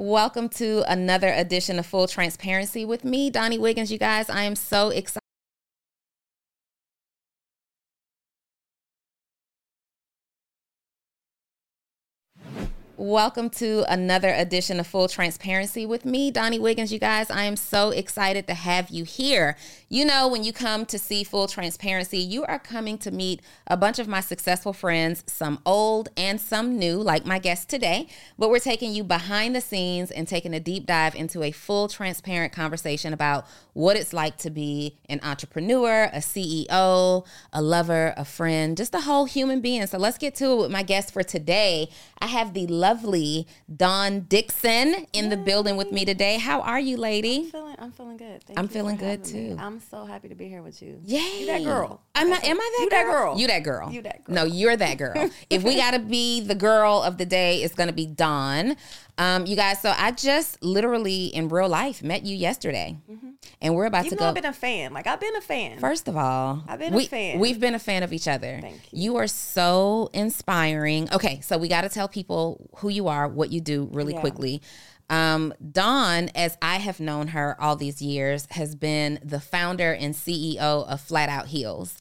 [0.00, 3.92] Welcome to another edition of Full Transparency with me, Donni Wiggins.
[3.92, 5.19] You guys, I am so excited.
[13.02, 16.92] Welcome to another edition of Full Transparency with me, Donni Wiggins.
[16.92, 19.56] You guys, I am so excited to have you here.
[19.88, 23.74] You know, when you come to see Full Transparency, you are coming to meet a
[23.74, 28.06] bunch of my successful friends, some old and some new, like my guest today.
[28.38, 31.88] But we're taking you behind the scenes and taking a deep dive into a full,
[31.88, 38.26] transparent conversation about what it's like to be an entrepreneur, a CEO, a lover, a
[38.26, 39.86] friend, just a whole human being.
[39.86, 41.88] So let's get to it with my guest for today.
[42.18, 46.38] I have the lovely Dawn Dickson in the building with me today.
[46.38, 47.36] How are you, lady?
[47.44, 48.42] I'm feeling, I'm feeling good.
[48.42, 49.54] Thank I'm feeling good, having me.
[49.54, 49.56] too.
[49.60, 51.00] I'm so happy to be here with you.
[51.04, 51.40] Yay.
[51.40, 52.02] You that girl.
[52.16, 52.98] I'm not, am I that You girl?
[52.98, 53.38] that girl.
[53.38, 53.92] You that girl.
[53.92, 54.34] You that girl.
[54.34, 55.30] No, you're that girl.
[55.50, 58.76] if we got to be the girl of the day, it's going to be Dawn.
[59.20, 62.96] Um, you guys, so I just literally in real life met you yesterday.
[63.60, 64.28] And we're about You to know go.
[64.28, 64.94] I've been a fan.
[64.94, 65.78] Like I've been a fan.
[65.78, 67.38] First of all, I've been a we, fan.
[67.38, 68.58] We've been a fan of each other.
[68.62, 71.12] Thank You are so inspiring.
[71.12, 74.20] Okay, so we got to tell people who you are, what you do, really Yeah.
[74.20, 74.62] quickly.
[75.10, 80.14] Um, Dawn, as I have known her all these years, has been the founder and
[80.14, 81.98] CEO of Flat Out Heels.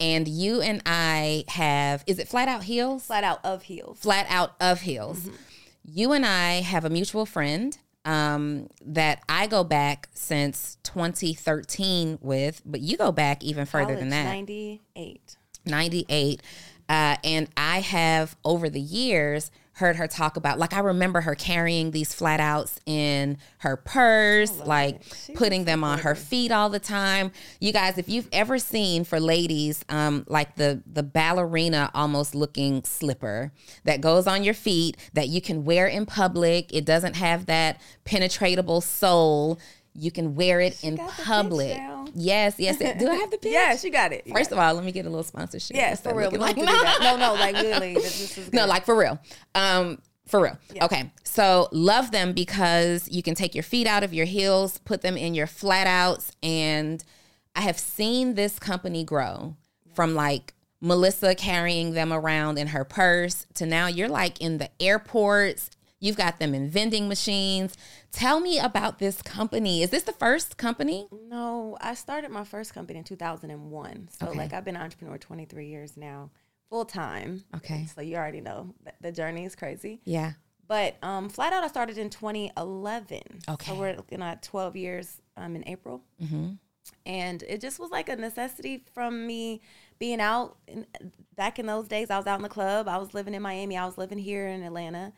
[0.00, 3.04] And you and I have, is it Flat Out Heels?
[3.04, 3.98] Flat out of heels.
[3.98, 5.28] Flat Out of Heels.
[5.84, 12.62] You and I have a mutual friend um, that I go back since 2013 with,
[12.64, 14.24] but you go back even further than that.
[14.24, 15.36] 98.
[15.64, 16.42] 98.
[16.88, 19.50] Uh, and I have over the years
[19.82, 24.56] heard her talk about, like, I remember her carrying these flat outs in her purse,
[24.60, 25.02] like
[25.34, 27.32] putting them on her feet all the time.
[27.60, 32.84] You guys, if you've ever seen for ladies, um, like the the ballerina almost looking
[32.84, 33.52] slipper
[33.84, 37.80] that goes on your feet that you can wear in public, it doesn't have that
[38.04, 39.58] penetratable sole.
[39.94, 41.78] You can wear it in the pitch public.
[42.14, 42.78] Yes, yes.
[42.78, 43.52] Do I have the pitch?
[43.52, 44.26] Yes, you got it.
[44.26, 45.76] You First got of all, let me get a little sponsorship.
[45.76, 46.30] yes, for real.
[46.32, 46.64] Like do.
[47.00, 47.94] No, no, like really.
[47.94, 49.18] This, this is no, like for real.
[49.54, 50.58] Um, for real.
[50.80, 51.10] Okay.
[51.24, 55.16] So love them because you can take your feet out of your heels, put them
[55.16, 56.32] in your flat outs.
[56.42, 57.04] And
[57.54, 59.56] I have seen this company grow
[59.94, 64.70] from like Melissa carrying them around in her purse to now you're like in the
[64.80, 65.70] airports.
[66.02, 67.76] You've got them in vending machines.
[68.10, 69.84] Tell me about this company.
[69.84, 71.06] Is this the first company?
[71.28, 74.08] No, I started my first company in 2001.
[74.18, 74.36] So Okay.
[74.38, 76.30] like I've been an entrepreneur 23 years now,
[76.68, 77.44] full time.
[77.54, 77.86] Okay.
[77.94, 80.00] So you already know that the journey is crazy.
[80.04, 80.32] Yeah.
[80.66, 83.20] But um, flat out, I started in 2011.
[83.48, 83.70] Okay.
[83.70, 86.02] So we're looking at 12 years um, in April.
[86.20, 86.54] Mm-hmm.
[87.06, 89.60] And it just was like a necessity from me
[90.00, 90.56] being out.
[90.66, 90.84] In,
[91.36, 92.88] back in those days, I was out in the club.
[92.88, 93.76] I was living in Miami.
[93.76, 95.12] I was living here in Atlanta.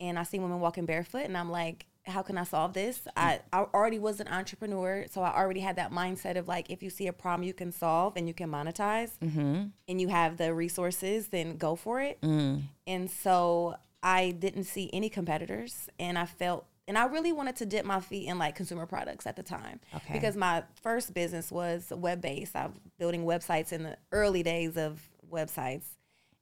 [0.00, 1.24] And I see women walking barefoot.
[1.24, 3.00] And I'm like, how can I solve this?
[3.16, 5.06] I, I already was an entrepreneur.
[5.10, 7.72] So I already had that mindset of like, if you see a problem you can
[7.72, 9.64] solve and you can monetize Mm-hmm.
[9.88, 12.20] and you have the resources, then go for it.
[12.20, 12.62] Mm.
[12.86, 17.64] And so I didn't see any competitors, and I felt, and I really wanted to
[17.64, 20.12] dip my feet in like consumer products at the time, Okay.
[20.12, 22.54] because my first business was web based.
[22.54, 25.00] I was building websites in the early days of
[25.32, 25.84] websites,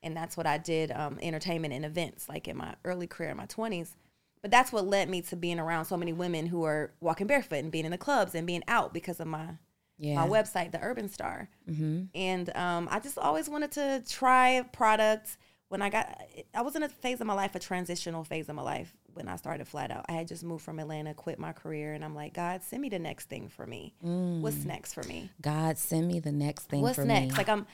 [0.02, 3.36] and that's what I did, um, entertainment and events, like in my early career in
[3.36, 3.96] my twenties.
[4.42, 7.56] But that's what led me to being around so many women who are walking barefoot
[7.60, 9.50] and being in the clubs and being out because of my
[9.98, 10.16] Yeah.
[10.16, 11.48] my website, the Urban Star.
[11.70, 12.04] Mm-hmm.
[12.14, 15.38] And um, I just always wanted to try products.
[15.68, 16.20] When I got,
[16.54, 19.26] I was in a phase of my life, a transitional phase of my life when
[19.28, 20.04] I started Flat Out.
[20.08, 22.88] I had just moved from Atlanta, quit my career, and I'm like, God, send me
[22.90, 23.94] the next thing for me.
[24.00, 25.30] What's next for me?
[25.40, 27.32] God, send me the next thing What's for next?
[27.32, 27.38] me.
[27.38, 27.66] Like I'm,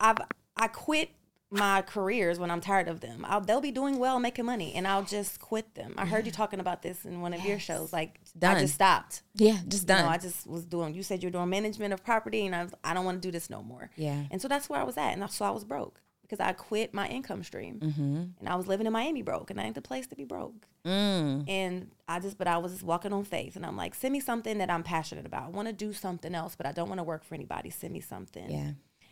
[0.00, 0.18] I've
[0.56, 1.10] I quit
[1.50, 3.24] my careers when I'm tired of them.
[3.28, 5.94] I'll, they'll be doing well, making money, and I'll just quit them.
[5.96, 7.92] I heard you talking about this in one of your shows.
[7.92, 8.56] Like Done.
[8.56, 9.22] I just stopped.
[9.34, 10.04] yeah, just You done.
[10.06, 10.94] know, I just was doing.
[10.94, 13.30] You said you're doing management of property, and I was, I don't want to do
[13.30, 13.90] this no more.
[13.96, 14.24] Yeah.
[14.30, 16.92] And so that's where I was at, and so I was broke because I quit
[16.92, 18.24] my income stream, mm-hmm.
[18.40, 20.66] and I was living in Miami broke, and I ain't the place to be broke.
[20.84, 21.48] Mm.
[21.48, 24.20] And I just, but I was just walking on faith, and I'm like, send me
[24.20, 25.44] something that I'm passionate about.
[25.44, 27.70] I want to do something else, but I don't want to work for anybody.
[27.70, 28.50] Send me something.
[28.50, 28.70] Yeah.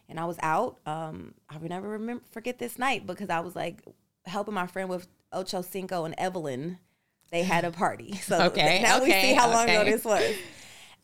[0.09, 0.79] And I was out.
[0.87, 3.83] Um, I will never remember forget this night because I was like
[4.27, 6.79] helping my friend with Ocho Cinco and Evelyn.
[7.31, 8.13] They had a party.
[8.23, 10.35] So Okay, now we see how long ago this was.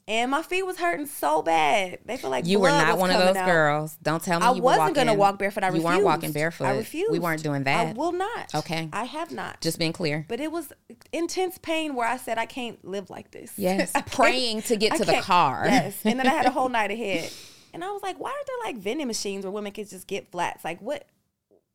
[0.09, 1.99] And my feet was hurting so bad.
[2.05, 3.47] They feel like You were not one of those out.
[3.47, 3.97] girls.
[4.03, 5.63] Don't tell me I you were wasn't gonna walk barefoot.
[5.63, 6.65] I You weren't walking barefoot.
[6.65, 7.13] I refused.
[7.13, 7.89] We weren't doing that.
[7.89, 8.53] I will not.
[8.55, 8.89] Okay.
[8.93, 9.61] I have not.
[9.61, 10.25] Just being clear.
[10.29, 10.73] But it was
[11.13, 13.53] intense pain where I said I can't live like this.
[13.57, 13.93] Yes.
[14.11, 15.67] Praying to get I to the car.
[15.67, 15.97] Yes.
[16.05, 17.31] And then I had a whole night ahead.
[17.73, 20.31] And I was like, why aren't there like vending machines where women can just get
[20.31, 20.65] flats?
[20.65, 21.07] Like what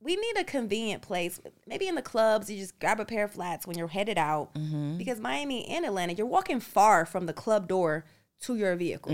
[0.02, 1.40] we need a convenient place.
[1.66, 4.54] Maybe in the clubs, you just grab a pair of flats when you're headed out.
[4.54, 4.98] Mm-hmm.
[4.98, 8.06] Because Miami and Atlanta, you're walking far from the club door
[8.42, 9.14] to your vehicle.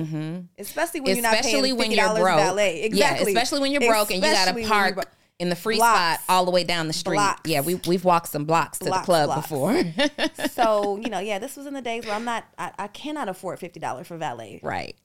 [0.58, 1.40] Especially when you're not Mm-hmm.
[1.46, 2.38] especially paying when $50 you're broke.
[2.38, 2.82] valet.
[2.84, 3.32] Exactly.
[3.34, 5.04] Yeah, especially when you're broke and you got to park bro-
[5.40, 6.24] in the free Blocks.
[6.24, 7.16] spot all the way down the street.
[7.16, 7.50] Blocks.
[7.50, 9.48] Yeah, we we've walked some blocks to Blocks, the club blocks.
[9.48, 10.48] before.
[10.50, 13.30] so, you know, yeah, this was in the days where I'm not, I, I cannot
[13.30, 14.60] afford $50 for valet.
[14.64, 14.96] right.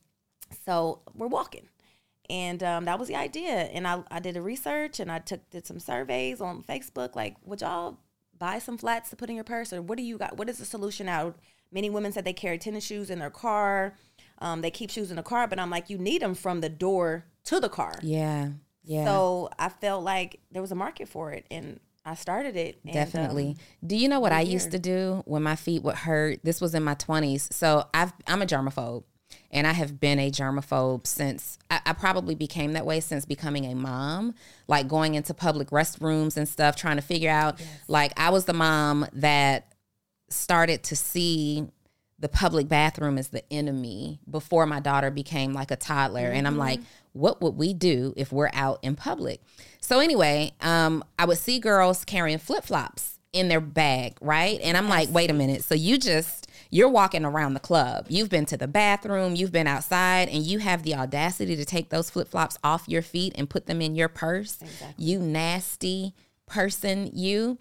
[0.66, 1.68] So we're walking.
[2.28, 3.50] And um, that was the idea.
[3.50, 7.14] And I, I did a research and I took did some surveys on Facebook.
[7.14, 7.98] Like, would y'all
[8.36, 9.72] buy some flats to put in your purse?
[9.72, 10.36] Or what do you got?
[10.36, 11.38] What is the solution out?
[11.72, 13.94] Many women said they carry tennis shoes in their car.
[14.38, 16.68] Um, they keep shoes in the car, but I'm like, you need them from the
[16.68, 17.94] door to the car.
[18.02, 18.50] Yeah.
[18.84, 19.04] Yeah.
[19.04, 21.46] So I felt like there was a market for it.
[21.50, 22.78] And I started it.
[22.84, 23.56] and, um, Definitely.
[23.84, 26.40] do you know what I we're used to do when my feet would hurt?
[26.44, 27.52] This was in my 20s.
[27.52, 29.04] So I've, I'm a germaphobe.
[29.50, 33.64] And I have been a germaphobe since I, I probably became that way since becoming
[33.64, 34.34] a mom,
[34.68, 37.60] like going into public restrooms and stuff, trying to figure out.
[37.88, 39.72] Like, I was the mom that
[40.28, 41.68] started to see
[42.18, 46.30] the public bathroom as the enemy before my daughter became like a toddler.
[46.30, 46.80] And i'm like
[47.12, 49.40] what would we do if we're out in public?
[49.80, 54.58] So anyway um, i would see girls carrying flip-flops in their bag right?
[54.62, 55.62] And i'm like wait a minute.
[55.64, 58.06] So you just you're walking around the club.
[58.08, 59.36] You've been to the bathroom.
[59.36, 63.32] You've been outside and you have the audacity to take those flip-flops off your feet
[63.36, 64.58] and put them in your purse.
[64.96, 66.14] You nasty
[66.46, 67.58] person you.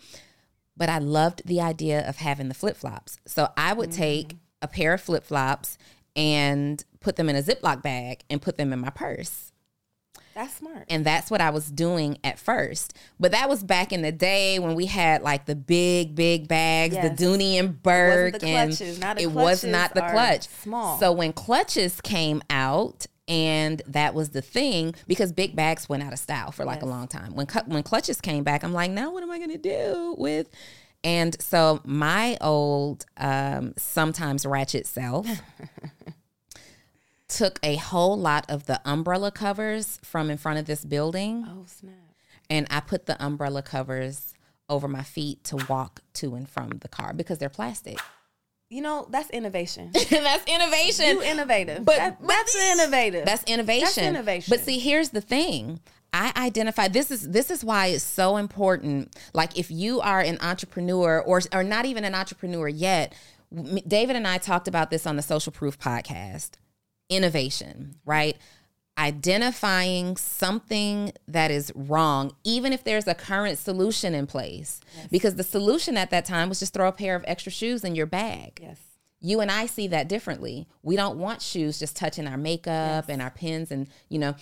[0.78, 3.18] But I loved the idea of having the flip flops.
[3.26, 4.02] So I would mm-hmm.
[4.02, 5.78] take a pair of flip flops
[6.16, 9.54] and put them in a Ziploc bag and put them in my purse.
[10.36, 10.86] That's smart.
[10.90, 12.94] And that's what I was doing at first.
[13.20, 16.94] But that was back in the day when we had like the big, big bags,
[16.94, 17.18] Yes.
[17.18, 18.40] the Dooney and Bourke.
[18.40, 18.72] the and
[19.20, 20.48] it was not the clutch.
[20.50, 21.00] small.
[21.00, 26.14] So when clutches came out, and that was the thing because big bags went out
[26.14, 27.34] of style for like a long time.
[27.34, 30.48] When when clutches came back, I'm like, now what am I going to do with?
[31.04, 35.28] And so my old, um, sometimes ratchet self
[37.28, 41.66] took a whole lot of the umbrella covers from in front of this building oh,
[41.68, 41.94] snap.
[42.50, 44.34] and I put the umbrella covers
[44.70, 48.00] over my feet to walk to and from the car because they're plastic.
[48.70, 49.92] You know, that's innovation.
[50.10, 51.06] that's innovation.
[51.06, 51.86] you innovative.
[51.86, 53.26] But- That- but that's innovative.
[53.26, 53.84] That's innovation.
[53.86, 54.52] That's innovation.
[54.52, 55.80] But see, here's the thing.
[56.14, 59.14] I identify this is this is why it's so important.
[59.34, 63.14] Like if you are an entrepreneur or or not even an entrepreneur yet,
[63.86, 66.52] David and I talked about this on the Social Proof podcast.
[67.10, 68.38] Innovation, right?
[68.98, 74.80] identifying something that is wrong, even if there's a current solution in place.
[75.12, 77.96] Because the solution at that time was just throw a pair of extra shoes in
[77.96, 78.60] your bag.
[78.62, 78.80] Yes.
[79.20, 80.68] You and I see that differently.
[80.84, 84.36] We don't want shoes just touching our makeup and our pins and, you know,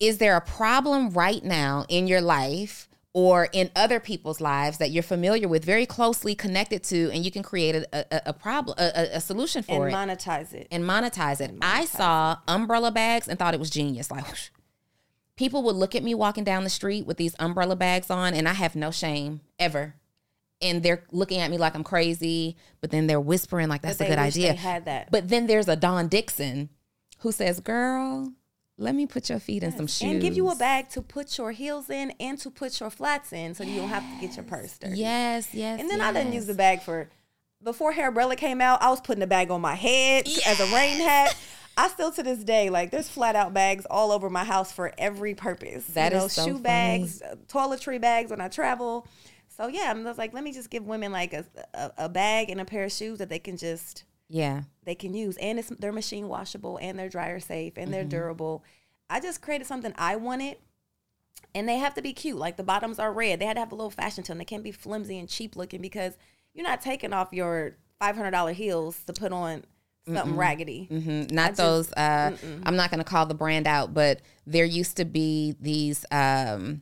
[0.00, 4.90] is there a problem right now in your life or in other people's lives that
[4.90, 8.74] you're familiar with, very closely connected to, and you can create a, a, a problem,
[8.78, 10.66] a, a- solution for And it monetize it.
[10.70, 11.54] and monetize it.
[11.60, 14.10] I saw umbrella bags and thought it was genius.
[14.10, 14.48] Like whoosh.
[15.36, 18.48] people would look at me walking down the street with these umbrella bags on, and
[18.48, 19.94] I have no shame ever.
[20.62, 24.04] And they're looking at me like I'm crazy, but then they're whispering like that's a
[24.04, 24.48] good wish idea.
[24.52, 25.10] they had that.
[25.10, 26.68] But then there's a Dawn Dickson
[27.18, 28.32] who says, "Girl,
[28.82, 31.38] let me put your feet in some shoes and give you a bag to put
[31.38, 34.36] your heels in and to put your flats in so you don't have to get
[34.36, 34.98] your purse dirty.
[34.98, 35.80] Yes, yes.
[35.80, 37.08] And then I didn't use the bag for
[37.62, 38.82] before hair umbrella came out.
[38.82, 41.36] I was putting the bag on my head as a rain hat.
[41.76, 44.92] I still to this day like there's flat out bags all over my house for
[44.98, 45.86] every purpose.
[45.86, 46.62] That you know, is so shoe funny.
[46.62, 49.06] bags, uh, toiletry bags when I travel.
[49.48, 52.50] So yeah, I'm just like let me just give women like a, a a bag
[52.50, 54.62] and a pair of shoes that they can just Yeah.
[54.84, 57.92] they can use and it's they're machine washable and they're dryer safe and Mm-hmm.
[57.92, 58.64] they're durable.
[59.10, 60.56] I just created something I wanted
[61.54, 62.38] and they have to be cute.
[62.38, 63.38] Like the bottoms are red.
[63.40, 64.38] They had to have a little fashion to them.
[64.38, 66.14] They can't be flimsy and cheap looking because
[66.54, 69.64] you're not taking off your $500 heels to put on
[70.06, 70.88] something raggedy.
[70.90, 71.34] Mm-hmm.
[71.34, 71.92] Not just- those.
[71.92, 72.34] Uh,
[72.64, 76.04] I'm not going to call the brand out, but there used to be these.
[76.10, 76.80] Um,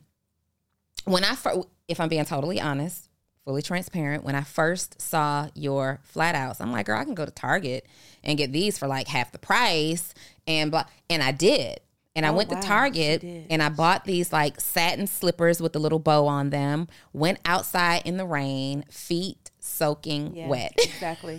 [1.05, 3.09] when I first, if I'm being totally honest,
[3.45, 7.25] fully transparent, when I first saw your flat outs, I'm like, girl, I can go
[7.25, 7.85] to Target
[8.23, 10.13] and get these for like half the price,
[10.47, 11.79] and blah, and I did.
[12.13, 15.73] And I Oh, went wow, to Target and I bought these like satin slippers with
[15.77, 16.89] a little bow on them.
[17.13, 20.73] Went outside in the rain, feet soaking Yes, wet.
[20.77, 21.35] Exactly.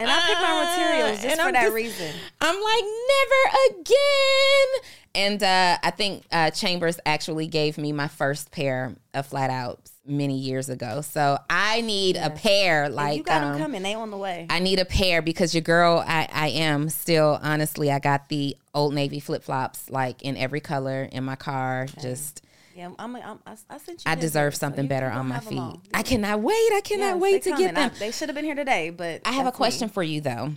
[0.00, 2.12] and I pick my materials just And for I'm that just- reason.
[2.40, 4.90] I'm like, never again.
[5.14, 9.92] And uh, I think uh, Chambers actually gave me my first pair of flat outs
[10.06, 11.00] many years ago.
[11.00, 12.84] So I need a pair.
[12.84, 13.82] And Like you got them um, coming.
[13.82, 14.46] They on the way.
[14.50, 17.90] I need a pair because your girl, I, I am still honestly.
[17.90, 21.86] I got the Old Navy flip flops like in every color in my car.
[22.00, 22.42] Just
[22.74, 24.10] yeah, I'm, I'm, I, I sent you.
[24.10, 25.58] I deserve so something you- better on my feet.
[25.58, 25.80] all.
[25.94, 26.54] I cannot wait.
[26.74, 27.76] I cannot Yes, wait to get coming.
[27.76, 27.96] I- them.
[27.98, 29.58] they should have been here today, but I have a that's me.
[29.58, 30.52] question for you though.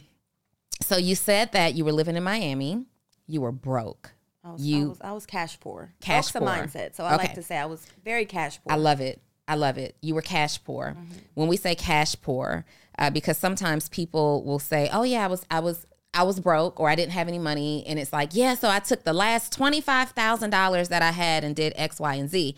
[0.82, 2.86] So you said that you were living in Miami.
[3.28, 4.12] You were broke.
[4.44, 5.94] I was, I You- was, I was cash poor.
[6.02, 6.50] Cash That's the poor.
[6.50, 6.96] mindset.
[6.96, 7.28] So I Okay.
[7.28, 8.74] like to say I was very cash poor.
[8.74, 9.22] I love it.
[9.50, 9.96] I love it.
[10.02, 10.96] You were cash poor.
[11.34, 12.66] When we say cash poor,
[13.00, 16.80] uh, because sometimes people will say, "Oh yeah, I was, I was, I was broke,
[16.80, 19.52] or I didn't have any money," and it's like, "Yeah, so I took the last
[19.52, 22.56] twenty five thousand dollars that I had and did X, Y, and Z."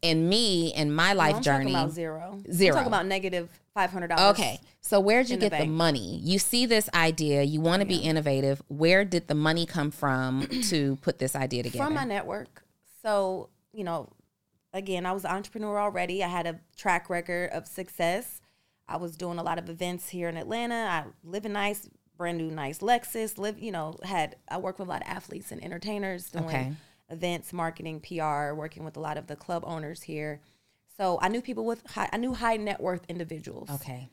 [0.00, 1.72] And me and my life journey.
[1.72, 2.38] talking about zero.
[2.52, 2.76] Zero.
[2.76, 4.38] I'm talking about negative five hundred dollars.
[4.38, 6.20] Okay, so where'd you in the get the money?
[6.22, 8.62] You see this idea, you want to be innovative.
[8.68, 11.84] Where did the money come from to put this idea together?
[11.84, 12.62] From my network.
[13.02, 14.08] So you know,
[14.78, 16.24] again, I was an entrepreneur already.
[16.24, 18.40] I had a track record of success.
[18.88, 20.74] I was doing a lot of events here in Atlanta.
[20.74, 23.36] I live in nice, brand new, nice Lexus.
[23.36, 26.72] Live, you know, had I worked with a lot of athletes and entertainers doing Okay.
[27.10, 30.40] events, marketing, PR, working with a lot of the club owners here.
[30.96, 33.68] So I knew people with high, I knew high net worth individuals.
[33.70, 34.08] okay,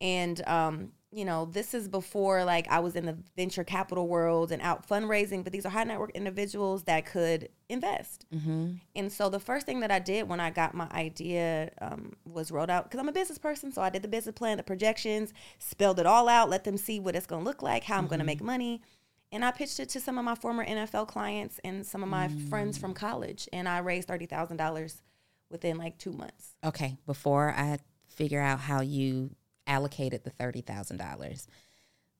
[0.00, 4.52] And um, you know, this is before like I was in the venture capital world
[4.52, 8.26] and out fundraising, but these are high net worth individuals that could invest.
[8.34, 8.72] Mm-hmm.
[8.94, 12.50] And so the first thing that I did when I got my idea um, was
[12.50, 15.32] wrote out because I'm a business person, so I did the business plan, the projections,
[15.58, 18.06] spelled it all out, let them see what it's going to look like, how I'm
[18.06, 18.46] going to make mm-hmm.
[18.46, 18.82] money.
[19.32, 22.28] And I pitched it to some of my former NFL clients and some of my
[22.48, 22.96] friends from mm.
[22.96, 25.02] college, and I raised thirty thousand dollars
[25.50, 26.54] within like two months.
[26.64, 26.96] okay.
[27.06, 29.30] Before I figure out how you
[29.68, 31.46] allocated the thirty thousand dollars,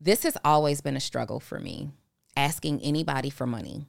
[0.00, 1.90] this has always been a struggle for me.
[2.36, 3.86] Asking anybody for money,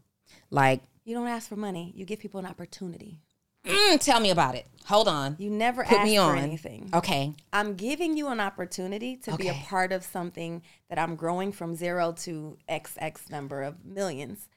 [0.49, 3.19] like, You don't ask for money; you give people an opportunity.
[3.63, 4.65] mm, tell me about it.
[4.85, 6.39] Hold on, You never put ask me for on.
[6.39, 6.89] anything.
[6.91, 11.51] Okay, I'm giving you an opportunity to be a part of something that I'm growing
[11.51, 14.47] from zero to XX number of millions.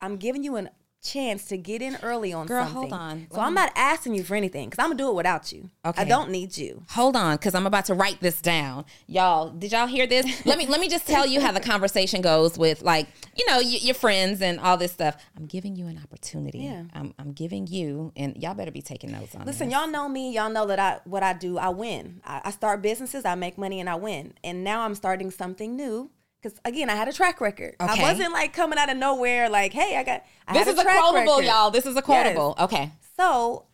[0.00, 0.68] I'm giving you a
[1.02, 2.74] chance to get in early on Girl, something.
[2.80, 3.26] hold on.
[3.30, 5.52] So Let I'm me- not asking you for anything because I'm gonna do it without
[5.52, 5.68] you.
[5.84, 6.02] Okay.
[6.02, 6.84] I don't need you.
[6.90, 10.56] hold on because i'm about to write this down y'all did y'all hear this let
[10.58, 13.78] me let me just tell you how the conversation goes with like you know y-
[13.80, 16.84] your friends and all this stuff i'm giving you an opportunity Yeah.
[16.94, 19.46] I'm, I'm giving you and y'all better be taking notes on it.
[19.46, 19.76] Listen, this.
[19.76, 20.32] y'all know me.
[20.32, 21.58] Y'all know that I what I do.
[21.58, 22.20] I win.
[22.24, 23.24] I, I start businesses.
[23.24, 24.34] I make money and I win.
[24.44, 26.10] And now I'm starting something new.
[26.42, 27.76] Because again, I had a track record.
[27.78, 29.48] I wasn't like coming out of nowhere.
[29.48, 30.24] Like, hey, I got.
[30.48, 31.44] I this had is a track quotable record.
[31.46, 32.04] y'all this is a Yes.
[32.04, 33.66] quotable okay So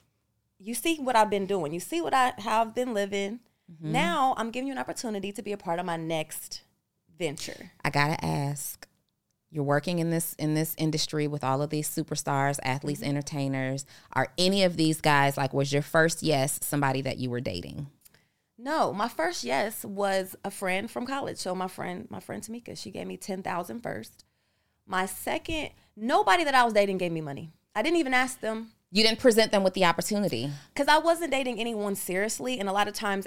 [0.59, 1.73] you see what I've been doing.
[1.73, 3.41] You see what I I've been living.
[3.73, 3.93] Mm-hmm.
[3.93, 6.63] Now I'm giving you an opportunity to be a part of my next
[7.19, 7.73] venture.
[7.85, 8.87] i gotta ask
[9.51, 13.09] you're working in this in this industry with all of these superstars, athletes, Mm-hmm.
[13.11, 13.87] entertainers.
[14.13, 17.87] Are any of these guys like was your first yes somebody that you were dating?
[18.59, 21.39] No, my first yes was a friend from college.
[21.39, 24.25] So my friend, my friend Tamika, she gave me 10,000 first.
[24.87, 27.53] My second, nobody that I was dating gave me money.
[27.75, 30.51] I didn't even ask them You didn't present them with the opportunity.
[30.75, 32.59] because I wasn't dating anyone seriously.
[32.59, 33.27] And a lot of times,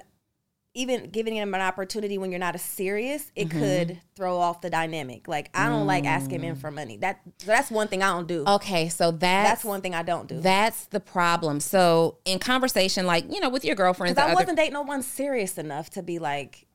[0.73, 3.59] even giving them an opportunity when you're not as serious, it Mm-hmm.
[3.59, 5.27] could throw off the dynamic.
[5.27, 6.97] Like I don't like asking men for money.
[6.97, 8.43] That that's one thing I don't do.
[8.47, 10.39] Okay, so that's that's one thing I don't do.
[10.39, 11.59] That's the problem.
[11.59, 15.01] So in conversation, like you know, with your girlfriends, I other- wasn't dating no one
[15.03, 16.67] serious enough to be like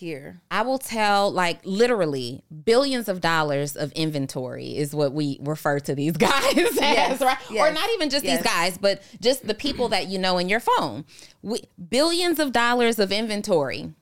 [0.00, 0.40] here.
[0.50, 5.94] I will tell like literally billions of dollars of inventory is what we refer to
[5.94, 7.38] these guys as, right?
[7.56, 8.38] Or not even just yes.
[8.38, 11.04] these guys, but just the people that you know in your phone.
[11.42, 13.92] We, billions of dollars of inventory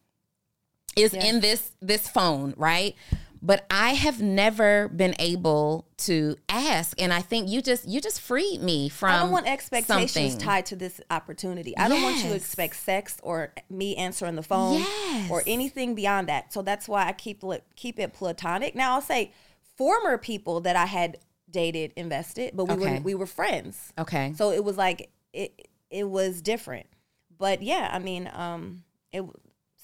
[0.96, 2.94] is in this this phone, right?
[3.40, 8.20] But I have never been able to ask, and I think you just you just
[8.20, 9.10] freed me from.
[9.10, 10.38] I don't want expectations something.
[10.38, 11.76] tied to this opportunity.
[11.76, 15.30] I don't want you to expect sex or me answering the phone Yes.
[15.30, 16.52] or anything beyond that.
[16.52, 18.74] So that's why I keep it- keep it platonic.
[18.74, 19.32] Now I'll say
[19.76, 21.18] former people that I had
[21.50, 22.94] dated invested, but we Okay.
[22.96, 23.92] were we were friends.
[23.96, 24.32] Okay.
[24.36, 26.86] So it was like it it was different.
[27.38, 29.22] But yeah, I mean, um it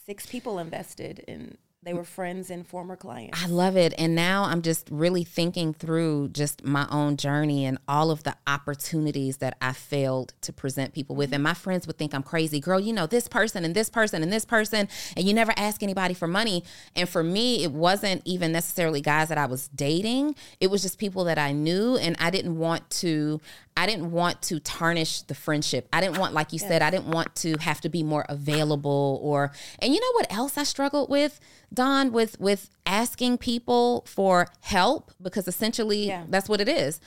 [0.06, 3.42] six people invested and they were friends and former clients.
[3.42, 3.92] I love it.
[3.98, 8.34] And now I'm just really thinking through just my own journey and all of the
[8.46, 11.32] opportunities that I failed to present people with.
[11.32, 12.58] And my friends would think I'm crazy.
[12.58, 15.82] Girl, you know, this person and this person and this person, and you never ask
[15.82, 16.64] anybody for money.
[16.96, 20.98] And for me, it wasn't even necessarily guys that I was dating, it was just
[20.98, 21.96] people that I knew.
[21.96, 23.40] And I didn't want to.
[23.76, 25.88] I didn't want to tarnish the friendship.
[25.92, 29.18] I didn't want, like you said, I didn't want to have to be more available
[29.20, 29.50] or,
[29.80, 31.40] and you know what else I struggled with,
[31.74, 36.24] Dawn, with with asking people for help because essentially Yeah.
[36.28, 37.00] that's what it is.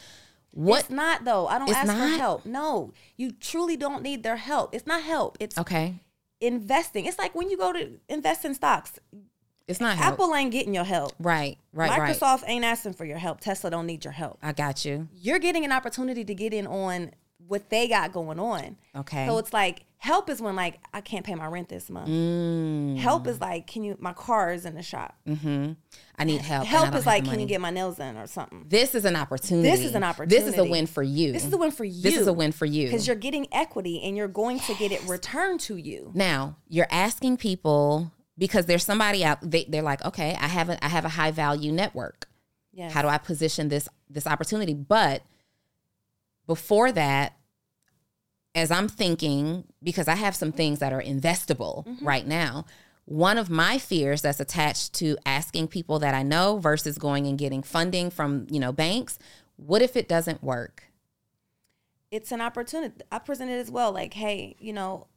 [0.52, 0.82] What?
[0.82, 1.48] It's not though.
[1.48, 2.46] I don't ask for help.
[2.46, 4.74] No, you truly don't need their help.
[4.74, 5.38] It's not help.
[5.40, 5.96] It's Okay,
[6.42, 7.06] investing.
[7.06, 9.00] It's like when you go to invest in stocks.
[9.68, 10.14] it's not help.
[10.14, 11.12] Apple ain't getting your help.
[11.20, 12.16] Right, right, right.
[12.16, 13.42] Microsoft ain't asking for your help.
[13.42, 14.39] Tesla don't need your help.
[14.41, 15.10] I got you.
[15.13, 17.12] You're getting an opportunity to get in on
[17.48, 18.78] what they got going on.
[18.96, 19.26] Okay.
[19.28, 22.10] So it's like help is when like I can't pay my rent this month.
[22.10, 22.98] Mm.
[22.98, 25.16] Help is like can you my car is in the shop.
[25.28, 25.74] Mm-hmm.
[26.18, 26.66] I need help.
[26.68, 28.66] Help is like can you get my nails done or something.
[28.68, 29.70] This is an opportunity.
[29.70, 30.36] This is an opportunity.
[30.36, 31.32] This is a win for you.
[31.34, 32.02] This is a win for you.
[32.02, 32.88] This is a win for you.
[32.88, 36.12] because you're getting equity and you're going to get it returned to you.
[36.14, 39.40] Now you're asking people because there's somebody out.
[39.42, 42.28] They, they're like, okay, I have a I have a high value network.
[42.72, 42.94] Yes.
[42.94, 44.74] How do I position this this opportunity?
[44.74, 45.24] But
[46.48, 47.38] before that,
[48.56, 52.06] as I'm thinking, because I have some things that are investable mm-hmm.
[52.06, 52.66] right now.
[53.06, 57.38] One of my fears that's attached to asking people that I know versus going and
[57.38, 59.20] getting funding from, you know, banks,
[59.56, 60.88] what if it doesn't work?
[62.12, 63.02] it's an opportunity.
[63.12, 63.92] I present it as well.
[63.92, 65.08] Like, hey, you know,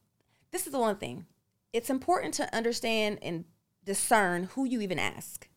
[0.51, 1.25] this is the one thing.
[1.73, 3.45] It's important to understand and
[3.85, 5.47] discern who you even ask.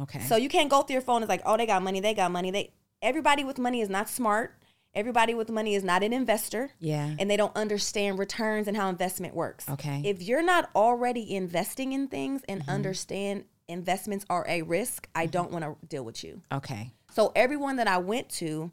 [0.00, 0.20] Okay.
[0.20, 1.22] So you can't go through your phone.
[1.22, 2.00] It's like, oh, they got money.
[2.00, 2.50] They got money.
[2.50, 4.54] They everybody with money is not smart.
[4.94, 6.70] Everybody with money is not an investor.
[6.78, 7.14] Yeah.
[7.18, 9.68] And they don't understand returns and how investment works.
[9.68, 10.02] Okay.
[10.04, 12.70] If you're not already investing in things and Mm-hmm.
[12.70, 16.42] understand investments are a risk, I don't want to deal with you.
[16.52, 16.92] okay.
[17.14, 18.70] So everyone that I went to,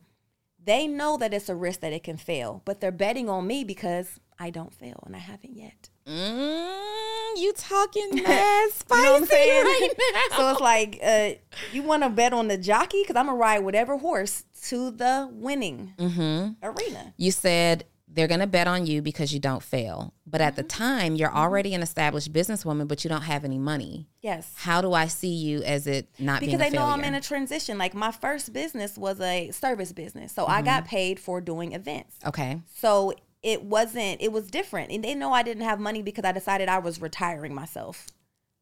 [0.64, 3.64] they know that it's a risk that it can fail, but they're betting on me
[3.64, 5.90] because I don't fail and I haven't yet.
[6.08, 9.64] Mm, you talking mad spicy You know what I'm saying?
[9.64, 9.90] right
[10.32, 10.38] now.
[10.38, 11.30] so it's like, uh,
[11.74, 15.30] you want to bet on the jockey because I'm gonna ride whatever horse to the
[15.32, 16.52] winning Mm-hmm.
[16.64, 17.14] arena.
[17.18, 20.14] you said they're going to bet on you because you don't fail.
[20.26, 20.84] But at the Mm-hmm.
[20.84, 24.08] time, you're already an established businesswoman, but you don't have any money.
[24.22, 24.52] Yes.
[24.56, 26.86] How do I see you as it not Because they know?
[26.88, 27.78] I'm in a transition.
[27.78, 30.32] Like my first business was a service business.
[30.34, 30.66] So I Mm-hmm.
[30.66, 32.18] got paid for doing events.
[32.26, 32.62] okay.
[32.76, 34.92] So it wasn't, it was different.
[34.92, 38.08] And they know I didn't have money because I decided I was retiring myself.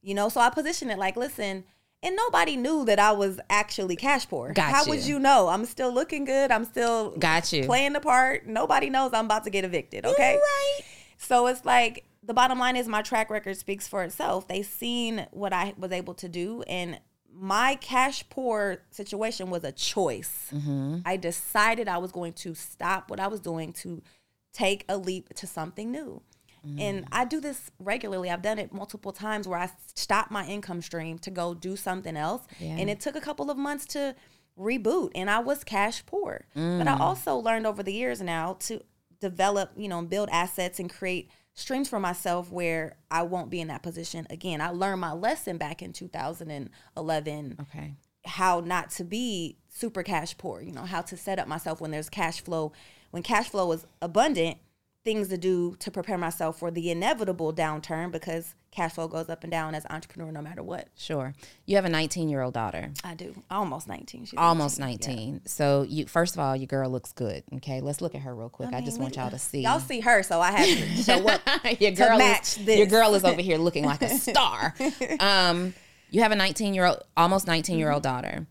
[0.02, 1.64] You know, so I positioned it like, listen,
[2.04, 4.54] and nobody knew that I was actually cash poor.
[4.54, 4.90] Got How you.
[4.92, 5.48] would you know?
[5.48, 6.52] I'm still looking good.
[6.52, 7.66] I'm still Got you.
[7.66, 8.48] playing the part.
[8.48, 10.06] Nobody knows I'm about to get evicted.
[10.06, 10.36] Okay.
[10.36, 10.80] Right.
[11.18, 14.48] So it's like the bottom line is my track record speaks for itself.
[14.48, 17.00] They seen what I was able to do and
[17.40, 20.50] my cash poor situation was a choice.
[20.52, 21.00] Mm-hmm.
[21.06, 24.02] I decided I was going to stop what I was doing to
[24.54, 26.22] take a leap to something new.
[26.80, 27.08] And Mm.
[27.12, 28.30] I do this regularly.
[28.30, 32.18] I've done it multiple times where I stop my income stream to go do something
[32.18, 32.44] else.
[32.60, 32.76] Yeah.
[32.78, 34.16] And it took a couple of months to
[34.60, 36.46] reboot and I was cash poor.
[36.54, 36.88] But Mm.
[36.88, 38.82] I also learned over the years now to
[39.20, 43.68] develop, you know, build assets and create streams for myself where I won't be in
[43.70, 44.62] that position again.
[44.62, 47.96] I learned my lesson back in 2011 Okay.
[48.26, 51.92] how not to be super cash poor, you know, how to set up myself when
[51.92, 52.74] there's cash flow,
[53.12, 54.58] when cash flow is abundant,
[55.08, 59.42] things to do to prepare myself for the inevitable downturn because cash flow goes up
[59.46, 60.90] and down as an entrepreneur no matter what.
[60.98, 61.34] Sure.
[61.66, 62.92] You have a 19 year old daughter.
[63.06, 63.34] I do.
[63.50, 64.26] Almost 19.
[64.26, 65.16] She's Almost 19.
[65.16, 65.42] 19.
[65.46, 67.44] So you first of all, your girl looks good.
[67.56, 68.68] Okay, let's look at her real quick.
[68.74, 69.62] I, mean, just want y'all to see.
[69.62, 71.42] Y'all see her, so I have to show up.
[71.80, 72.78] your girl match is, this.
[72.78, 74.76] Your girl is over here looking like a star.
[75.22, 75.74] um,
[76.10, 78.14] you have a 19 year old, almost 19 year old Mm-hmm.
[78.14, 78.48] daughter,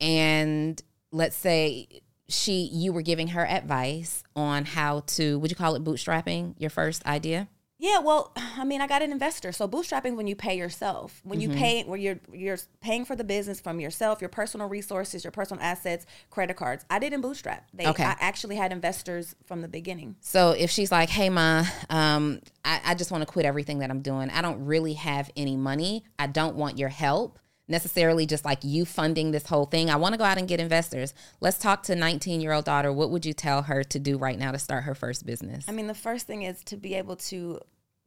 [0.00, 5.74] and let's say she, you were giving her advice on how to, would you call
[5.74, 6.54] it bootstrapping?
[6.58, 7.48] Your first idea.
[7.82, 9.52] Yeah, well, I mean, I got an investor.
[9.52, 11.50] So bootstrapping when you pay yourself, when Mm-hmm.
[11.50, 15.30] you pay, where you're you're paying for the business from yourself, your personal resources, your
[15.30, 16.84] personal assets, credit cards.
[16.90, 17.68] I didn't bootstrap.
[17.72, 18.04] They, Okay.
[18.04, 20.16] I actually had investors from the beginning.
[20.20, 23.90] So if she's like, "Hey, ma, um, I, I just want to quit everything that
[23.90, 24.28] I'm doing.
[24.28, 26.04] I don't really have any money.
[26.18, 27.38] I don't want your help
[27.70, 28.26] necessarily.
[28.26, 29.90] Just like you funding this whole thing.
[29.90, 31.14] I want to go out and get investors.
[31.40, 32.92] Let's talk to 19 year old daughter.
[32.92, 35.64] What would you tell her to do right now to start her first business?
[35.68, 37.60] I mean, the first thing is to be able to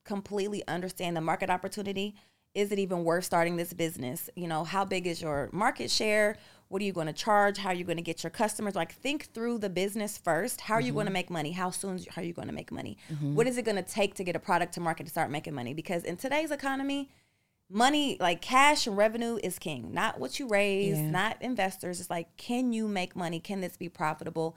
[0.04, 2.16] completely understand the market opportunity.
[2.54, 4.30] Is it even worth starting this business?
[4.36, 6.38] You know, how big is your market share?
[6.68, 7.58] What are you going to charge?
[7.58, 8.76] How are you going to get your customers?
[8.76, 10.62] Like, think through the business first.
[10.62, 11.14] How are you going to mm-hmm.
[11.14, 11.52] make money?
[11.52, 12.98] How soon are you going to make money?
[13.12, 13.36] Mm-hmm.
[13.36, 15.54] What is it going to take to get a product to market to start making
[15.54, 15.74] money?
[15.74, 17.10] Because in today's economy,
[17.74, 21.10] money like cash and revenue is king not what you raise Yeah.
[21.10, 22.00] not investors.
[22.00, 23.40] It's like can you make money?
[23.40, 24.56] Can this be profitable?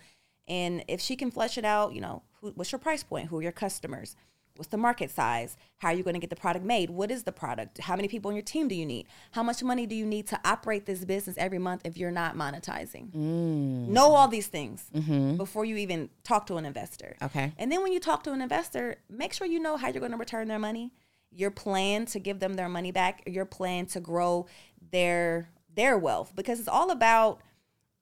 [0.48, 3.28] And if she can flesh it out you know who, what's your price point?
[3.28, 4.16] Who are your customers?
[4.56, 5.56] What's the market size?
[5.78, 6.90] How are you going to get the product made?
[6.90, 7.78] What is the product?
[7.78, 9.06] How many people on your team do you need?
[9.32, 12.36] How much money do you need to operate this business every month if you're not
[12.36, 13.10] monetizing?
[13.12, 13.88] Mm.
[13.88, 15.36] Know all these things mm-hmm.
[15.36, 17.16] before you even talk to an investor.
[17.22, 17.52] Okay.
[17.58, 20.12] and then when you talk to an investor, make sure you know how you're going
[20.12, 20.92] to return their money,
[21.36, 24.46] your plan to give them their money back, your plan to grow
[24.90, 27.40] their their wealth because it's all about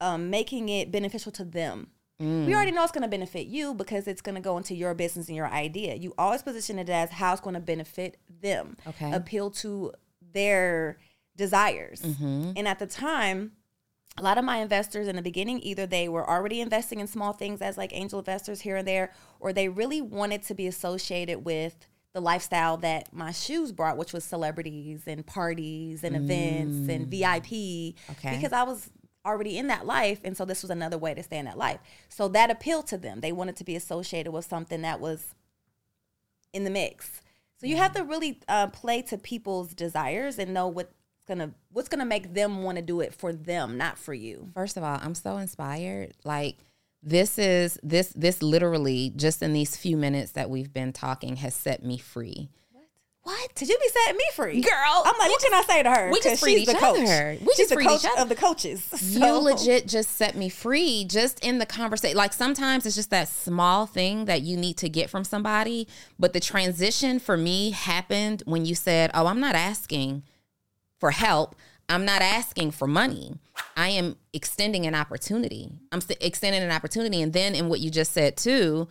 [0.00, 1.88] um, making it beneficial to them.
[2.46, 4.94] We already know it's going to benefit you because it's going to go into your
[4.94, 5.96] business and your idea.
[5.96, 8.76] You always position it as how it's going to benefit them.
[8.86, 9.12] Okay.
[9.12, 9.92] Appeal to
[10.32, 10.96] their
[11.36, 12.02] desires.
[12.56, 13.52] And at the time,
[14.16, 17.32] a lot of my investors in the beginning either they were already investing in small
[17.32, 21.44] things as like angel investors here and there or they really wanted to be associated
[21.44, 27.08] with the lifestyle that my shoes brought which was celebrities and parties and events and
[27.08, 27.44] vip
[28.12, 28.36] Okay.
[28.36, 28.88] because i was
[29.26, 31.80] already in that life and so this was another way to stay in that life
[32.08, 35.34] so that appealed to them they wanted to be associated with something that was
[36.52, 37.20] in the mix
[37.60, 40.92] so you have to really uh, play to people's desires and know what's
[41.26, 44.50] gonna what's gonna make them want to do it for them, not for you.
[44.52, 46.12] First of all, I'm so inspired.
[46.24, 46.58] Like
[47.04, 51.54] this is this this literally just in these few minutes that we've been talking has
[51.54, 52.48] set me free.
[53.22, 53.54] What?
[53.54, 56.10] Did you be setting me free, Girl, I'm like, what can I say to her?
[56.12, 57.00] we just freed she's the each coach.
[57.00, 57.36] other.
[57.40, 58.20] We she's just the freed each coach other.
[58.22, 59.16] of the coaches.
[59.16, 62.18] You legit just set me free just in the conversation.
[62.18, 65.88] Like sometimes it's just that small thing that you need to get from somebody.
[66.18, 70.22] But the transition for me happened when you said, Oh, I'm not asking
[71.00, 71.56] for help.
[71.88, 73.34] I'm not asking for money.
[73.76, 75.70] I am extending an opportunity.
[75.92, 77.20] I'm extending an opportunity.
[77.22, 78.88] And then in what you just said too,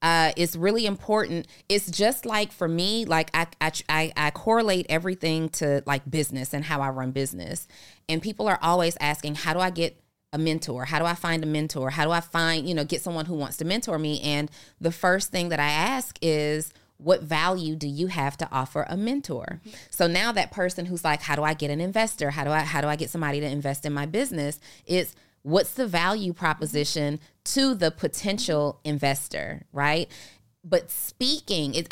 [0.00, 1.46] uh, it's really important.
[1.68, 6.54] It's just like for me, like I, I, I, I correlate everything to like business
[6.54, 7.66] and how I run business.
[8.08, 10.00] And people are always asking, how do I get
[10.32, 10.84] a mentor?
[10.84, 11.90] How do I find a mentor?
[11.90, 14.20] How do I find, you know, get someone who wants to mentor me?
[14.20, 18.84] And the first thing that I ask is, what value do you have to offer
[18.88, 19.60] a mentor?
[19.90, 22.30] So now that person who's like how do i get an investor?
[22.30, 24.60] How do i how do i get somebody to invest in my business?
[24.84, 30.10] It's what's the value proposition to the potential investor right?
[30.64, 31.86] But speaking is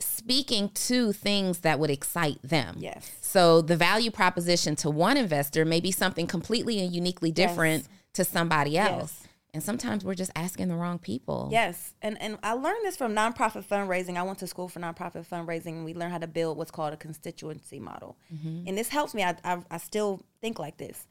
[0.00, 2.76] speaking to things that would excite them.
[2.78, 3.10] Yes.
[3.20, 8.24] so the value proposition to one investor may be something completely and uniquely different to
[8.24, 9.23] somebody else
[9.54, 13.14] and sometimes we're just asking the wrong people Yes, and and I learned this from
[13.14, 14.16] nonprofit fundraising.
[14.16, 16.92] I went to school for nonprofit fundraising, and we learned how to build what's called
[16.92, 18.18] a constituency model.
[18.34, 18.64] Mm-hmm.
[18.66, 19.22] And this helps me.
[19.22, 21.06] I, I I still think like this.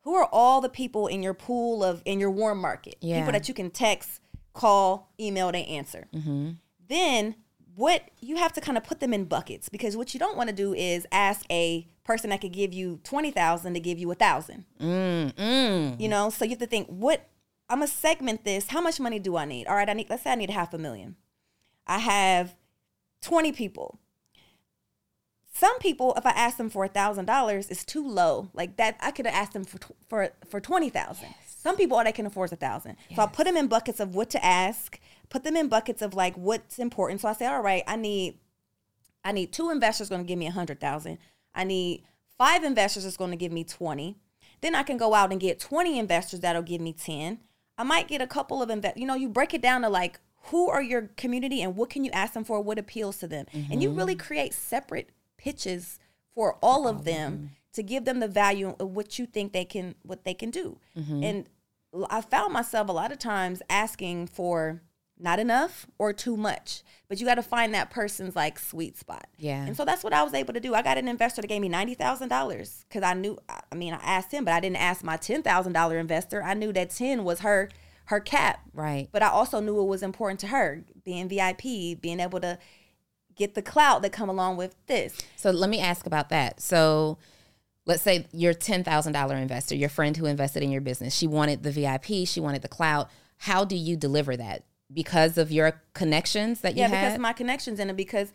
[0.00, 2.96] Who are all the people in your pool of in your warm market?
[3.00, 3.20] Yeah.
[3.20, 4.20] People that you can text,
[4.52, 6.08] call, email, they answer.
[6.14, 6.50] Mm-hmm.
[6.88, 7.36] Then
[7.74, 10.48] what you have to kind of put them in buckets because what you don't want
[10.48, 14.10] to do is ask a person that could give you twenty thousand to give you
[14.10, 14.64] a thousand.
[14.80, 16.00] Mm-mm.
[16.00, 17.28] You know, so you have to think what
[17.68, 18.68] I'm gonna segment this.
[18.68, 19.66] How much money do I need?
[19.66, 20.10] All right, I need.
[20.10, 21.16] Let's say I need half a million.
[21.86, 22.56] I have
[23.22, 23.98] 20 people.
[25.56, 28.50] Some people, if I ask them for a thousand dollars, it's too low.
[28.54, 31.28] Like that, I could have asked them for for for twenty thousand.
[31.46, 32.96] Some people, all they can afford is a thousand.
[33.14, 34.98] So I put them in buckets of what to ask.
[35.30, 37.20] Put them in buckets of like what's important.
[37.20, 38.38] So I say, all right, I need
[39.24, 41.18] I need two investors going to give me a hundred thousand.
[41.54, 42.02] I need
[42.36, 44.16] five investors that's going to give me twenty.
[44.60, 47.38] Then I can go out and get 20 investors that'll give me 10.
[47.76, 48.96] I might get a couple of invest.
[48.96, 52.04] You know, you break it down to like who are your community and what can
[52.04, 52.60] you ask them for?
[52.60, 53.46] What appeals to them?
[53.70, 54.26] And you really mm-hmm.
[54.26, 55.98] create separate pitches
[56.34, 57.46] for all of them mm-hmm.
[57.72, 60.78] to give them the value of what you think they can what they can do.
[60.96, 61.22] Mm-hmm.
[61.24, 61.48] And
[62.10, 64.82] I found myself a lot of times asking for
[65.24, 69.26] not enough or too much, but you got to find that person's like sweet spot.
[69.38, 69.64] Yeah.
[69.64, 70.74] And so that's what I was able to do.
[70.74, 73.38] I got an investor that gave me ninety thousand dollars because I knew.
[73.48, 76.42] I mean, I asked him, but I didn't ask my ten thousand dollar investor.
[76.42, 77.70] I knew that ten was her
[78.06, 78.60] her cap.
[78.72, 79.08] Right.
[79.10, 82.58] But I also knew it was important to her being VIP, being able to
[83.34, 85.18] get the clout that come along with this.
[85.36, 86.60] So let me ask about that.
[86.60, 87.18] So
[87.86, 88.26] let's say
[88.84, 91.14] thousand dollar investor, your friend who invested in your business.
[91.14, 93.08] She wanted the VIP, she wanted the cloud.
[93.38, 94.64] How do you deliver that?
[94.92, 97.00] Because of your connections that you yeah, had?
[97.00, 97.96] because of my connections and.
[97.96, 98.32] Because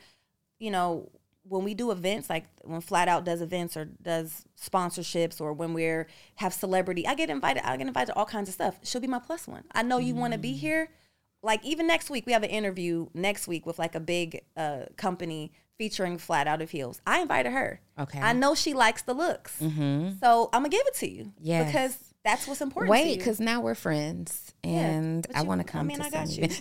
[0.60, 1.10] you know
[1.44, 5.74] when we do events, like when Flat Out does events or does sponsorships, or when
[5.74, 7.64] we're have celebrity, I get invited.
[7.68, 8.80] I get invited to all kinds of stuff.
[8.84, 9.64] She'll be my plus one.
[9.74, 10.44] I know you want to Mm.
[10.44, 10.90] be here.
[11.42, 14.86] Like even next week, we have an interview next week with like a big uh,
[14.98, 17.00] company featuring Flat Out of Heels.
[17.08, 17.80] I invited her.
[17.98, 18.20] Okay.
[18.20, 21.32] I know she likes the looks, so I'm gonna give it to you.
[21.40, 22.92] yeah because that's what's important.
[22.92, 25.82] Wait, because now we're friends, and but I want to come.
[25.82, 26.44] I mean, to I got you.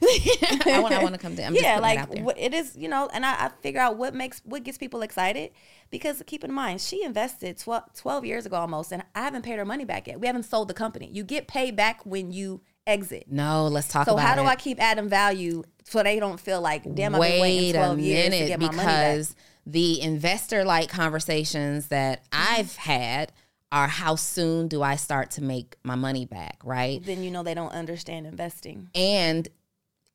[0.72, 0.94] I want.
[0.94, 1.44] I want to come to.
[1.44, 2.24] I'm just yeah, it like there.
[2.36, 5.50] it is, you know, and I, I figure out what makes what gets people excited
[5.90, 9.58] because keep in mind she invested 12, 12 years ago almost, and I haven't paid
[9.58, 10.20] her money back yet.
[10.20, 11.10] We haven't sold the company.
[11.12, 13.24] You get paid back when you exit.
[13.28, 14.46] No, let's talk So how do it.
[14.46, 17.78] I keep adding value so they don't feel like damn I've been waiting Wait a
[17.78, 18.86] twelve years to minute, get my money back?
[18.86, 22.22] because the investor-like conversations that.
[22.32, 23.32] I've had
[23.70, 27.04] are how soon do I start to make my money back, right?
[27.04, 28.88] Then you know they don't understand investing.
[28.94, 29.48] and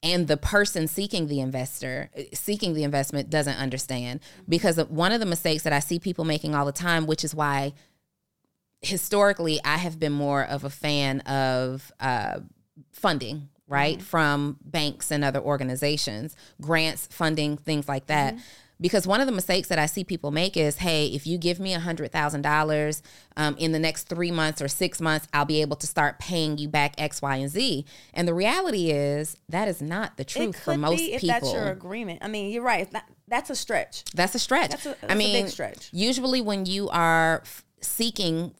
[0.01, 4.19] and the person seeking the investor seeking the investment doesn't understand.
[4.47, 7.33] Because one of the mistakes that I see people making all the time which is
[7.33, 7.73] why
[8.81, 12.39] historically I have been more of a fan of uh,
[12.91, 14.01] funding right?
[14.01, 18.35] From banks and other organizations grants funding things like that
[18.83, 21.57] because one of the mistakes that I see people make is, hey, if you give
[21.57, 23.01] me a hundred thousand dollars
[23.37, 26.57] um, in the next three months or six months, I'll be able to start paying
[26.57, 27.85] you back X, Y, and Z.
[28.13, 31.33] And the reality is that is not the truth for most be if people.
[31.33, 32.19] that's your agreement.
[32.23, 32.91] I mean, you're right.
[32.91, 34.03] Not, that's a stretch.
[34.13, 34.71] That's a stretch.
[34.71, 35.87] That's a- I that's a mean, big stretch.
[35.93, 38.53] Usually, when you are f- seeking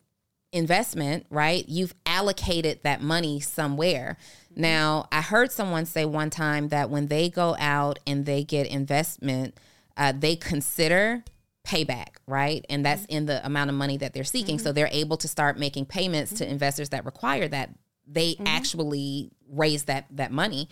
[0.54, 4.16] investment, right, you've allocated that money somewhere.
[4.54, 4.62] Mm-hmm.
[4.62, 8.68] Now, I heard someone say one time that when they go out and they get
[8.68, 9.60] investment,
[9.98, 11.24] uh, they consider
[11.66, 12.66] payback, right?
[12.70, 13.12] And that's Mm-hmm.
[13.18, 14.60] in the amount of money that they're seeking.
[14.60, 16.44] So they're able to start making payments Mm-hmm.
[16.44, 17.70] to investors that require that
[18.06, 20.68] they actually raise that that money.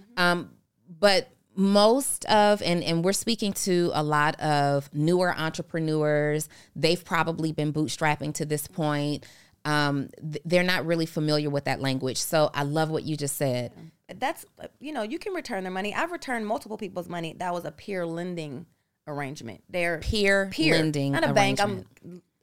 [0.00, 0.22] Mm-hmm.
[0.22, 0.50] Um,
[0.88, 7.50] but most of and and we're speaking to a lot of newer entrepreneurs they've probably
[7.52, 9.26] been bootstrapping to this point
[9.64, 13.36] um, th- they're not really familiar with that language so i love what you just
[13.36, 13.72] said
[14.18, 14.46] that's
[14.80, 15.94] you know you can return their money.
[15.94, 17.34] I've returned multiple people's money.
[17.38, 18.66] That was a peer lending
[19.06, 19.62] arrangement.
[19.68, 21.60] They're peer, peer lending not a bank.
[21.60, 21.86] I'm.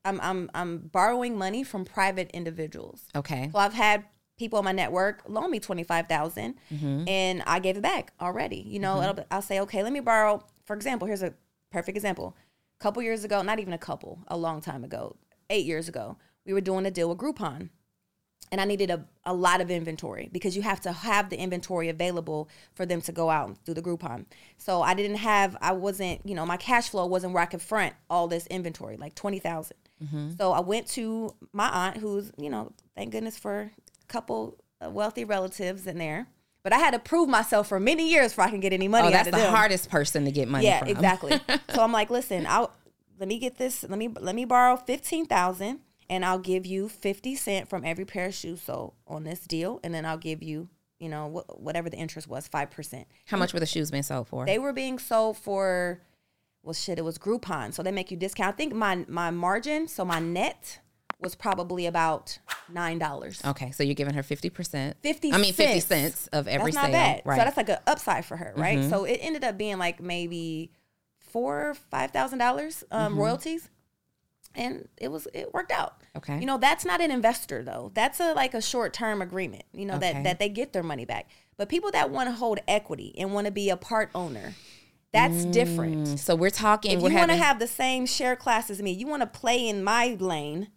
[0.05, 3.03] I'm i'm i'm borrowing money from private individuals.
[3.13, 3.49] Okay.
[3.51, 4.05] So i've had
[4.37, 7.03] people on my network loan me 25000 mm-hmm.
[7.07, 8.63] and i gave it back already.
[8.65, 9.09] You know mm-hmm.
[9.09, 10.45] it'll, i'll say okay let me borrow.
[10.63, 11.33] For example here's a
[11.71, 12.37] perfect example.
[12.79, 15.17] A couple years ago not even a couple a long time ago
[15.49, 17.69] eight years ago we were doing a deal with groupon
[18.51, 21.89] and I needed a, a lot of inventory because you have to have the inventory
[21.89, 24.25] available for them to go out through the Groupon.
[24.57, 27.61] So I didn't have, I wasn't, you know, my cash flow wasn't where I could
[27.61, 29.75] front all this inventory, like 20,000.
[30.03, 30.29] Mm-hmm.
[30.37, 34.93] So I went to my aunt, who's, you know, thank goodness for a couple of
[34.93, 36.27] wealthy relatives in there.
[36.63, 39.07] But I had to prove myself for many years before I can get any money
[39.07, 39.53] oh that's out the them.
[39.53, 41.39] hardest person to get money Yeah, from exactly.
[41.73, 42.73] so I'm like, listen, I'll
[43.19, 43.83] let me get this.
[43.83, 45.79] Let me let me borrow fifteen thousand,
[46.09, 49.79] and I'll give you fifty cent from every pair of shoes sold on this deal,
[49.83, 53.07] and then I'll give you, you know, wh- whatever the interest was, five percent.
[53.25, 56.01] how much were the shoes being sold for They were being sold for,
[56.63, 58.53] well, shit, it was Groupon, so they make you discount.
[58.53, 60.79] I think my my margin, so my net
[61.19, 62.37] was probably about
[62.69, 63.41] nine dollars.
[63.43, 66.27] okay so you're giving her 50% 50 i mean 50 cents.
[66.27, 67.21] of every that's not sale bad.
[67.25, 67.39] right Mm-hmm.
[67.39, 68.87] So that's like an upside for her, right?
[68.87, 70.69] So it ended up being like maybe
[71.17, 73.19] four, five thousand dollars um, Mm-hmm.
[73.21, 73.69] royalties,
[74.57, 76.01] and it was it worked out.
[76.15, 76.39] Okay.
[76.39, 77.91] you know that's not an investor though.
[77.93, 79.63] That's a like a short term agreement.
[79.73, 80.13] You know Okay.
[80.13, 81.29] that that they get their money back.
[81.57, 84.53] But people that want to hold equity and want to be a part owner,
[85.13, 86.19] that's different.
[86.19, 88.91] so we're talking If we're you want to have the same share class as me,
[88.91, 90.67] you want to play in my lane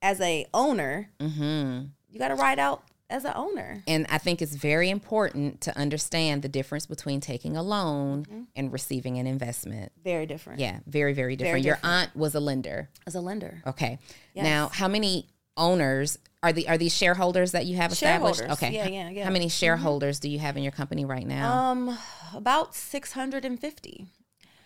[0.00, 1.10] as a owner.
[1.20, 1.86] Mm-hmm.
[2.08, 3.82] You got to ride out as an owner.
[3.86, 8.42] And I think it's very important to understand the difference between taking a loan Mm-hmm.
[8.56, 9.92] and receiving an investment.
[10.02, 10.60] Very different.
[10.60, 11.64] Yeah, very, very different.
[11.64, 11.94] Your different.
[11.94, 12.88] aunt was a lender.
[13.06, 13.62] as a lender.
[13.66, 13.98] Okay.
[14.34, 14.44] Yes.
[14.44, 18.42] Now, how many owners are the are these shareholders that you have established?
[18.42, 18.72] Okay.
[18.72, 19.24] Yeah, yeah, yeah.
[19.24, 21.52] How many shareholders do you have in your company right now?
[21.70, 21.98] Um,
[22.34, 24.06] about six hundred and fifty.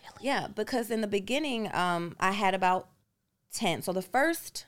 [0.02, 0.26] Really?
[0.26, 2.88] Yeah, because in the beginning, um, I had about
[3.52, 3.83] ten.
[3.83, 4.66] So the first,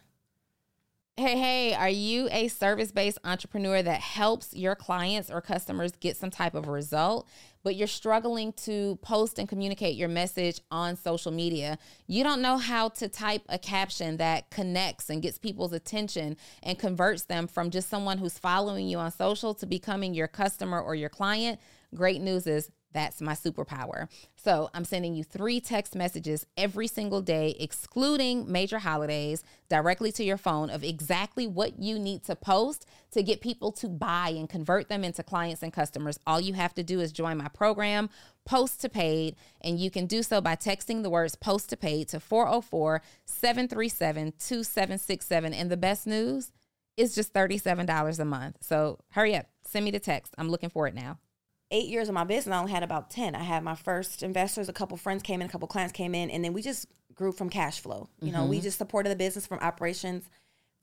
[1.18, 6.14] Hey, hey, are you a service based entrepreneur that helps your clients or customers get
[6.14, 7.26] some type of result,
[7.64, 11.78] but you're struggling to post and communicate your message on social media?
[12.06, 16.78] You don't know how to type a caption that connects and gets people's attention and
[16.78, 20.94] converts them from just someone who's following you on social to becoming your customer or
[20.94, 21.58] your client?
[21.94, 24.08] Great news is that's my superpower.
[24.36, 30.24] So I'm sending you three text messages every single day, excluding major holidays, directly to
[30.24, 34.48] your phone of exactly what you need to post to get people to buy and
[34.48, 36.18] convert them into clients and customers.
[36.26, 38.08] All you have to do is join my program,
[38.44, 42.08] Post to Paid, and you can do so by texting the words Post to Paid
[42.08, 45.52] to 404 737 2767.
[45.52, 46.52] And the best news
[46.96, 48.56] is just $37 a month.
[48.60, 50.34] So hurry up, send me the text.
[50.38, 51.18] I'm looking for it now
[51.70, 53.34] eight years of my business, I only had about 10.
[53.34, 56.30] I had my first investors, a couple friends came in, a couple clients came in,
[56.30, 58.08] and then we just grew from cash flow.
[58.20, 58.64] You know, we mm-hmm.
[58.64, 60.28] just supported the business from operations,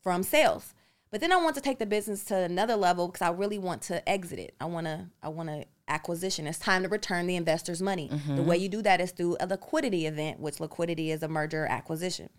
[0.02, 0.74] from sales.
[1.10, 3.82] But then I want to take the business to another level because I really want
[3.82, 4.54] to exit it.
[4.60, 6.46] I want to, I want to acquisition.
[6.46, 8.08] It's time to return the investors' money.
[8.08, 8.46] The mm-hmm.
[8.46, 12.30] way you do that is through a liquidity event, which liquidity is a merger acquisition.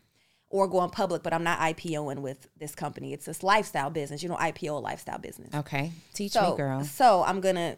[0.49, 3.13] Or going public, but I'm not IPOing with this company.
[3.13, 4.21] It's this lifestyle business.
[4.21, 5.53] You know, IPO lifestyle business.
[5.53, 5.91] Okay.
[6.13, 6.84] Teach So, me, girl.
[6.84, 7.77] so I'm gonna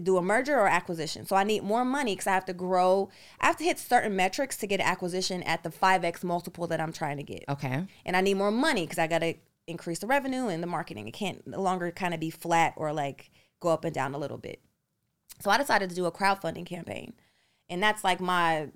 [0.00, 1.26] do a merger or acquisition.
[1.26, 3.10] So I need more money because I have to grow.
[3.40, 6.66] I have to hit certain metrics to get an acquisition at the five x multiple
[6.68, 7.44] that I'm trying to get.
[7.48, 7.84] Okay.
[8.06, 9.34] And I need more money because I got to
[9.66, 11.08] increase the revenue and the marketing.
[11.08, 14.18] It can't no longer kind of be flat or like go up and down a
[14.18, 14.60] little bit.
[15.40, 17.14] So I decided to do a crowdfunding campaign,
[17.68, 18.68] and that's like my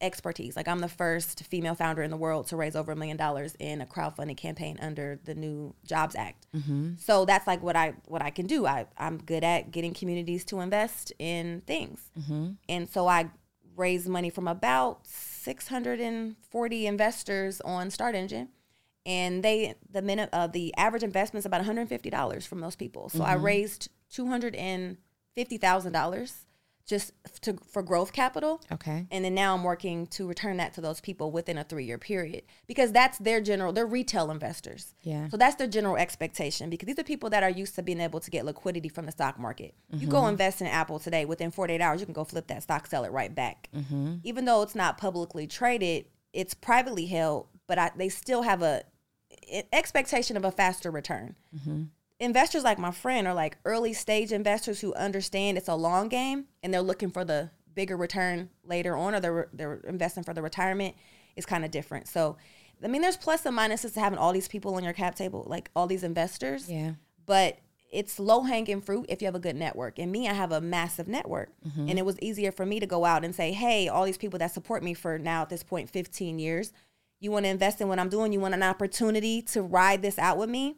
[0.00, 0.56] expertise.
[0.56, 3.54] Like I'm the first female founder in the world to raise over a million dollars
[3.58, 6.46] in a crowdfunding campaign under the new Jobs Act.
[6.54, 6.94] Mm-hmm.
[6.98, 8.66] So that's like what I what I can do.
[8.66, 12.50] I I'm good at getting communities to invest in things, mm-hmm.
[12.68, 13.30] and so I
[13.76, 18.48] raised money from about 640 investors on StartEngine.
[19.06, 22.60] And they the minute uh, the average investment is about one hundred fifty dollars from
[22.60, 23.10] those people.
[23.10, 23.44] So I mm-hmm.
[23.44, 24.96] raised two hundred and
[25.34, 26.46] fifty thousand dollars
[26.86, 28.60] just to for growth capital.
[28.70, 29.06] Okay.
[29.10, 31.98] And then now I'm working to return that to those people within a three year
[31.98, 34.94] period because that's their general, they're retail investors.
[35.02, 35.28] Yeah.
[35.28, 38.20] So that's their general expectation because these are people that are used to being able
[38.20, 39.74] to get liquidity from the stock market.
[39.90, 40.30] You go mm-hmm.
[40.30, 43.12] invest in Apple today, within 48 hours, you can go flip that stock, sell it
[43.12, 43.68] right back.
[43.74, 44.16] Mm-hmm.
[44.22, 48.82] Even though it's not publicly traded, it's privately held, but I, they still have a
[49.50, 51.84] e- expectation of a faster return mm-hmm.
[52.20, 56.44] Investors like my friend are like early stage investors who understand it's a long game
[56.62, 60.42] and they're looking for the bigger return later on or they're, they're investing for the
[60.42, 60.94] retirement
[61.36, 62.36] is kind of different so
[62.82, 65.44] i mean there's plus and minuses to having all these people on your cap table
[65.48, 66.92] like all these investors Yeah.
[67.26, 67.58] but
[67.90, 70.00] it's low hanging fruit if you have a good network.
[70.00, 71.50] And me, I have a massive network.
[71.64, 71.90] Mm-hmm.
[71.90, 74.36] And it was easier for me to go out and say, hey, all these people
[74.40, 76.72] that support me for now at this point 15 years,
[77.20, 78.32] you want to invest in what I'm doing?
[78.32, 80.74] You want an opportunity to ride this out with me?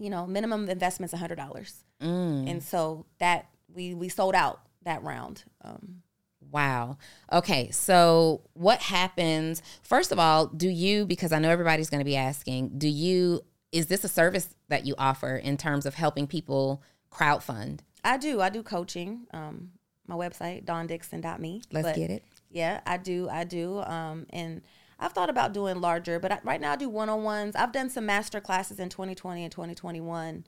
[0.00, 1.72] You know, minimum investment's $100.
[2.00, 5.44] And so that we we sold out that round.
[5.62, 6.02] Um,
[6.50, 6.96] Wow.
[7.32, 7.70] Okay.
[7.70, 9.62] So, what happens?
[9.82, 13.42] First of all, do you, because I know everybody's going to be asking, do you,
[13.70, 16.82] is this a service that you offer in terms of helping people
[17.12, 17.80] crowdfund?
[18.02, 18.40] I do.
[18.40, 19.26] I do coaching.
[19.32, 19.72] Um,
[20.08, 21.62] my website, dawndickson.me.
[21.70, 22.24] Let's But- get it.
[22.50, 23.28] Yeah, I do.
[23.28, 23.78] I do.
[23.82, 24.62] Um, and
[25.00, 27.56] I've thought about doing larger, but I, right now I do one on ones.
[27.56, 30.46] I've done some master classes in 2020 and 2021,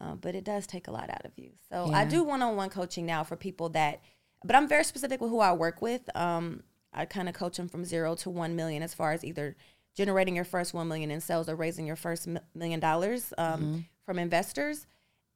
[0.00, 1.52] uh, but it does take a lot out of you.
[1.70, 4.02] So I do one on one coaching now for people that,
[4.44, 6.02] but I'm very specific with who I work with.
[6.14, 9.56] Um, I kind of coach them from zero to one million as far as either
[9.96, 14.18] generating your first one million in sales or raising your first million dollars um, from
[14.18, 14.86] investors.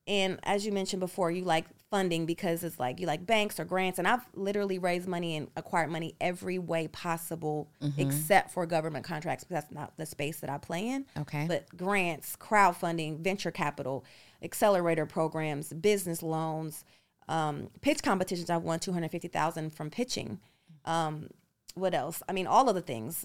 [0.07, 3.65] And as you mentioned before, you like funding because it's like you like banks or
[3.65, 3.99] grants.
[3.99, 9.45] And I've literally raised money and acquired money every way possible except for government contracts
[9.45, 11.05] because that's not the space that I play in.
[11.19, 11.45] Okay.
[11.47, 14.05] But grants, crowdfunding, venture capital,
[14.43, 16.85] accelerator programs, business loans,
[17.29, 18.51] um, pitch competitions.
[18.51, 20.41] I've won 250000 from pitching.
[20.85, 21.29] Um,
[21.75, 22.23] what else?
[22.29, 23.25] I mean, all of the things,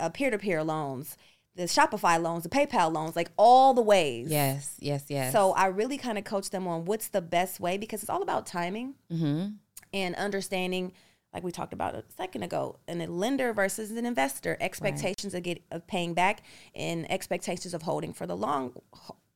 [0.00, 1.16] uh, peer-to-peer loans,
[1.58, 4.30] the Shopify loans, the PayPal loans, like all the ways.
[4.30, 4.76] Yes.
[4.78, 5.06] Yes.
[5.08, 5.32] Yes.
[5.32, 8.22] So I really kind of coach them on what's the best way because it's all
[8.22, 9.48] about timing mm-hmm.
[9.92, 10.92] and understanding,
[11.34, 15.42] like we talked about a second ago, and a lender versus an investor, expectations of
[15.42, 16.42] get of paying back
[16.76, 18.72] and expectations of holding for the long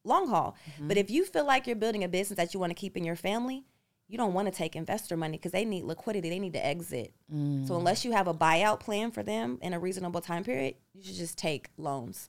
[0.05, 0.57] long haul.
[0.75, 0.89] Mm-hmm.
[0.89, 3.03] But if you feel like you're building a business that you want to keep in
[3.03, 3.65] your family,
[4.09, 6.29] you don't want to take investor money because they need liquidity.
[6.29, 7.15] They need to exit.
[7.31, 7.71] So mm.
[7.71, 11.17] unless you have a buyout plan for them in a reasonable time period, you should
[11.17, 12.29] just take loans.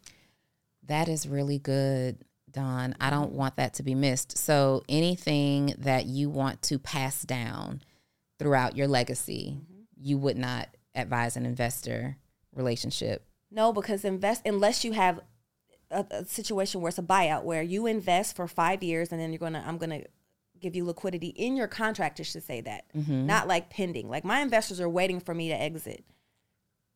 [0.88, 2.95] That is really good, Dawn.
[2.99, 3.38] I don't mm-hmm.
[3.38, 4.38] want that to be missed.
[4.38, 7.82] So, anything that you want to pass down
[8.39, 9.82] throughout your legacy, mm-hmm.
[9.97, 12.17] you would not advise an investor
[12.53, 13.26] relationship.
[13.51, 15.21] No, because invest unless you have
[15.91, 19.32] a, a situation where it's a buyout where you invest for five years and then
[19.32, 20.01] you're gonna I'm gonna
[20.64, 22.20] give you liquidity in your contract.
[22.20, 23.26] It should say that, mm-hmm.
[23.26, 24.09] not like pending.
[24.09, 26.03] Like my investors are waiting for me to exit.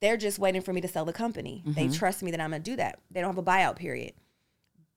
[0.01, 1.63] They're just waiting for me to sell the company.
[1.65, 1.93] They mm-hmm.
[1.93, 2.99] trust me that I'm gonna do that.
[3.11, 4.13] They don't have a buyout period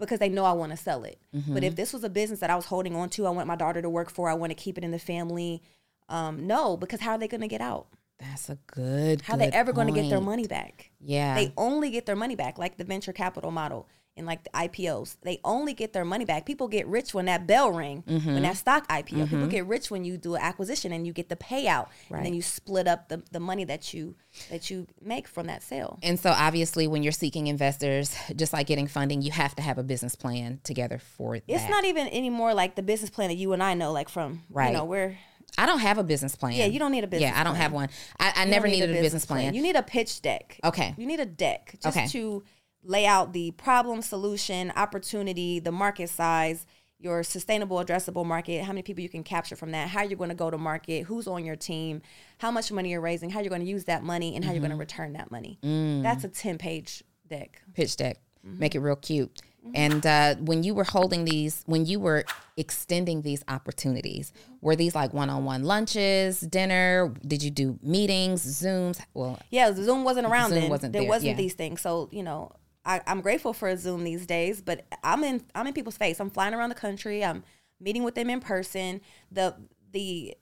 [0.00, 1.20] because they know I want to sell it.
[1.34, 1.54] Mm-hmm.
[1.54, 3.56] But if this was a business that I was holding on to, I want my
[3.56, 5.62] daughter to work for, I want to keep it in the family.
[6.08, 7.86] Um, no, because how are they going to get out?
[8.18, 9.22] That's a good.
[9.22, 10.90] How are they ever going to get their money back?
[11.00, 11.34] Yeah.
[11.34, 13.86] They only get their money back, like the venture capital model
[14.20, 15.16] and like the IPOs.
[15.22, 16.46] They only get their money back.
[16.46, 18.34] People get rich when that bell ring, Mm-hmm.
[18.34, 19.28] when that stock IPO.
[19.28, 22.34] People get rich when you do an acquisition and you get the payout, and then
[22.34, 24.14] you split up the, the money that you
[24.50, 25.98] that you make from that sale.
[26.02, 29.78] And so, obviously, when you're seeking investors, just like getting funding, you have to have
[29.78, 31.44] a business plan together for that.
[31.48, 34.42] It's not even anymore like the business plan that you and I know, like from
[34.50, 34.68] Right.
[34.68, 35.16] You know, we're
[35.58, 36.52] I don't have a business plan.
[36.52, 37.34] Yeah, you don't need a business plan.
[37.34, 37.62] Yeah, I don't plan.
[37.62, 37.88] have one.
[38.20, 39.52] I, I never need needed a business plan.
[39.52, 40.60] You need a pitch deck.
[40.62, 40.94] Okay.
[40.96, 42.06] You need a deck just Okay.
[42.08, 42.44] to
[42.82, 46.66] lay out the problem, solution, opportunity, the market size,
[46.98, 50.28] your sustainable addressable market, how many people you can capture from that, how you're going
[50.30, 52.02] to go to market, who's on your team,
[52.38, 54.60] how much money you're raising, how you're going to use that money, and how you're
[54.60, 54.80] going to Mm-hmm.
[54.80, 55.58] return that money.
[55.62, 56.02] Mm.
[56.02, 57.62] That's a 10 page deck.
[57.74, 58.18] pitch deck.
[58.46, 58.58] Mm-hmm.
[58.58, 59.40] Make it real cute.
[59.74, 62.24] And uh, when you were holding these, when you were
[62.56, 67.12] extending these opportunities, were these like one-on-one lunches, dinner?
[67.26, 69.00] Did you do meetings, Zooms?
[69.12, 70.70] Well, Yeah, Zoom wasn't around Zoom then.
[70.70, 71.36] wasn't there there, wasn't yeah.
[71.36, 71.82] these things.
[71.82, 72.52] So, you know,
[72.84, 76.20] I, I'm grateful for Zoom these days, but I'm in I'm in people's face.
[76.20, 77.24] I'm flying around the country.
[77.24, 77.44] I'm
[77.80, 79.00] meeting with them in person.
[79.30, 79.54] The
[79.92, 80.34] the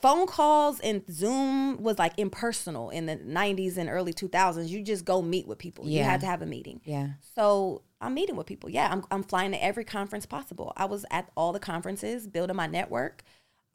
[0.00, 4.68] phone calls and Zoom was like impersonal in the 90s and early 2000s.
[4.68, 5.88] You just go meet with people.
[5.88, 6.80] You had to have a meeting.
[6.84, 7.08] yeah.
[7.34, 8.68] So I'm meeting with people.
[8.68, 10.74] Yeah, I'm, I'm flying to every conference possible.
[10.76, 13.22] I was at all the conferences, building my network.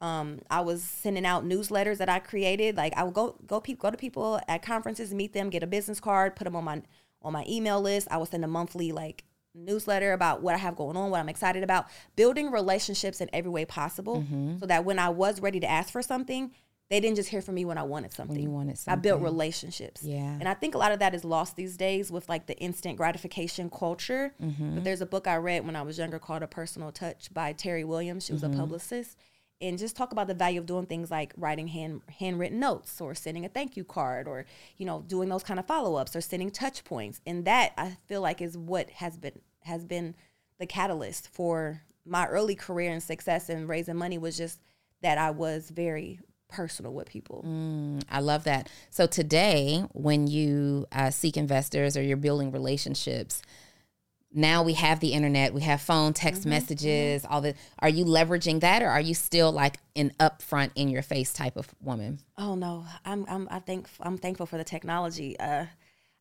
[0.00, 2.76] Um, I was sending out newsletters that I created.
[2.76, 5.66] Like I would go go pe- go to people at conferences, meet them, get a
[5.66, 6.82] business card, put them on my
[7.22, 8.08] on my email list.
[8.10, 11.28] I would send a monthly like newsletter about what I have going on, what I'm
[11.28, 14.24] excited about, building relationships in every way possible,
[14.60, 16.52] so that when I was ready to ask for something,
[16.88, 18.40] they didn't just hear from me when I wanted something.
[18.40, 18.98] you wanted something.
[18.98, 20.02] I built relationships.
[20.02, 20.36] Yeah.
[20.40, 22.96] And I think a lot of that is lost these days with like the instant
[22.96, 24.34] gratification culture.
[24.42, 24.74] Mm-hmm.
[24.76, 27.52] But there's a book I read when I was younger called A Personal Touch by
[27.52, 28.24] Terrie Williams.
[28.26, 28.54] She was Mm-hmm.
[28.54, 29.16] a publicist.
[29.60, 33.14] And just talk about the value of doing things like writing hand handwritten notes or
[33.14, 34.46] sending a thank you card or,
[34.78, 37.20] you know, doing those kind of follow ups or sending touch points.
[37.26, 40.14] And that I feel like is what has been has been
[40.58, 44.60] the catalyst for my early career and success and raising money was just
[45.02, 47.42] that I was very personal with people.
[48.10, 48.68] I love that.
[48.90, 53.42] So today, when you uh, seek investors or you're building relationships,
[54.32, 57.56] now we have the internet, we have phone, text Mm-hmm, messages, all that.
[57.80, 61.56] Are you leveraging that, or are you still like an upfront, in your face type
[61.56, 62.20] of woman?
[62.38, 65.38] Oh no, I'm I'm I think I'm thankful for the technology.
[65.38, 65.66] Uh,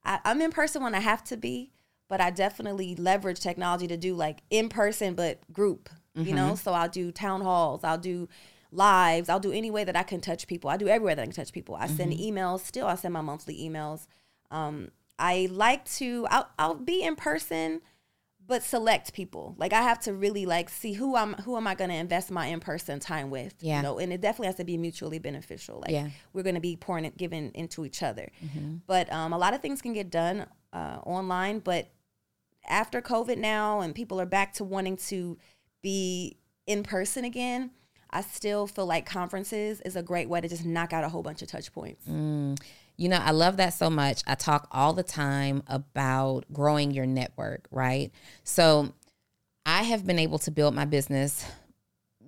[0.03, 1.72] I, I'm in person when I have to be,
[2.07, 5.89] but I definitely leverage technology to do like in person but group.
[6.16, 8.28] You know, so I'll do town halls, I'll do
[8.74, 10.70] lives, I'll do any way that I can touch people.
[10.70, 11.76] I do everywhere that I can touch people.
[11.76, 12.66] I send emails.
[12.66, 14.05] Still, I send my monthly emails.
[14.51, 16.28] Um, I like to.
[16.30, 17.82] I'll I'll be in person
[18.49, 19.53] but select people.
[19.57, 22.31] Like I have to really like see who I'm who am I going to invest
[22.31, 23.77] my in-person time with, Yeah.
[23.77, 25.79] you know, and it definitely has to be mutually beneficial.
[25.81, 26.09] Like Yeah.
[26.33, 28.29] we're going to be pouring it giving into each other.
[28.87, 31.91] But um, a lot of things can get done uh, online, but
[32.67, 35.37] after COVID now and people are back to wanting to
[35.81, 36.37] be
[36.67, 37.71] in person again,
[38.11, 41.21] I still feel like conferences is a great way to just knock out a whole
[41.21, 42.07] bunch of touch points.
[42.99, 44.21] You know, I love that so much.
[44.27, 48.11] I talk all the time about growing your network, right?
[48.43, 48.93] So
[49.65, 51.45] I have been able to build my business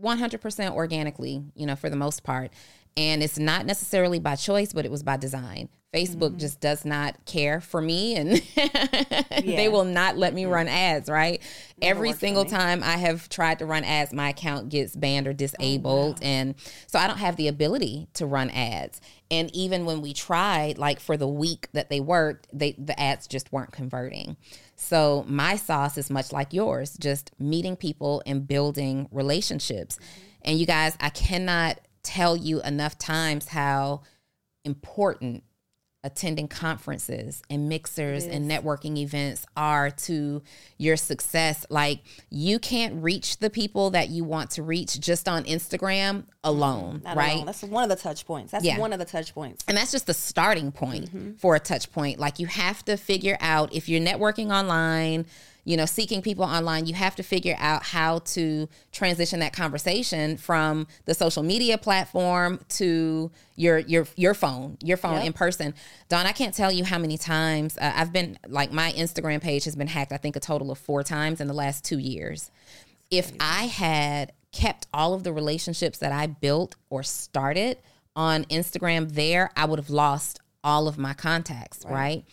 [0.01, 2.51] 100% organically, you know, for the most part.
[2.95, 5.69] And it's not necessarily by choice, but it was by design.
[5.93, 8.41] Facebook just does not care for me and
[9.43, 11.41] they will not let me run ads, right?
[11.82, 16.19] Every single time I have tried to run ads, my account gets banned or disabled.
[16.22, 16.55] And
[16.88, 19.01] so I don't have the ability to run ads.
[19.32, 23.28] And even when we tried, like for the week that they worked, they the ads
[23.28, 24.36] just weren't converting.
[24.76, 29.98] So my sauce is much like yours, just meeting people and building relationships.
[30.42, 34.02] And you guys, I cannot tell you enough times how
[34.66, 35.44] important
[36.04, 40.41] attending conferences and mixers and networking events are to
[40.78, 41.66] your success.
[41.70, 41.99] Like
[42.30, 47.04] you can't reach the people that you want to reach just on Instagram alone, mm,
[47.04, 47.36] Not right?
[47.36, 47.45] alone.
[47.45, 48.52] That's one of the touch points.
[48.52, 48.80] That's Yeah.
[48.80, 49.64] one of the touch points.
[49.68, 51.34] And that's just the starting point mm-hmm.
[51.34, 52.20] for a touch point.
[52.20, 55.28] Like you have to figure out if you're networking online,
[55.64, 60.38] you know, seeking people online, you have to figure out how to transition that conversation
[60.38, 65.26] from the social media platform to your your your phone, your phone Yep.
[65.26, 65.74] in person.
[66.09, 69.66] Dawn, I can't tell you how many times uh, I've been like my Instagram page
[69.66, 70.12] has been hacked.
[70.12, 72.49] I think a total of four times in the last two years.
[73.12, 77.78] If I had kept all of the relationships that I built or started
[78.16, 82.24] on Instagram there, I would have lost all of my contacts, right?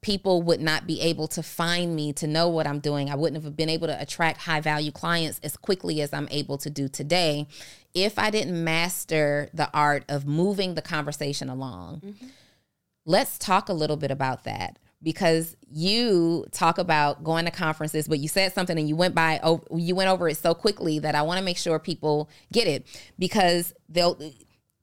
[0.00, 3.10] People would not be able to find me to know what I'm doing.
[3.10, 6.58] I wouldn't have been able to attract high value clients as quickly as I'm able
[6.58, 7.48] to do today
[7.94, 12.26] if I didn't master the art of moving the conversation along mm-hmm.
[13.04, 18.18] let's talk a little bit about that because you talk about going to conferences but
[18.18, 19.40] you said something and you went by
[19.74, 22.86] you went over it so quickly that I want to make sure people get it
[23.18, 24.18] because they'll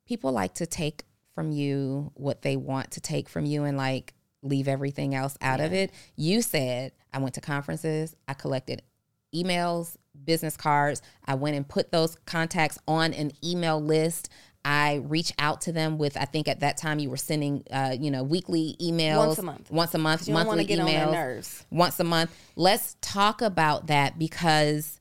[0.06, 1.04] people like to take
[1.34, 5.60] from you what they want to take from you and like leave everything else out
[5.60, 8.82] of it you said I went to conferences I collected
[9.34, 11.02] emails, business cards.
[11.26, 14.30] I went and put those contacts on an email list.
[14.64, 16.16] I reach out to them with.
[16.16, 19.42] I think at that time you were sending, uh, you know, weekly emails Once a
[19.42, 19.70] month.
[19.70, 21.66] once a month, You monthly get emails, on their nerves.
[21.70, 22.30] once a month.
[22.54, 24.98] Let's talk about that because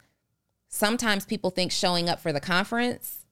[0.69, 3.25] sometimes people think showing up for the conference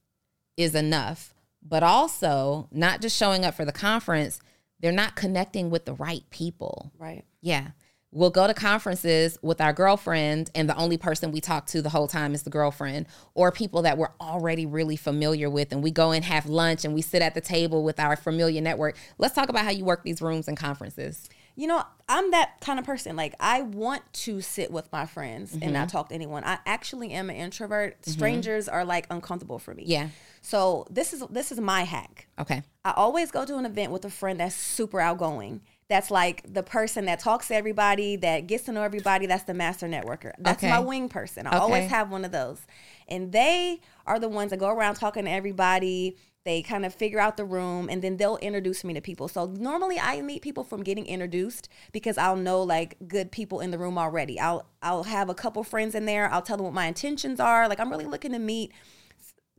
[0.58, 4.40] is enough, but also not just showing up for the conference,
[4.84, 6.92] they're not connecting with the right people.
[7.00, 7.24] Right.
[7.42, 7.70] Yeah.
[8.12, 11.90] We'll go to conferences with our girlfriend, and the only person we talk to the
[11.90, 15.72] whole time is the girlfriend, or people that we're already really familiar with.
[15.72, 18.62] And we go and have lunch and we sit at the table with our familiar
[18.62, 18.98] network.
[19.18, 21.30] Let's talk about how you work these rooms and conferences.
[21.56, 23.16] You know, I'm that kind of person.
[23.16, 25.74] Like, I want to sit with my friends and Mm-hmm.
[25.74, 26.44] not talk to anyone.
[26.44, 28.04] I actually am an introvert.
[28.06, 29.84] Strangers are like uncomfortable for me.
[29.86, 30.10] Yeah.
[30.42, 32.28] So this is this is my hack.
[32.40, 32.64] Okay.
[32.84, 35.62] I always go to an event with a friend that's super outgoing.
[35.90, 39.26] That's like the person that talks to everybody, that gets to know everybody.
[39.28, 40.32] That's the master networker.
[40.40, 40.70] That's Okay.
[40.72, 41.46] my wing person.
[41.46, 41.58] I Okay.
[41.60, 42.60] always have one of those.
[43.08, 46.18] And they are the ones that go around talking to everybody.
[46.46, 49.28] They kind of figure out the room and then they'll introduce me to people.
[49.28, 53.72] So normally I meet people from getting introduced because I'll know like good people in
[53.72, 54.40] the room already.
[54.40, 56.30] I'll I'll have a couple friends in there.
[56.32, 57.70] I'll tell them what my intentions are.
[57.70, 58.74] Like I'm really looking to meet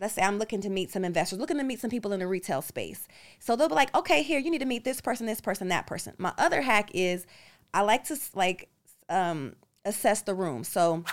[0.00, 2.26] let's say I'm looking to meet some investors, looking to meet some people in the
[2.26, 3.06] retail space.
[3.38, 5.86] So they'll be like, okay, here, you need to meet this person, this person, that
[5.86, 6.14] person.
[6.18, 7.26] My other hack is
[7.72, 8.68] I like to like
[9.08, 9.54] um,
[9.84, 10.64] assess the room.
[10.64, 11.04] So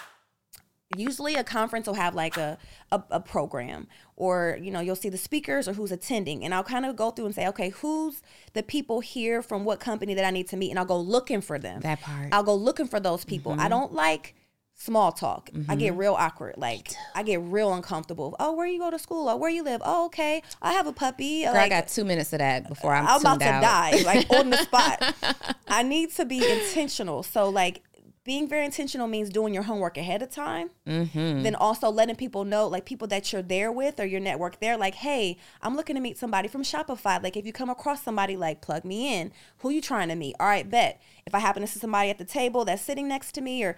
[0.97, 2.57] usually a conference will have like a,
[2.91, 6.63] a, a program or you know you'll see the speakers or who's attending and i'll
[6.63, 8.21] kind of go through and say okay who's
[8.53, 10.69] the people here from what company that i need to meet?
[10.69, 11.81] And i'll go looking for them.
[11.81, 12.29] That part.
[12.31, 13.53] i'll go looking for those people.
[13.53, 13.69] I mm-hmm.
[13.69, 14.35] don't like
[14.73, 15.51] small talk.
[15.69, 15.99] I get mm-hmm.
[15.99, 16.55] real awkward.
[16.57, 19.29] Like i get real uncomfortable oh where you go to school?
[19.29, 19.81] Or where you live?
[19.83, 20.41] Oh okay.
[20.61, 21.43] I have a puppy.
[21.43, 23.61] Girl, like, I got two minutes of that uh, before I'm, I'm about to out.
[23.61, 25.15] die, like on the spot.
[25.67, 27.23] I need to be intentional.
[27.23, 27.81] So, like,
[28.23, 30.69] being very intentional means doing your homework ahead of time.
[30.87, 31.41] Mm-hmm.
[31.41, 34.77] Then also letting people know, like people that you're there with or your network there,
[34.77, 37.21] like, hey, I'm looking to meet somebody from Shopify.
[37.21, 39.31] Like, if you come across somebody, like, plug me in.
[39.59, 40.35] Who you trying to meet?
[40.39, 41.01] All right, bet.
[41.25, 43.75] If I happen to see somebody at the table that's sitting next to me or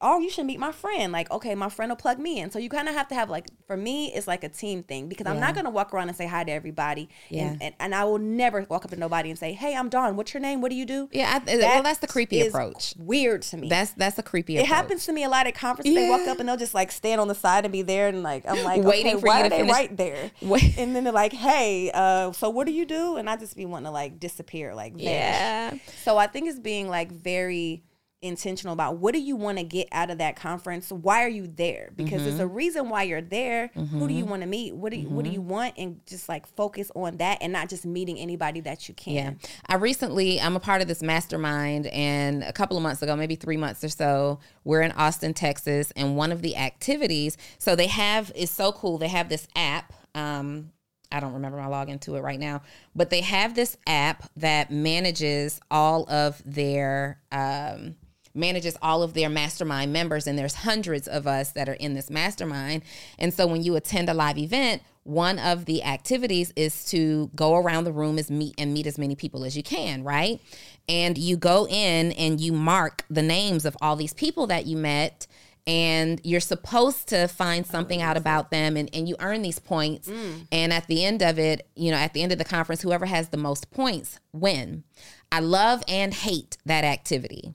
[0.00, 1.12] oh, you should meet my friend.
[1.12, 2.50] Like, okay, my friend will plug me in.
[2.50, 5.08] So you kind of have to have like, for me, it's like a team thing
[5.08, 7.08] because I'm not gonna walk around and say hi to everybody.
[7.30, 7.48] Yeah.
[7.48, 10.16] And, and, and I will never walk up to nobody and say, hey, I'm Dawn.
[10.16, 10.60] What's your name?
[10.60, 11.08] What do you do?
[11.12, 12.94] Yeah, I, well, that's the creepy approach.
[12.96, 13.68] Weird to me.
[13.68, 14.64] That's that's a creepy approach.
[14.64, 14.76] it approach.
[14.76, 15.94] happens to me a lot at conferences.
[15.94, 18.22] They walk up and they'll just like stand on the side and be there, and
[18.22, 20.30] like I'm like, Waiting okay, for why you are to they finish- right there?
[20.42, 20.78] Wait.
[20.78, 23.16] And then they're like, hey, uh, so what do you do?
[23.16, 25.04] And I just be wanting to like disappear, like vanish.
[25.06, 25.74] Yeah.
[26.04, 27.82] So I think it's being like very
[28.20, 30.90] intentional about what do you want to get out of that conference?
[30.90, 31.92] Why are you there?
[31.94, 32.54] Because there's a Mm-hmm.
[32.54, 33.70] reason why you're there.
[33.74, 34.74] Who do you want to meet?
[34.74, 35.74] What do you, what do you want?
[35.78, 39.14] And just like focus on that and not just meeting anybody that you can.
[39.14, 39.48] Yeah.
[39.66, 43.36] I recently, I'm a part of this mastermind, and a couple of months ago, maybe
[43.36, 47.86] three months or so, we're in Austin, Texas, and one of the activities, so they
[47.86, 48.98] have, is so cool.
[48.98, 49.92] They have this app.
[50.14, 50.72] Um,
[51.12, 52.62] I don't remember my login to it right now,
[52.94, 57.94] but they have this app that manages all of their, um,
[58.38, 62.08] manages all of their mastermind members and there's hundreds of us that are in this
[62.08, 62.82] mastermind.
[63.18, 67.56] And so when you attend a live event one of the activities is to go
[67.56, 70.40] around the room as meet and meet as many people as you can right?
[70.88, 74.76] And you go in and you mark the names of all these people that you
[74.76, 75.26] met
[75.66, 80.08] and you're supposed to find something out about them and, and you earn these points.
[80.08, 80.46] Mm.
[80.50, 83.06] And at the end of it you know at the end of the conference whoever
[83.06, 84.84] has the most points win.
[85.32, 87.54] I love and hate that activity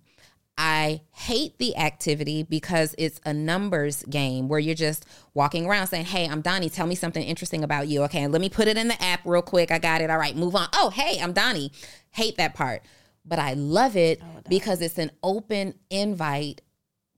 [0.65, 6.05] I hate the activity because it's a numbers game where you're just walking around saying,
[6.05, 6.73] Hey, I'm Donni.
[6.73, 8.03] Tell me something interesting about you.
[8.03, 9.71] Okay, let me put it in the app real quick.
[9.71, 10.09] I got it.
[10.09, 10.69] All right, move on.
[10.71, 11.71] Oh, hey, I'm Donni.
[12.11, 12.81] Hate that part.
[13.25, 16.61] But I love it oh, because it's an open invite.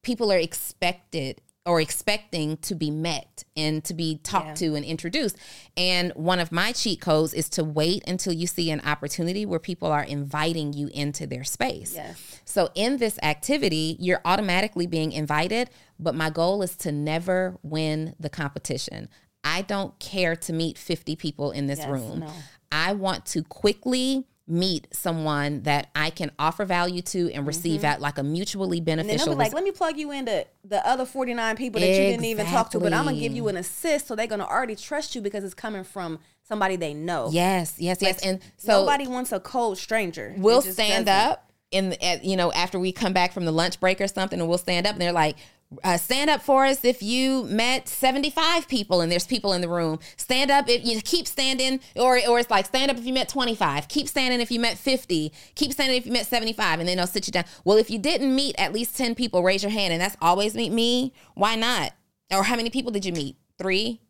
[0.02, 5.36] People are expected or expecting to be met and to be talked to and introduced.
[5.76, 9.60] And one of my cheat codes is to wait until you see an opportunity where
[9.60, 11.94] people are inviting you into their space.
[11.96, 12.42] Yes.
[12.46, 18.14] So in this activity, you're automatically being invited, but my goal is to never win
[18.20, 19.10] the competition.
[19.44, 22.20] I don't care to meet 50 people in this Yes, room.
[22.20, 22.32] no.
[22.72, 28.00] I want to quickly meet someone that I can offer value to and receive at
[28.00, 28.90] like a mutually Mm-hmm.
[28.90, 31.88] And beneficial they'll be like, let me plug you into the other 49 people that
[31.88, 34.08] you didn't even talk to, but I'm going to give you an assist.
[34.08, 37.30] So they're going to already trust you because it's coming from somebody they know.
[37.32, 38.24] Yes, yes, yes.
[38.24, 40.34] And so Nobody wants a cold stranger.
[40.38, 41.32] We'll stand doesn't.
[41.32, 44.40] up in at, you know after we come back from the lunch break or something
[44.40, 45.36] and we'll stand up and they're like
[45.84, 49.70] uh, stand up for us if you met 75 people and there's people in the
[49.70, 50.00] room.
[50.18, 53.30] Stand up if you keep standing or or it's like stand up if you met
[53.30, 56.98] 25 keep standing if you met 50 keep standing if you met 75 and then
[56.98, 57.46] they'll sit you down.
[57.64, 60.56] Well if you didn't meet at least 10 people raise your hand and that's always
[60.56, 61.14] meet me.
[61.34, 61.94] Why not?
[62.32, 63.36] Or how many people did you meet?
[63.58, 64.02] Three?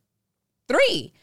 [0.68, 1.13] Three.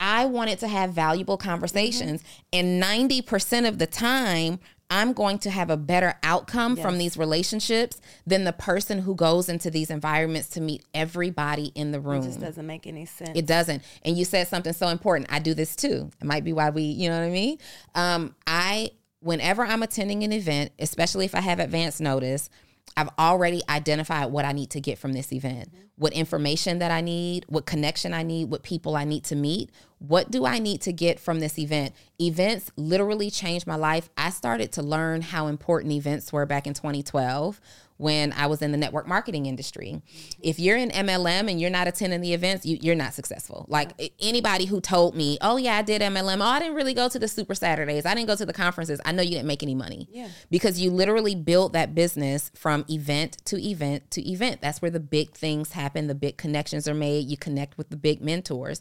[0.00, 2.24] I wanted to have valuable conversations.
[2.52, 4.58] And 90% of the time,
[4.90, 9.48] I'm going to have a better outcome from these relationships than the person who goes
[9.48, 12.22] into these environments to meet everybody in the room.
[12.22, 13.30] It just doesn't make any sense.
[13.34, 13.84] It doesn't.
[14.04, 15.32] And you said something so important.
[15.32, 16.10] I do this too.
[16.20, 17.58] It might be why we, you know what I mean?
[17.94, 22.50] Um, I, whenever I'm attending an event, especially if I have advance notice,
[22.96, 27.00] I've already identified what I need to get from this event, what information that I
[27.00, 29.70] need, what connection I need, what people I need to meet.
[29.98, 31.94] What do I need to get from this event?
[32.20, 34.08] Events literally changed my life.
[34.16, 37.60] I started to learn how important events were back in 2012
[38.00, 40.00] when I was in the network marketing industry.
[40.42, 43.66] If you're in MLM and you're not attending the events, you, you're not successful.
[43.68, 46.38] Like anybody who told me, oh, yeah, I did MLM.
[46.40, 48.06] Oh, I didn't really go to the Super Saturdays.
[48.06, 49.02] I didn't go to the conferences.
[49.04, 50.08] I know you didn't make any money.
[50.10, 50.28] Yeah.
[50.50, 54.62] Because you literally build that business from event to event to event.
[54.62, 57.26] That's where the big things happen, the big connections are made.
[57.26, 58.80] You connect with the big mentors.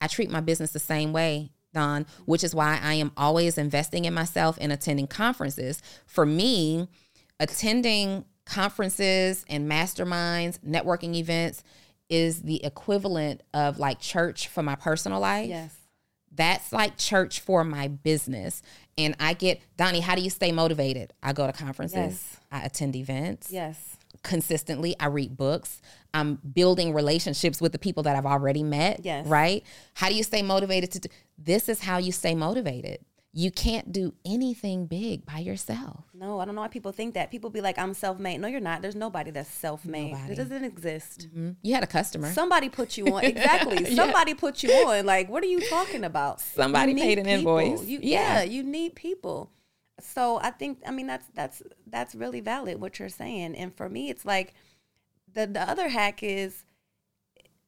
[0.00, 1.50] I treat my business the same way.
[1.74, 5.82] Dawn, which is why I am always investing in myself and attending conferences.
[6.06, 6.88] For me,
[7.40, 11.62] attending conferences and masterminds, networking events
[12.08, 15.48] is the equivalent of like church for my personal life.
[15.48, 15.74] Yes.
[16.34, 18.62] That's like church for my business.
[18.96, 21.12] And I get, Donni, how do you stay motivated?
[21.22, 22.36] I go to conferences, Yes.
[22.50, 23.96] I attend events Yes.
[24.22, 24.96] consistently.
[24.98, 25.80] I read books.
[26.14, 29.00] I'm building relationships with the people that I've already met.
[29.04, 29.26] Yes.
[29.26, 29.62] Right?
[29.94, 32.98] How do you stay motivated to do this is how you stay motivated.
[33.38, 36.06] You can't do anything big by yourself.
[36.12, 37.30] No, I don't know why people think that.
[37.30, 38.40] People be like, I'm self made.
[38.40, 38.82] No, you're not.
[38.82, 40.16] There's nobody that's self made.
[40.28, 41.28] It doesn't exist.
[41.28, 41.50] Mm-hmm.
[41.62, 42.32] You had a customer.
[42.32, 43.24] Somebody put you on.
[43.28, 43.94] Exactly.
[43.94, 45.06] Somebody put you on.
[45.06, 46.40] Like, what are you talking about?
[46.40, 47.58] Somebody paid an people.
[47.58, 47.86] invoice.
[47.86, 48.40] You, Yeah.
[48.40, 48.42] yeah.
[48.42, 49.52] you need people.
[50.00, 53.54] So I think, I mean, that's that's that's really valid what you're saying.
[53.54, 54.54] And for me, it's like
[55.32, 56.64] the the other hack is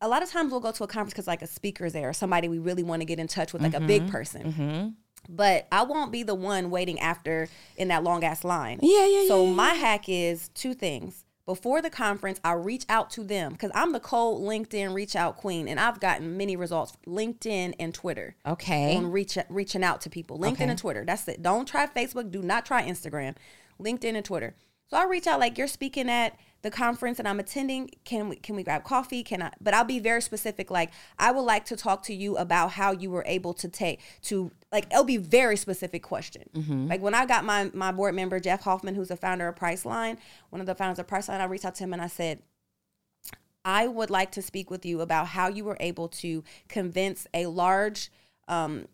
[0.00, 2.12] a lot of times we'll go to a conference because like a speaker's there or
[2.12, 4.10] somebody we really want to get in touch with, like a big mm-hmm.
[4.10, 4.52] person.
[4.52, 4.88] Mm-hmm.
[5.28, 8.80] But I won't be the one waiting after in that long ass line.
[8.82, 11.24] Yeah, yeah, So yeah, my hack is two things.
[11.46, 15.36] Before the conference, I reach out to them because I'm the cold LinkedIn reach out
[15.36, 16.92] queen, and I've gotten many results.
[17.08, 18.96] LinkedIn and Twitter Okay.
[18.96, 20.38] on reach reaching out to people.
[20.38, 20.68] LinkedIn Okay.
[20.68, 21.04] and Twitter.
[21.04, 21.42] That's it.
[21.42, 22.30] Don't try Facebook.
[22.30, 23.34] Do not try Instagram.
[23.82, 24.54] LinkedIn and Twitter.
[24.88, 27.90] So I reach out like you're speaking at the conference and I'm attending.
[28.04, 29.22] Can we can we grab coffee?
[29.22, 29.52] Can I?
[29.60, 30.70] But I'll be very specific.
[30.70, 34.00] Like I would like to talk to you about how you were able to take
[34.22, 36.44] to like it'll be very specific question.
[36.88, 40.18] Like when I got my my board member Jeff Hoffman, who's the founder of Priceline,
[40.50, 42.42] one of the founders of Priceline, I reached out to him and I said,
[43.64, 47.46] I would like to speak with you about how you were able to convince a
[47.46, 48.10] large
[48.48, 48.86] um,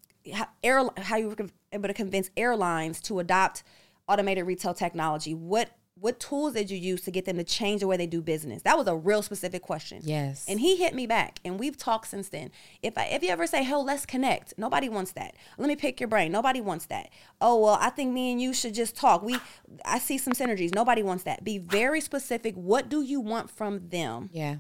[0.63, 3.63] air, how you were able to convince airlines to adopt
[4.09, 5.35] automated retail technology.
[5.35, 8.21] What what tools did you use to get them to change the way they do
[8.21, 8.63] business?
[8.63, 10.03] That was a real specific question.
[10.05, 10.45] Yes.
[10.47, 12.51] And he hit me back, and we've talked since then.
[12.83, 15.35] If I if you ever say, "Hell, let's connect," nobody wants that.
[15.57, 16.31] Let me pick your brain.
[16.33, 17.09] Nobody wants that.
[17.41, 19.23] Oh well, I think me and you should just talk.
[19.23, 19.39] We,
[19.85, 20.75] I see some synergies.
[20.75, 21.43] Nobody wants that.
[21.45, 22.55] Be very specific.
[22.55, 24.29] What do you want from them?
[24.33, 24.57] yeah.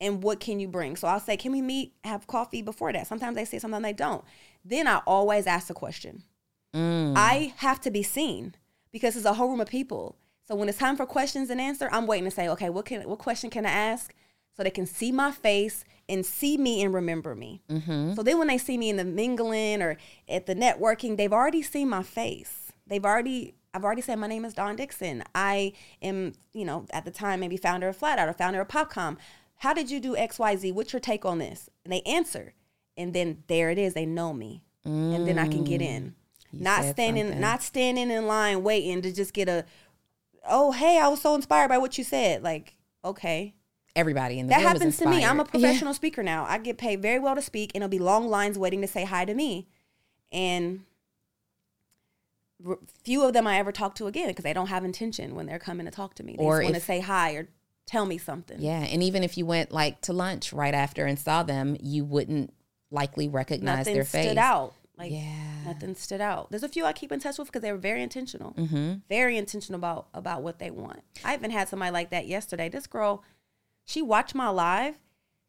[0.00, 0.96] and what can you bring?
[0.96, 3.06] So I'll say, can we meet, have coffee before that?
[3.06, 4.24] Sometimes they say, sometimes they don't.
[4.64, 6.24] Then I always ask a question.
[6.74, 7.14] Mm.
[7.16, 8.54] I have to be seen
[8.92, 10.16] because it's a whole room of people.
[10.50, 13.08] So when it's time for questions and answer, I'm waiting to say, okay, what can
[13.08, 14.12] what question can I ask?
[14.56, 17.62] So they can see my face and see me and remember me.
[17.70, 18.14] Mm-hmm.
[18.14, 19.96] So then when they see me in the mingling or
[20.28, 22.72] at the networking, they've already seen my face.
[22.84, 25.22] They've already I've already said my name is Dawn Dickson.
[25.36, 25.72] I
[26.02, 29.18] am, you know, at the time maybe founder of Flat Out or founder of PopCom.
[29.58, 30.74] How did you do XYZ?
[30.74, 31.70] What's your take on this?
[31.84, 32.54] And they answer.
[32.96, 33.94] And then there it is.
[33.94, 34.64] They know me.
[34.84, 36.16] And then I can get in.
[36.50, 37.40] You not standing something.
[37.40, 39.64] not standing in line waiting to just get a
[40.48, 42.42] oh hey, I was so inspired by what you said.
[42.42, 43.54] Like, okay.
[43.96, 45.24] Everybody in the That happens to me.
[45.24, 46.44] I'm a professional speaker now.
[46.48, 49.04] I get paid very well to speak, and it'll be long lines waiting to say
[49.04, 49.66] hi to me.
[50.30, 50.84] And
[52.64, 55.46] r- few of them I ever talk to again because they don't have intention when
[55.46, 56.36] they're coming to talk to me.
[56.38, 57.48] They Or just want to say hi or
[57.86, 58.60] tell me something.
[58.60, 62.04] Yeah, and even if you went like to lunch right after and saw them, you
[62.04, 62.54] wouldn't
[62.92, 64.26] likely recognize nothing their face.
[64.26, 64.74] stood out.
[65.00, 65.64] Like Yeah.
[65.64, 66.50] nothing stood out.
[66.50, 68.94] There's a few I keep in touch with because they were very intentional, Mm-hmm.
[69.08, 71.00] very intentional about about what they want.
[71.24, 72.68] I even had somebody like that yesterday.
[72.68, 73.24] This girl,
[73.84, 74.96] she watched my live.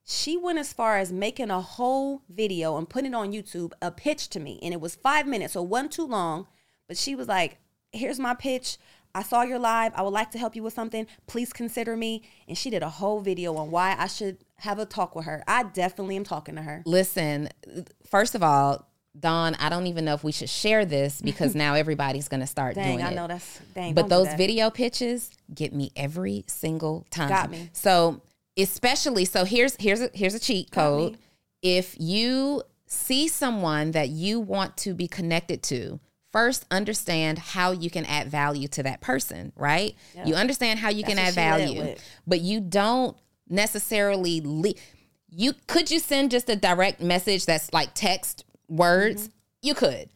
[0.04, 3.91] She went as far as making a whole video and putting it on YouTube, a
[3.91, 6.47] pitch to me, and it was five minutes, so it wasn't too long.
[6.88, 7.58] But she was like,
[7.91, 8.78] "Here's my pitch.
[9.14, 9.91] I saw your live.
[9.95, 11.06] I would like to help you with something.
[11.28, 14.86] Please consider me." And she did a whole video on why I should have a
[14.86, 15.43] talk with her.
[15.47, 16.82] I definitely am talking to her.
[16.86, 17.49] Listen,
[18.06, 18.88] first of all,
[19.20, 22.47] Dawn, I don't even know if we should share this because now everybody's going to
[22.47, 23.16] start Dang, doing I it.
[23.16, 23.93] know that's dang.
[23.93, 27.30] but those video pitches get me every single time.
[27.30, 27.70] Got me.
[27.74, 28.22] So
[28.57, 31.18] especially, so here's here's a here's a cheat code.
[31.62, 35.99] If you see someone that you want to be connected to,
[36.32, 39.51] first understand how you can add value to that person.
[39.57, 39.95] Right?
[40.26, 41.95] You understand how you can add what she led value,
[42.26, 43.18] but you don't
[43.49, 44.41] necessarily.
[44.41, 44.74] Le-
[45.34, 49.24] you could you send just a direct message that's like text words.
[49.24, 49.67] Mm-hmm.
[49.67, 50.09] You could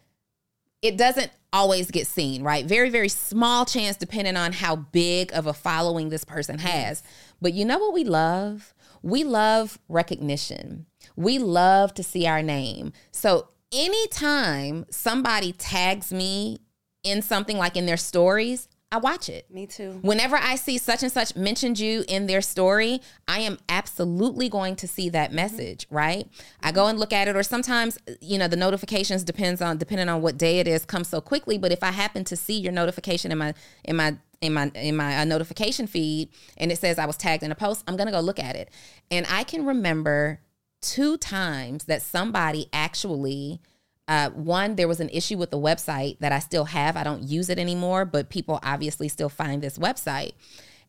[0.85, 2.63] it doesn't always get seen, right?
[2.63, 7.01] Very, very small chance depending on how big of a following this person has.
[7.41, 8.75] But you know what we love?
[9.01, 10.85] We love recognition.
[11.15, 12.93] We love to see our name.
[13.09, 16.59] So anytime somebody tags me
[17.01, 19.51] in something like in their stories, I watch it.
[19.51, 19.99] Me too.
[20.03, 24.77] Whenever I see such and such mentioned you in their story, I am absolutely going
[24.77, 26.29] to see that message, right?
[26.63, 30.07] I go and look at it or sometimes, you know, the notifications depends on depending
[30.07, 32.71] on what day it is come so quickly, but if I happen to see your
[32.71, 36.97] notification in my in my in my in my uh, notification feed and it says
[36.97, 38.69] I was tagged in a post, I'm going to go look at it.
[39.11, 40.39] And I can remember
[40.79, 43.59] two times that somebody actually
[44.07, 46.95] uh, one, there was an issue with the website that I still have.
[46.95, 50.33] I don't use it anymore, but people obviously still find this website.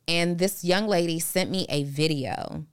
[0.06, 2.66] And this young lady sent me a video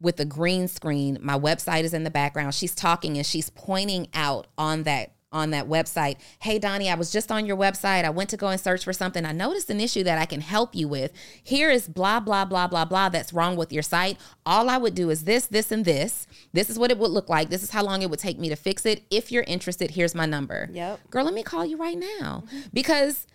[0.00, 1.18] with a green screen.
[1.20, 2.54] My website is in the background.
[2.54, 7.12] She's talking and she's pointing out on that on that website, "Hey Donni, I was
[7.12, 8.04] just on your website.
[8.04, 9.24] I went to go and search for something.
[9.24, 11.12] I noticed an issue that I can help you with.
[11.42, 14.18] Here is blah blah blah blah blah that's wrong with your site.
[14.44, 16.26] All I would do is this, this and this.
[16.52, 17.50] This is what it would look like.
[17.50, 19.04] This is how long it would take me to fix it.
[19.10, 21.10] If you're interested, here's my number." Yep.
[21.10, 22.60] Girl, let me call you right now mm-hmm.
[22.72, 23.26] because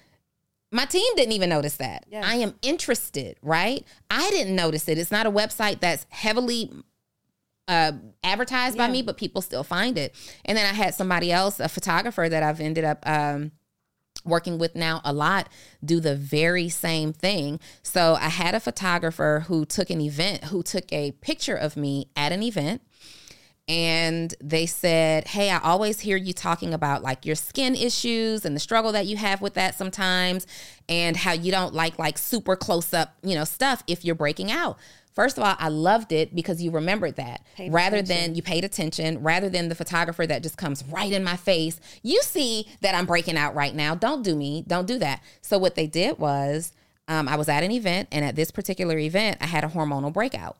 [0.71, 2.05] my team didn't even notice that.
[2.09, 2.23] Yes.
[2.25, 3.85] I am interested, right?
[4.09, 4.97] I didn't notice it.
[4.97, 6.71] It's not a website that's heavily
[7.71, 10.13] uh, advertised by me, but people still find it.
[10.43, 13.51] And then I had somebody else, a photographer that I've ended up um,
[14.25, 15.47] working with now a lot,
[15.83, 17.61] do the very same thing.
[17.81, 22.09] So I had a photographer who took an event, who took a picture of me
[22.17, 22.81] at an event
[23.67, 28.53] and they said, Hey, I always hear you talking about like your skin issues and
[28.53, 30.45] the struggle that you have with that sometimes,
[30.89, 34.51] and how you don't like like super close up, you know, stuff if you're breaking
[34.51, 34.77] out.
[35.13, 38.27] First of all, I loved it because you remembered that Paid rather attention.
[38.27, 41.79] than you paid attention, rather than the photographer that just comes right in my face.
[42.01, 43.93] You see that I'm breaking out right now.
[43.93, 44.63] Don't do me.
[44.65, 45.21] Don't do that.
[45.41, 46.71] So, what they did was,
[47.07, 50.13] um, I was at an event, and at this particular event, I had a hormonal
[50.13, 50.57] breakout.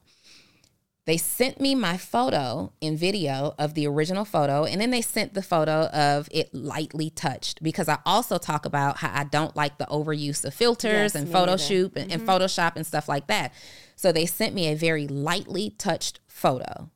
[1.06, 5.34] They sent me my photo and video of the original photo, and then they sent
[5.34, 9.80] the photo of it lightly touched because I also talk about how I don't like
[9.80, 11.28] the overuse of filters Yes, and.
[11.28, 13.52] Photoshop and, and Photoshop and stuff like that.
[14.02, 16.90] So they sent me a very lightly touched photo.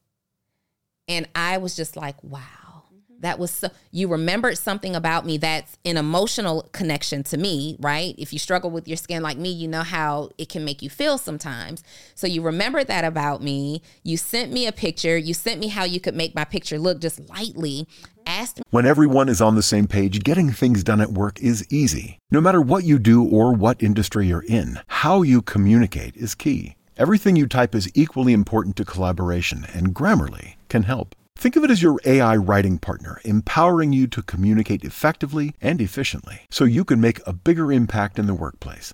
[1.07, 2.41] And I was just like, wow.
[2.41, 3.19] Mm-hmm.
[3.19, 8.15] That was so you remembered something about me that's an emotional connection to me, right?
[8.17, 10.89] If you struggle with your skin like me, you know how it can make you
[10.89, 11.83] feel sometimes.
[12.15, 13.83] So you remembered that about me.
[14.01, 15.15] You sent me a picture.
[15.15, 17.87] You sent me how you could make my picture look just lightly.
[17.87, 18.11] Mm-hmm.
[18.25, 22.17] Asked When everyone is on the same page, getting things done at work is easy.
[22.31, 26.74] No matter what you do or what industry you're in, how you communicate is key.
[26.97, 31.13] Everything you type is equally important to collaboration, and Grammarly can help.
[31.35, 36.47] Think of it as your AI writing partner, empowering you to communicate effectively and efficiently
[36.49, 38.93] so you can make a bigger impact in the workplace.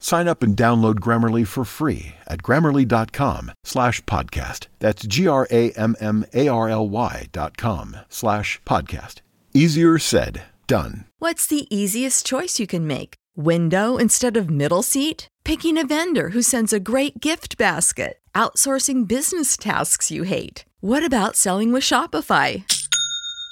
[0.00, 4.66] Sign up and download Grammarly for free at grammarly.com slash podcast.
[4.78, 9.16] That's G-R-A-M-M-A-R-L-Y dot com slash podcast.
[9.52, 11.04] Easier said, done.
[11.18, 13.14] What's the easiest choice you can make?
[13.36, 15.28] Window instead of middle seat?
[15.44, 18.18] Picking a vendor who sends a great gift basket?
[18.34, 20.64] Outsourcing business tasks you hate?
[20.80, 22.64] What about selling with Shopify?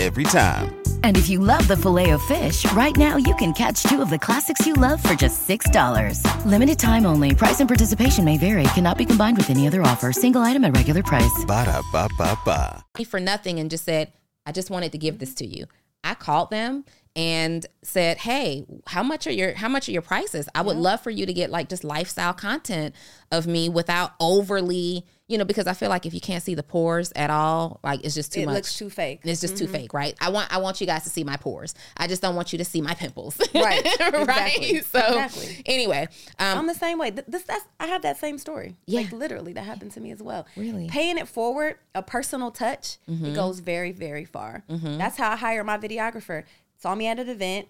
[0.00, 0.74] Every time.
[1.04, 4.10] And if you love the filet of fish, right now you can catch two of
[4.10, 6.46] the classics you love for just $6.
[6.46, 7.34] Limited time only.
[7.34, 8.64] Price and participation may vary.
[8.74, 10.12] Cannot be combined with any other offer.
[10.12, 11.44] Single item at regular price.
[11.46, 12.84] Ba-da-ba-ba-ba.
[13.06, 14.12] for nothing and just said,
[14.46, 15.66] I just wanted to give this to you.
[16.02, 16.84] I called them
[17.16, 20.48] and said, "Hey, how much are your how much are your prices?
[20.54, 22.94] I would love for you to get like just lifestyle content
[23.30, 26.62] of me without overly, you know, because I feel like if you can't see the
[26.62, 28.52] pores at all, like it's just too it much.
[28.52, 29.20] It looks too fake.
[29.24, 29.72] It's just too mm-hmm.
[29.74, 30.14] fake, right?
[30.20, 31.74] I want I want you guys to see my pores.
[31.96, 33.40] I just don't want you to see my pimples.
[33.54, 34.58] Right, right.
[34.58, 35.62] exactly, So exactly.
[35.64, 36.08] anyway,
[36.38, 37.10] um, I'm the same way.
[37.10, 38.76] This that's I have that same story.
[38.86, 39.00] Yeah.
[39.00, 40.46] Like literally that happened to me as well.
[40.56, 40.88] Really?
[40.88, 43.34] Paying it forward, a personal touch, it mm-hmm.
[43.34, 44.64] goes very, very far.
[44.68, 44.98] Mm-hmm.
[44.98, 46.44] That's how I hire my videographer.
[46.84, 47.68] Saw me at an event.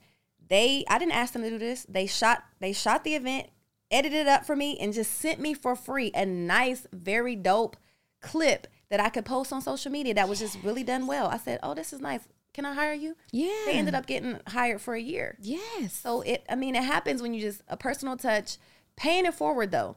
[0.49, 1.87] They I didn't ask them to do this.
[1.89, 3.47] They shot they shot the event,
[3.93, 7.77] edited it up for me, and just sent me for free a nice, very dope
[8.21, 11.29] clip that I could post on social media that was just really done well.
[11.29, 12.23] I said, Oh, this is nice.
[12.53, 13.15] Can I hire you?
[13.31, 13.53] yeah.
[13.67, 15.37] They ended up getting hired for a year.
[15.41, 15.93] Yes.
[15.93, 18.59] So it, I mean, it happens when you just a personal touch.
[18.97, 19.97] Paying it forward though,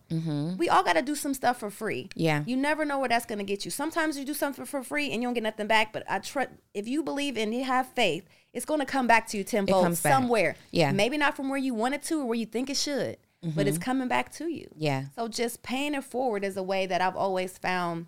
[0.57, 2.05] we all got to do some stuff for free.
[2.05, 2.19] Mm-hmm.
[2.19, 2.43] Yeah.
[2.47, 3.69] you never know where that's going to get you.
[3.69, 5.93] Sometimes you do something for free and you don't get nothing back.
[5.93, 8.23] But I trust if you believe and you have faith,
[8.57, 10.11] it's going to come back to you tenfold comes back.
[10.11, 10.55] somewhere.
[10.71, 10.91] Yeah.
[10.91, 13.17] maybe not from where you want it to or where you think it should,
[13.55, 13.83] but it's mm-hmm.
[13.83, 14.65] coming back to you.
[14.65, 14.83] Mm-hmm.
[14.83, 15.03] Yeah.
[15.15, 18.07] So just paying it forward is a way that I've always found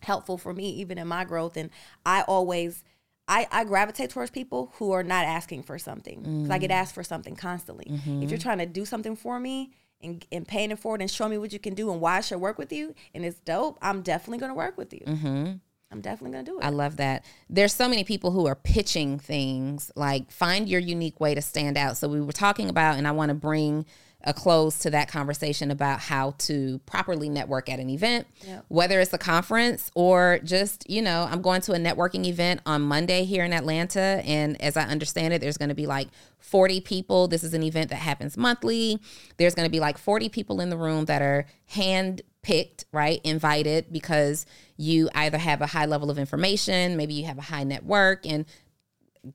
[0.00, 1.56] helpful for me, even in my growth.
[1.56, 1.70] And
[2.06, 2.84] I always,
[3.26, 6.74] I, I gravitate towards people who are not asking for something because I get mm.
[6.74, 7.86] asked for something constantly.
[7.88, 8.22] If mm-hmm.
[8.22, 11.36] you're trying to do something for me and, and paying it forward and show me
[11.36, 14.02] what you can do and why I should work with you and it's dope, I'm
[14.02, 15.02] definitely going to work with you.
[15.04, 15.52] Mm-hmm.
[15.92, 16.64] I'm definitely going to do it.
[16.64, 17.24] I love that.
[17.48, 21.76] There's so many people who are pitching things like find your unique way to stand
[21.76, 21.96] out.
[21.96, 23.86] So we were talking about, and I want to bring
[24.24, 28.26] a close to that conversation about how to properly network at an event,
[28.68, 32.82] whether it's a conference or just, you know, I'm going to a networking event on
[32.82, 34.22] Monday here in Atlanta.
[34.24, 36.08] And as I understand it, there's going to be like
[36.38, 37.28] 40 people.
[37.28, 39.00] This is an event that happens monthly.
[39.38, 43.20] There's going to be like 40 people in the room that are hand picked, right?
[43.24, 44.44] Invited because
[44.76, 48.44] you either have a high level of information, maybe you have a high network, and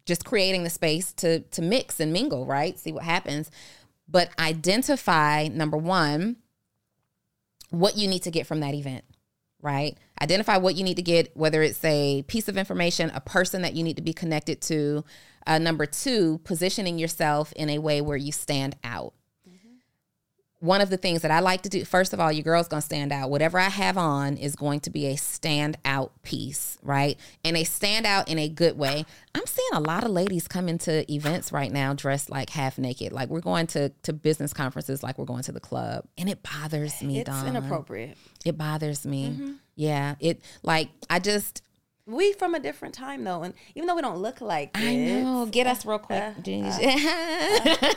[0.06, 2.80] just creating the space to to mix and mingle, right?
[2.80, 3.52] See what happens.
[4.08, 6.38] But identify number one,
[7.72, 9.04] what you need to get from that event,
[9.62, 9.98] right?
[10.22, 13.74] Identify what you need to get, whether it's a piece of information, a person that
[13.74, 15.04] you need to be connected to.
[15.48, 19.14] Uh, number two, positioning yourself in a way where you stand out
[20.66, 22.82] one of the things that I like to do, first of all, your girl's gonna
[22.82, 23.30] stand out.
[23.30, 27.18] Whatever I have on is going to be a standout piece, right?
[27.44, 29.06] And a standout in a good way.
[29.34, 33.12] I'm seeing a lot of ladies come into events right now dressed like half naked.
[33.12, 36.06] Like we're going to to business conferences like we're going to the club.
[36.18, 37.48] And it bothers me, it's Dawn.
[37.48, 38.18] inappropriate.
[38.46, 39.30] It bothers me.
[39.30, 39.52] Mm-hmm.
[39.76, 40.16] Yeah.
[40.20, 41.62] It like I just
[42.08, 45.48] We from a different time though, and even though we don't look like I know.
[45.48, 46.22] Get us real quick.
[46.22, 47.92] Uh, uh,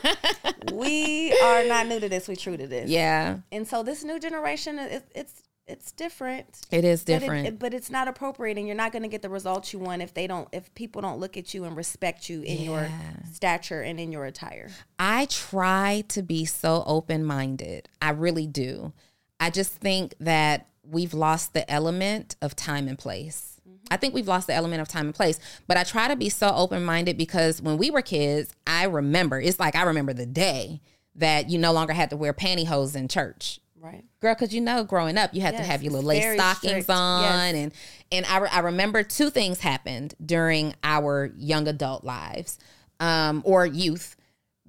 [0.72, 2.26] we are not new to this.
[2.28, 2.88] We true to this.
[2.88, 6.66] yeah, And so this new generation, it, it's it's different.
[6.70, 7.58] it is But it- different.
[7.58, 10.14] But, it's not appropriate, and you're not going to get the results you want if
[10.14, 10.48] they don't.
[10.52, 12.88] If people don't look at you and respect you in your
[13.30, 14.70] stature and in your attire.
[14.98, 17.90] I try to be so open minded.
[18.00, 18.94] I really do.
[19.38, 23.57] I just think that we've lost the element of time and place.
[23.90, 26.28] I think we've lost the element of time and place, but I try to be
[26.28, 30.26] so open minded because when we were kids, I remember, it's like I remember the
[30.26, 30.80] day
[31.14, 33.60] that you no longer had to wear pantyhose in church.
[33.80, 34.04] Right.
[34.20, 36.90] Girl, because you know, growing up, you had to have your little lace stockings strict.
[36.90, 37.54] on, Yes.
[37.54, 37.72] and
[38.10, 42.58] and I, re- I remember two things happened during our young adult lives,
[43.00, 44.16] um, or youth.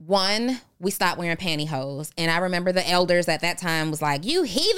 [0.05, 4.25] One, we stopped wearing pantyhose, and I remember the elders at that time was like,
[4.25, 4.77] "You heathen,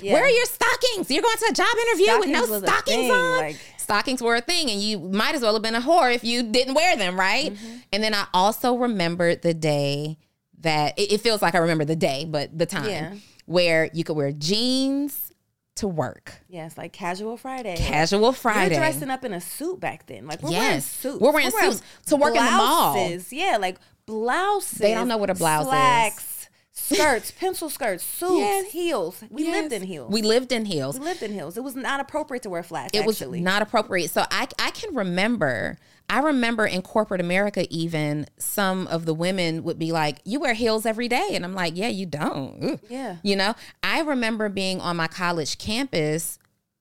[0.00, 0.12] Yeah.
[0.12, 1.10] where are your stockings?
[1.10, 4.40] You're going to a job interview with no Stockings stockings on." like- stockings were a
[4.42, 7.18] thing, and you might as well have been a whore if you didn't wear them,
[7.18, 7.52] right?
[7.54, 7.76] Mm-hmm.
[7.94, 10.18] And then I also remembered the day
[10.60, 13.14] that it, it feels like I remember the day, but the time Yeah.
[13.46, 15.32] where you could wear jeans
[15.76, 16.34] to work.
[16.48, 17.76] Yes, like casual Friday.
[17.78, 18.74] Casual Friday.
[18.74, 20.26] You're dressing up in a suit back then.
[20.26, 20.84] Like we're wearing Yes.
[20.84, 21.20] suits.
[21.20, 22.96] We're wearing suits to work in the mall.
[23.30, 24.78] Yeah, like blouses.
[24.78, 25.68] They don't know what a blouse is.
[25.68, 28.72] slacks, skirts, pencil skirts, suits, Yes.
[28.72, 29.22] heels.
[29.30, 29.52] We Yes.
[29.62, 30.10] lived in heels.
[30.10, 30.98] We lived in heels.
[30.98, 31.56] We lived in heels.
[31.56, 32.90] It was not appropriate to wear flats.
[32.96, 34.10] it was not appropriate.
[34.10, 35.78] So I I can remember
[36.10, 40.54] I remember in corporate America even some of the women would be like, "You wear
[40.54, 42.80] heels every day," and I'm like, "Yeah, you don't." Ugh.
[42.88, 43.16] Yeah.
[43.22, 46.38] You know, I remember being on my college campus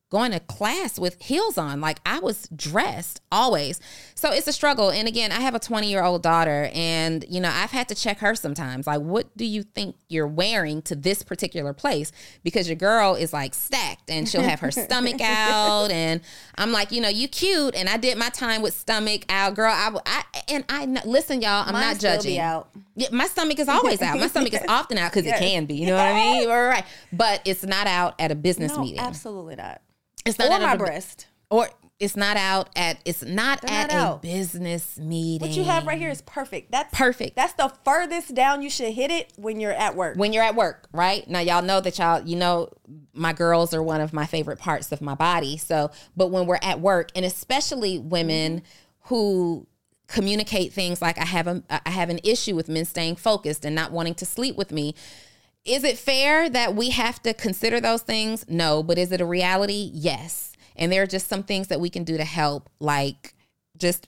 [0.09, 1.81] going to class with heels on.
[1.81, 3.79] Like I was dressed always.
[4.15, 4.89] So it's a struggle.
[4.89, 7.95] And again, I have a 20 year old daughter, and you know, I've had to
[7.95, 8.87] check her sometimes.
[8.87, 12.11] Like, what do you think you're wearing to this particular place?
[12.43, 15.91] Because your girl is like stacked and she'll have her stomach out.
[15.91, 16.21] And
[16.55, 17.75] I'm like, you know, you cute.
[17.75, 19.73] And I did my time with stomach out, girl.
[19.75, 22.39] I, I and I listen, y'all, I'm Mine not judging.
[22.39, 22.69] Out.
[22.95, 24.17] Yeah, my stomach is always out.
[24.19, 25.39] My stomach is often out because Yes.
[25.39, 25.75] it can be.
[25.75, 26.47] You know what I mean?
[26.49, 26.85] Right, right.
[27.11, 28.99] But it's not out at a business No, meeting.
[28.99, 29.81] absolutely not.
[30.29, 31.27] It's not Or my a, breast.
[31.49, 31.69] or
[31.99, 34.21] it's not out at it's not They're at not a out.
[34.21, 35.47] business meeting.
[35.47, 36.71] What you have right here is perfect.
[36.71, 37.35] That's Perfect.
[37.35, 40.15] That's the furthest down you should hit it when you're at work.
[40.15, 41.27] when you're at work, right?
[41.27, 42.69] Now y'all know that y'all you know
[43.13, 45.57] my girls are one of my favorite parts of my body.
[45.57, 49.07] So, but when we're at work and especially women mm-hmm.
[49.13, 49.67] who
[50.07, 53.75] communicate things like I have a I have an issue with men staying focused and
[53.75, 54.93] not wanting to sleep with me.
[55.67, 58.45] Is it fair that we have to consider those things?
[58.47, 59.91] No, but is it a reality?
[59.93, 60.53] Yes.
[60.77, 63.33] And there are just some things that we can do to help like
[63.77, 64.07] just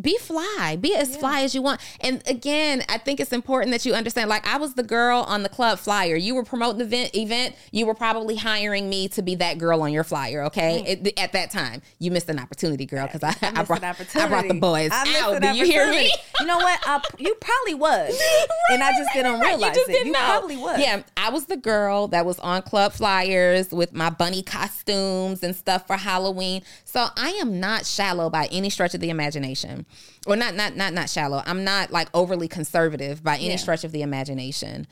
[0.00, 3.84] be fly be as fly as you want and again i think it's important that
[3.86, 6.84] you understand like i was the girl on the club flyer you were promoting the
[6.84, 10.82] event event you were probably hiring me to be that girl on your flyer okay
[10.84, 11.06] mm.
[11.06, 14.28] It- at that time you missed an opportunity girl because I, I, missed brought, I
[14.28, 16.12] brought the boys I out do you hear me.
[16.40, 16.78] You know what?
[16.86, 18.20] I, you probably was,
[18.70, 19.92] and I just didn't Right, realize just it.
[19.92, 20.18] didn't you know.
[20.18, 20.78] probably was.
[20.80, 25.54] Yeah, I was the girl that was on club flyers with my bunny costumes and
[25.56, 26.62] stuff for Halloween.
[26.98, 29.86] So I am not shallow by any stretch of the imagination.
[30.26, 31.44] Or not not not not shallow.
[31.46, 33.56] I'm not like overly conservative by any Yeah.
[33.56, 34.88] stretch of the imagination.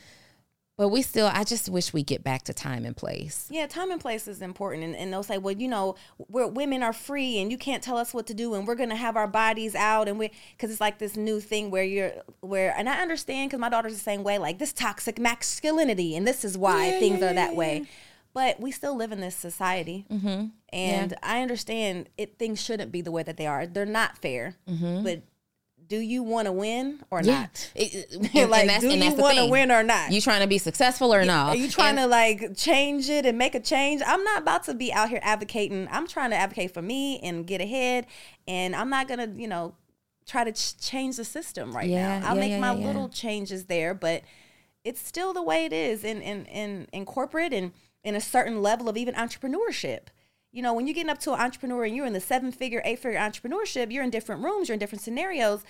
[0.78, 3.48] But we still I just wish we get back to time and place.
[3.50, 5.96] Yeah, time and place is important, and, and they'll say, well, you know,
[6.28, 8.94] we're women are free, and you can't tell us what to do, and we're gonna
[8.94, 12.72] have our bodies out, and we, because it's like this new thing where you're, where,
[12.78, 16.44] and I understand, because my daughter's the same way, like this toxic masculinity, and this
[16.44, 17.86] is why things are that way,
[18.36, 20.48] but we still live in this society, mm-hmm.
[20.70, 22.38] and I understand it.
[22.38, 23.66] Things shouldn't be the way that they are.
[23.66, 25.22] They're not fair, but
[25.88, 27.70] do you want to win or not?
[27.74, 30.12] It- it- like, and do and you want to win or not?
[30.12, 31.54] You trying to be successful or not?
[31.54, 34.02] Are you trying And- to like change it and make a change?
[34.06, 35.88] I'm not about to be out here advocating.
[35.90, 38.06] I'm trying to advocate for me and get ahead.
[38.46, 39.76] And I'm not gonna, you know,
[40.26, 42.28] try to ch- change the system right Yeah, now.
[42.28, 42.86] I'll yeah, make yeah, my yeah, yeah.
[42.86, 44.24] little changes there, but
[44.84, 47.72] it's still the way it is in in in, in corporate and
[48.06, 50.06] in a certain level of even entrepreneurship.
[50.52, 52.80] You know, when you're getting up to an entrepreneur and you're in the seven figure,
[52.86, 55.62] eight figure entrepreneurship, you're in different rooms, you're in different scenarios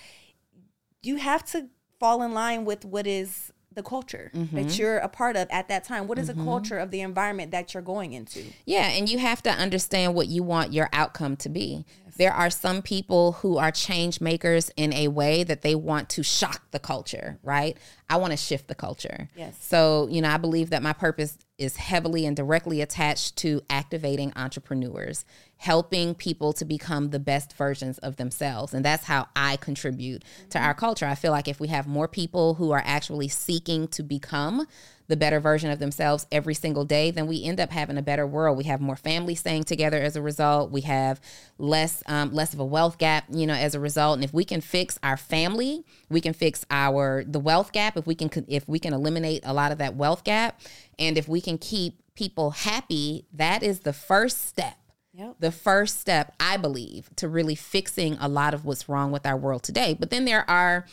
[1.03, 1.68] you have to
[2.01, 4.57] fall in line with what is the culture Mm-hmm.
[4.57, 6.07] that you're a part of at that time.
[6.09, 8.43] What is the culture of the environment that you're going into?
[8.64, 11.84] Yeah, and you have to understand what you want your outcome to be.
[12.17, 16.23] There are some people who are change makers in a way that they want to
[16.23, 17.77] shock the culture, right?
[18.09, 19.29] I want to shift the culture.
[19.37, 19.57] Yes.
[19.61, 24.33] So, you know, I believe that my purpose is heavily and directly attached to activating
[24.37, 25.25] entrepreneurs,
[25.57, 28.75] helping people to become the best versions of themselves.
[28.75, 30.67] And that's how I contribute to mm-hmm.
[30.67, 31.07] our culture.
[31.07, 34.67] I feel like if we have more people who are actually seeking to become
[35.09, 38.27] the better version of themselves every single day, then we end up having a better
[38.27, 38.59] world.
[38.59, 40.71] We have more families staying together as a result.
[40.71, 41.21] We have
[41.59, 44.17] less um, less of a wealth gap, you know, as a result.
[44.17, 47.97] And if we can fix our family, we can fix our the wealth gap.
[47.97, 50.61] If we can if we can eliminate a lot of that wealth gap,
[50.99, 54.77] and if we can keep people happy, that is the first step
[55.13, 55.37] Yep.
[55.41, 59.37] the first step, I believe, to really fixing a lot of what's wrong with our
[59.37, 59.97] world today.
[59.99, 60.85] But then there are,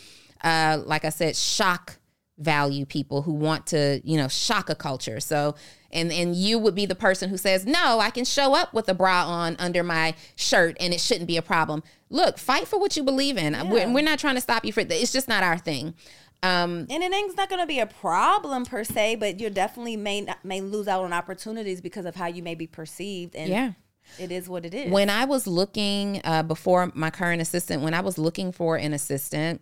[0.41, 1.97] uh, like I said, shock
[2.37, 5.19] value people who want to, you know, shock a culture.
[5.19, 5.55] So,
[5.91, 8.89] and and you would be the person who says, "No, I can show up with
[8.89, 12.79] a bra on under my shirt, and it shouldn't be a problem." Look, fight for
[12.79, 13.53] what you believe in.
[13.69, 15.95] We're, we're not trying to stop you for It's just not our thing.
[16.43, 20.21] Um, And it ain't not gonna be a problem per se, but you definitely may
[20.21, 23.33] not, may lose out on opportunities because of how you may be perceived.
[23.35, 23.71] And Yeah.
[24.19, 24.91] it is what it is.
[24.91, 28.91] When I was looking uh, before my current assistant, when I was looking for an
[28.93, 29.61] assistant,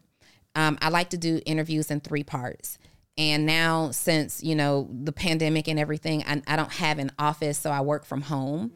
[0.55, 2.77] um, I like to do interviews in three parts.
[3.17, 7.57] And now, since you know the pandemic and everything, I, I don't have an office,
[7.57, 8.71] so I work from home.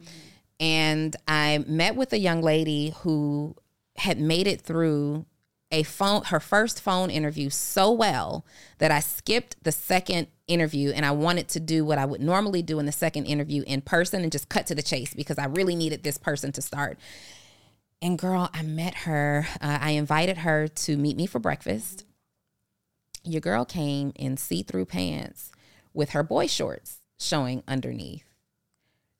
[0.60, 3.56] And I met with a young lady who
[3.96, 5.26] had made it through
[5.72, 8.46] a phone her first phone interview so well
[8.78, 12.62] that I skipped the second interview and I wanted to do what I would normally
[12.62, 15.46] do in the second interview in person and just cut to the chase because I
[15.46, 16.98] really needed this person to start.
[18.02, 19.46] And girl, I met her.
[19.60, 22.04] Uh, I invited her to meet me for breakfast.
[23.24, 25.50] Your girl came in see-through pants
[25.92, 28.24] with her boy shorts showing underneath.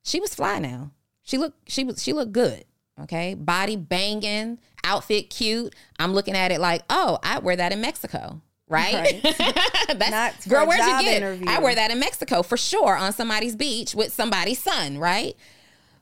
[0.05, 0.93] She was fly now.
[1.23, 2.65] She looked she was she looked good.
[3.01, 3.35] Okay.
[3.35, 5.75] Body banging, outfit cute.
[5.99, 8.41] I'm looking at it like, oh, I wear that in Mexico.
[8.69, 9.21] Right?
[9.89, 11.49] That's Not girl, where'd you get it?
[11.49, 15.37] I wear that in Mexico for sure on somebody's beach with somebody's son, right?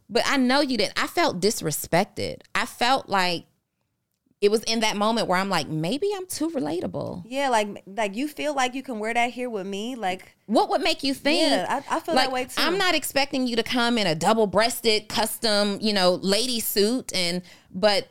[0.09, 1.01] But I know you didn't.
[1.01, 2.41] I felt disrespected.
[2.55, 3.47] I felt like
[4.41, 7.23] it was in that moment where I'm like, maybe I'm too relatable.
[7.27, 10.69] yeah, like like you feel like you can wear that here with me, like What
[10.69, 11.41] would make you think?
[11.41, 12.51] Yeah, I- I feel that way, too.
[12.59, 17.41] I'm not expecting you to come in a double-breasted custom, you know, lady suit, and
[17.71, 18.09] but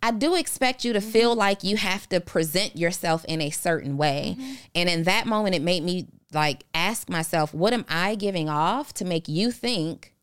[0.00, 1.10] I do expect you to Mm-hmm.
[1.10, 4.36] feel like you have to present yourself in a certain way.
[4.38, 4.52] Mm-hmm.
[4.76, 8.94] And in that moment, it made me like ask myself, what am I giving off
[8.94, 10.13] to make you think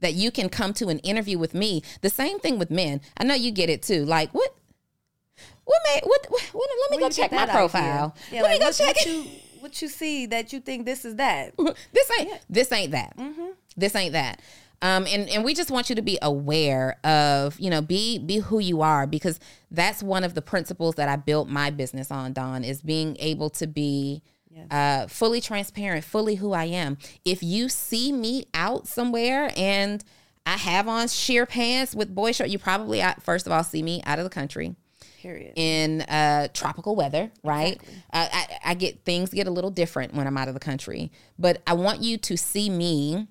[0.00, 1.82] that you can come to an interview with me?
[2.00, 3.00] The same thing with men.
[3.16, 4.04] I know you get it too.
[4.04, 4.54] Like what?
[5.64, 6.26] What made what?
[6.30, 8.14] what, what let me where go check my profile.
[8.32, 9.12] Yeah, let like me go what, check what it.
[9.12, 9.24] you
[9.60, 11.54] what you see that you think this is that.
[11.92, 13.16] this ain't this ain't that.
[13.16, 13.48] Mm-hmm.
[13.76, 14.40] This ain't that.
[14.80, 18.38] Um, and and we just want you to be aware of you know be be
[18.38, 19.40] who you are because
[19.70, 22.32] that's one of the principles that I built my business on.
[22.32, 24.22] Dawn is being able to be.
[24.70, 26.98] Uh, fully transparent, fully who I am.
[27.24, 30.04] If you see me out somewhere and
[30.46, 33.82] I have on sheer pants with boy short, you probably uh, first of all see
[33.82, 34.74] me out of the country
[35.20, 35.52] Period.
[35.56, 37.80] in uh, tropical weather, right?
[38.12, 41.12] Uh, I, I get things get a little different when I'm out of the country,
[41.38, 43.26] but I want you to see me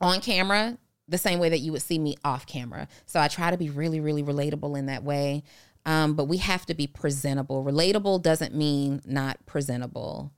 [0.00, 0.76] on camera
[1.08, 2.88] the same way that you would see me off camera.
[3.06, 5.44] So I try to be really, really relatable in that way.
[5.84, 7.64] Um, but we have to be presentable.
[7.64, 10.32] Relatable doesn't mean not presentable.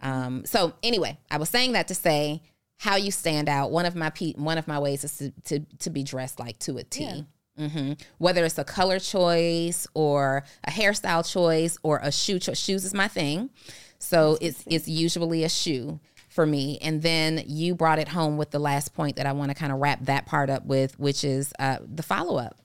[0.00, 2.42] Um, so anyway, I was saying that to say
[2.78, 3.70] how you stand out.
[3.70, 6.58] One of my pe- one of my ways is to to, to be dressed like
[6.60, 7.24] to a T.
[7.56, 12.58] hmm Whether it's a color choice or a hairstyle choice or a shoe choice.
[12.58, 13.50] Shoes is my thing.
[13.98, 16.78] So it's it's usually a shoe for me.
[16.80, 19.72] And then you brought it home with the last point that I want to kind
[19.72, 22.60] of wrap that part up with, which is uh, the follow up.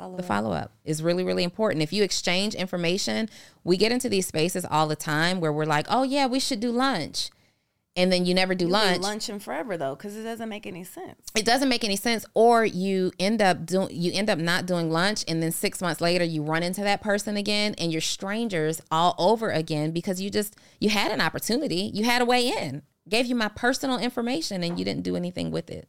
[0.00, 1.82] Follow The follow up is really, really important.
[1.82, 3.28] If you exchange information,
[3.64, 6.58] we get into these spaces all the time where we're like, oh, yeah, we should
[6.58, 7.28] do lunch.
[7.96, 9.02] And then you never do You'll lunch.
[9.02, 11.20] lunching forever though, because it doesn't make any sense.
[11.36, 12.24] It doesn't make any sense.
[12.32, 16.00] Or you end up doing you end up not doing lunch and then six months
[16.00, 20.30] later you run into that person again and you're strangers all over again because you
[20.30, 21.90] just you had an opportunity.
[21.92, 22.82] You had a way in.
[23.06, 25.86] Gave you my personal information and you didn't do anything with it.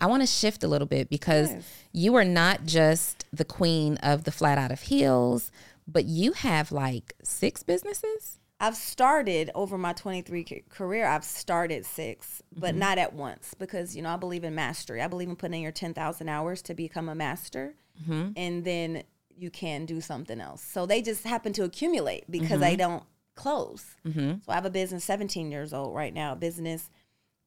[0.00, 1.52] I want to shift a little bit because
[1.92, 5.52] you are not just the queen of the flat out of heels,
[5.86, 8.38] but you have like six businesses.
[8.62, 12.78] I've started over my 23 career, I've started six, but mm-hmm.
[12.78, 15.00] not at once because, you know, I believe in mastery.
[15.00, 18.32] I believe in putting in your 10,000 hours to become a master mm-hmm.
[18.36, 19.02] and then
[19.34, 20.62] you can do something else.
[20.62, 22.92] So they just happen to accumulate because they mm-hmm.
[22.92, 23.04] don't
[23.34, 23.96] close.
[24.44, 26.90] So I have a business 17 years old right now, a business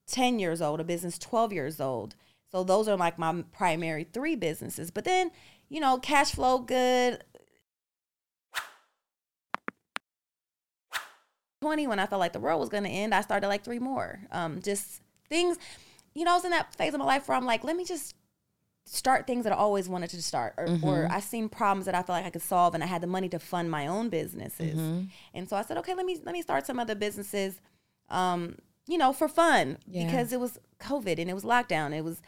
[0.08, 2.16] 10 years old, a business 12 years old.
[2.54, 4.92] So those are like my primary three businesses.
[4.92, 5.32] But then,
[5.68, 7.24] you know, cash flow good,
[11.62, 13.80] 20 when I felt like the world was going to end, I started like three
[13.80, 14.20] more.
[14.30, 15.58] Um, just things,
[16.14, 17.84] you know, I was in that phase of my life where I'm like, let me
[17.84, 18.14] just
[18.86, 22.02] start things that I always wanted to start, or, or I seen problems that I
[22.04, 24.78] felt like I could solve, and I had the money to fund my own businesses.
[25.32, 27.60] And so I said, okay, let me let me start some other businesses
[28.10, 28.56] um,
[28.86, 30.04] you know, for fun Yeah.
[30.04, 31.94] because it was COVID and it was lockdown.
[31.94, 32.20] It was,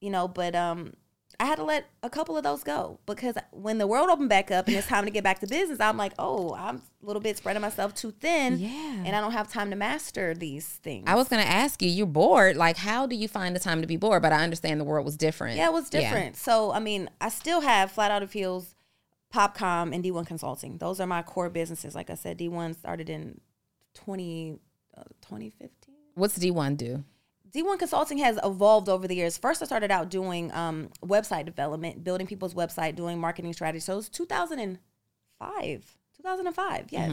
[0.00, 0.92] you know, but um,
[1.38, 4.50] I had to let a couple of those go because when the world opened back
[4.50, 7.20] up and it's time to get back to business, I'm like, oh, I'm a little
[7.20, 9.02] bit spreading myself too thin, Yeah.
[9.04, 11.04] and I don't have time to master these things.
[11.06, 12.56] I was going to ask you, you're bored.
[12.56, 14.22] Like, how do you find the time to be bored?
[14.22, 15.56] But I understand the world was different.
[15.56, 16.36] Yeah, it was different.
[16.36, 18.74] So, I mean, I still have Flat Out of Heels,
[19.34, 20.78] PopCom, and D1 Consulting.
[20.78, 21.94] Those are my core businesses.
[21.94, 23.40] Like I said, D1 started in
[23.94, 24.58] 20,
[24.96, 25.94] uh, 2015.
[26.14, 27.04] What's D1 do?
[27.56, 29.38] D1 Consulting has evolved over the years.
[29.38, 33.80] First, I started out doing um, website development, building people's website, doing marketing strategy.
[33.80, 35.96] So it was 2005.
[36.16, 37.12] 2005, yes.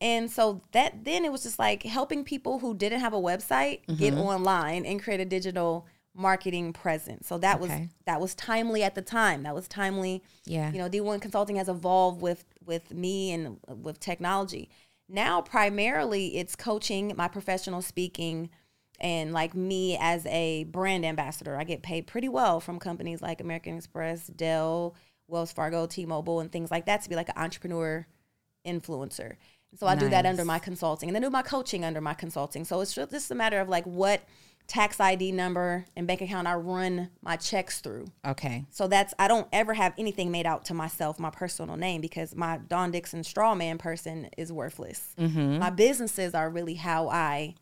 [0.00, 3.80] And so that then it was just like helping people who didn't have a website
[3.98, 7.26] get online and create a digital marketing presence.
[7.26, 7.80] So that Okay.
[7.82, 9.44] was that was timely at the time.
[9.44, 10.22] That was timely.
[10.44, 10.70] Yeah.
[10.72, 14.68] You know, D1 Consulting has evolved with with me and with technology.
[15.08, 18.50] Now primarily it's coaching, my professional speaking
[19.02, 21.56] and like me as a brand ambassador.
[21.56, 24.94] I get paid pretty well from companies like American Express, Dell,
[25.28, 28.06] Wells Fargo, T-Mobile and things like that to be like an entrepreneur
[28.66, 29.36] influencer.
[29.78, 32.64] So I do that under my consulting and then do my coaching under my consulting.
[32.64, 34.20] So it's just a matter of like what
[34.66, 38.06] tax ID number and bank account I run my checks through.
[38.24, 38.64] Okay.
[38.70, 42.36] So that's I don't ever have anything made out to myself, my personal name, because
[42.36, 45.14] my Dawn Dickson strawman person is worthless.
[45.18, 45.58] Mm-hmm.
[45.58, 47.54] My businesses are really how I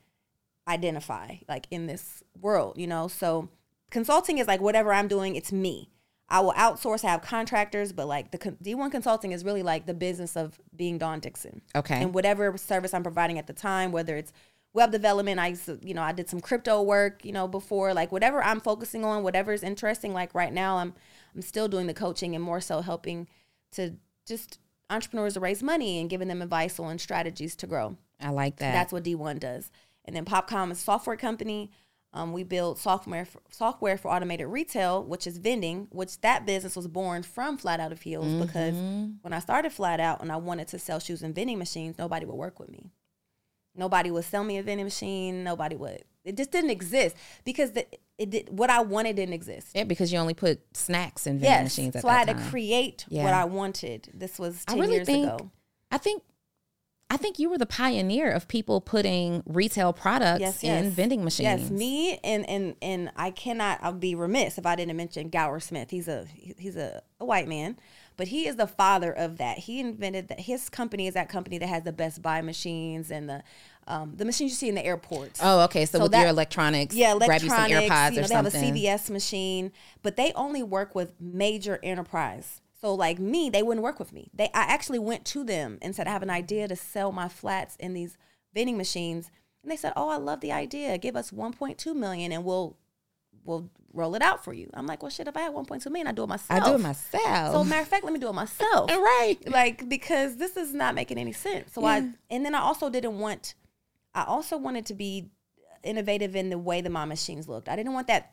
[0.70, 3.08] identify, like in this world, you know.
[3.08, 3.48] So
[3.90, 5.90] consulting is like whatever I'm doing, it's me.
[6.28, 10.36] I will outsource, have contractors, but like the D1 consulting is really like the business
[10.36, 11.60] of being Dawn Dickson.
[11.74, 12.00] Okay.
[12.00, 14.32] And whatever service I'm providing at the time, whether it's
[14.72, 18.42] web development, I you know, I did some crypto work, you know, before, like whatever
[18.42, 20.12] I'm focusing on, whatever is interesting.
[20.12, 20.94] Like right now, I'm
[21.34, 23.28] I'm still doing the coaching and more so helping
[23.72, 27.96] to just entrepreneurs to raise money and giving them advice on strategies to grow.
[28.20, 28.72] I like that.
[28.72, 29.70] That's what D1 does.
[30.04, 31.70] And then PopCom is a software company.
[32.12, 36.74] Um, we build software for, software for automated retail, which is vending, which that business
[36.74, 40.36] was born from Flat Out of Heels because when I started Flat Out and I
[40.36, 42.90] wanted to sell shoes and vending machines, nobody would work with me.
[43.76, 45.44] Nobody would sell me a vending machine.
[45.44, 46.02] Nobody would.
[46.24, 47.14] It just didn't exist
[47.44, 47.86] because the,
[48.18, 49.68] it did, what I wanted didn't exist.
[49.74, 52.38] yeah, because you only put snacks in vending Yes, machines at so I had time.
[52.38, 54.10] to create what I wanted.
[54.12, 55.50] This was I really years think ago.
[55.92, 56.24] I think
[57.12, 60.92] I think you were the pioneer of people putting retail products yes, in yes.
[60.92, 61.62] vending machines.
[61.62, 63.80] Yes, me and and and I cannot.
[63.82, 65.90] I'll be remiss if I didn't mention Gower Smith.
[65.90, 67.76] He's a he's a, a white man,
[68.16, 69.58] but he is the father of that.
[69.58, 70.38] He invented that.
[70.38, 73.42] His company is that company that has the Best Buy machines and the
[73.88, 75.40] um, the machines you see in the airports.
[75.42, 75.86] Oh, okay.
[75.86, 77.92] So, So with that- your electronics, yeah, grab you some electronics.
[77.92, 78.50] AirPods you know, or they have a.
[78.50, 79.72] CVS machine,
[80.04, 82.60] but they only work with major enterprise.
[82.80, 84.30] So like me, they wouldn't work with me.
[84.32, 87.28] They I actually went to them and said I have an idea to sell my
[87.28, 88.16] flats in these
[88.54, 89.30] vending machines,
[89.62, 90.96] and they said, "Oh, I love the idea.
[90.98, 92.76] Give us 1.2 million, and we'll
[93.44, 95.28] we'll roll it out for you." I'm like, "Well, shit.
[95.28, 96.62] If I had 1.2 million, I do it myself.
[96.62, 97.52] I do it myself.
[97.52, 99.36] So matter of fact, let me do it myself right.
[99.46, 101.72] like because this is not making any sense.
[101.74, 103.54] So I and then I also didn't want
[104.14, 105.28] I also wanted to be
[105.84, 107.68] innovative in the way that my machines looked.
[107.68, 108.32] I didn't want that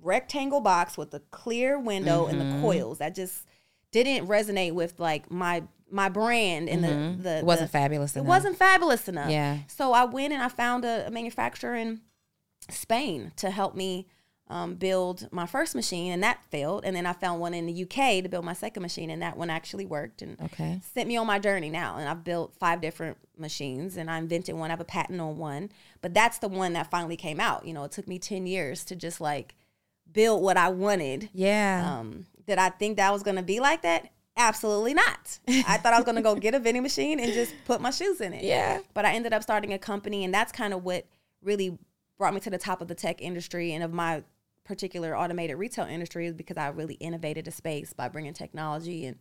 [0.00, 2.56] rectangle box with the clear window and Mm-hmm.
[2.56, 2.98] the coils.
[2.98, 3.46] That just
[3.92, 7.26] didn't resonate with like my my brand and the the Mm-hmm.
[7.26, 8.28] It wasn't the- fabulous It enough.
[8.28, 9.30] wasn't fabulous enough.
[9.30, 9.58] Yeah.
[9.66, 12.00] So I went and I found a, a manufacturer in
[12.68, 14.06] Spain to help me
[14.48, 16.84] um, build my first machine, and that failed.
[16.84, 19.36] And then I found one in the UK to build my second machine, and that
[19.36, 20.22] one actually worked.
[20.22, 20.80] And Okay.
[20.92, 21.96] sent me on my journey now.
[21.98, 24.70] And I've built five different machines, and I invented one.
[24.70, 25.70] I have a patent on one,
[26.02, 27.64] but that's the one that finally came out.
[27.64, 29.54] You know, it took me ten years to just like
[30.10, 31.28] build what I wanted.
[31.32, 31.98] Yeah.
[31.98, 34.10] Um, did I think that was gonna be like that?
[34.36, 35.38] Absolutely not.
[35.46, 38.20] I thought I was gonna go get a vending machine and just put my shoes
[38.20, 38.42] in it.
[38.42, 38.80] Yeah.
[38.92, 41.06] But I ended up starting a company, and that's kind of what
[41.42, 41.78] really
[42.18, 44.24] brought me to the top of the tech industry and of my
[44.64, 49.16] particular automated retail industry is because I really innovated a space by bringing technology and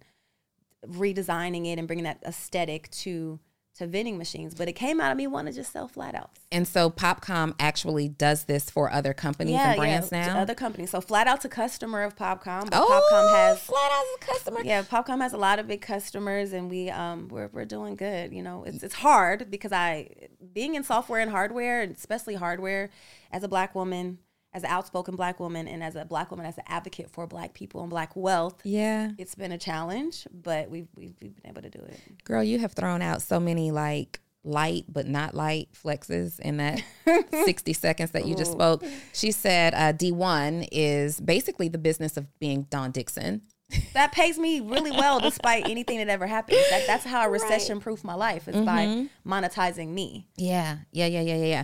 [0.87, 3.39] redesigning it and bringing that aesthetic to
[3.75, 4.53] to vending machines.
[4.55, 6.39] But it came out of me wanting to just sell flat outs.
[6.51, 10.39] and so PopCom actually does this for other companies and brands to now.
[10.39, 10.89] other companies.
[10.89, 12.69] So flat out's a customer of PopCom.
[12.69, 14.59] But oh, PopCom has flat out as a customer.
[14.63, 18.33] yeah, PopCom has a lot of big customers, and we um we're we're doing good.
[18.33, 20.09] You know, it's it's hard because I
[20.53, 22.89] being in software and hardware, and especially hardware,
[23.31, 24.17] as a black woman,
[24.53, 27.53] as an outspoken black woman, and as a black woman, as an advocate for black
[27.53, 28.59] people and black wealth.
[28.63, 29.11] Yeah.
[29.17, 31.99] It's been a challenge, but we've we've, we've been able to do it.
[32.23, 36.81] Girl, you have thrown out so many like light but not light flexes in that
[37.43, 38.83] 60 seconds that you just spoke.
[39.13, 43.41] She said uh, D1 is basically the business of being Dawn Dickson.
[43.93, 46.57] that pays me really well despite anything that ever happens.
[46.71, 49.31] That, that's how I recession proof my life is by Mm-hmm.
[49.31, 50.25] monetizing me.
[50.37, 51.63] Yeah, yeah, yeah, yeah, yeah, yeah.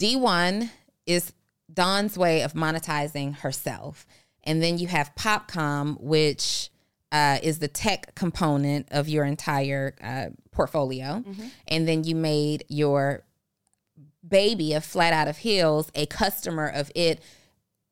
[0.00, 0.70] D1
[1.06, 1.32] is
[1.76, 4.04] Dawn's way of monetizing herself.
[4.42, 6.70] And then you have PopCom, which
[7.12, 11.22] uh, is the tech component of your entire uh, portfolio.
[11.68, 13.22] And then you made your
[14.26, 17.20] baby of Flat Out of Heels a customer of it,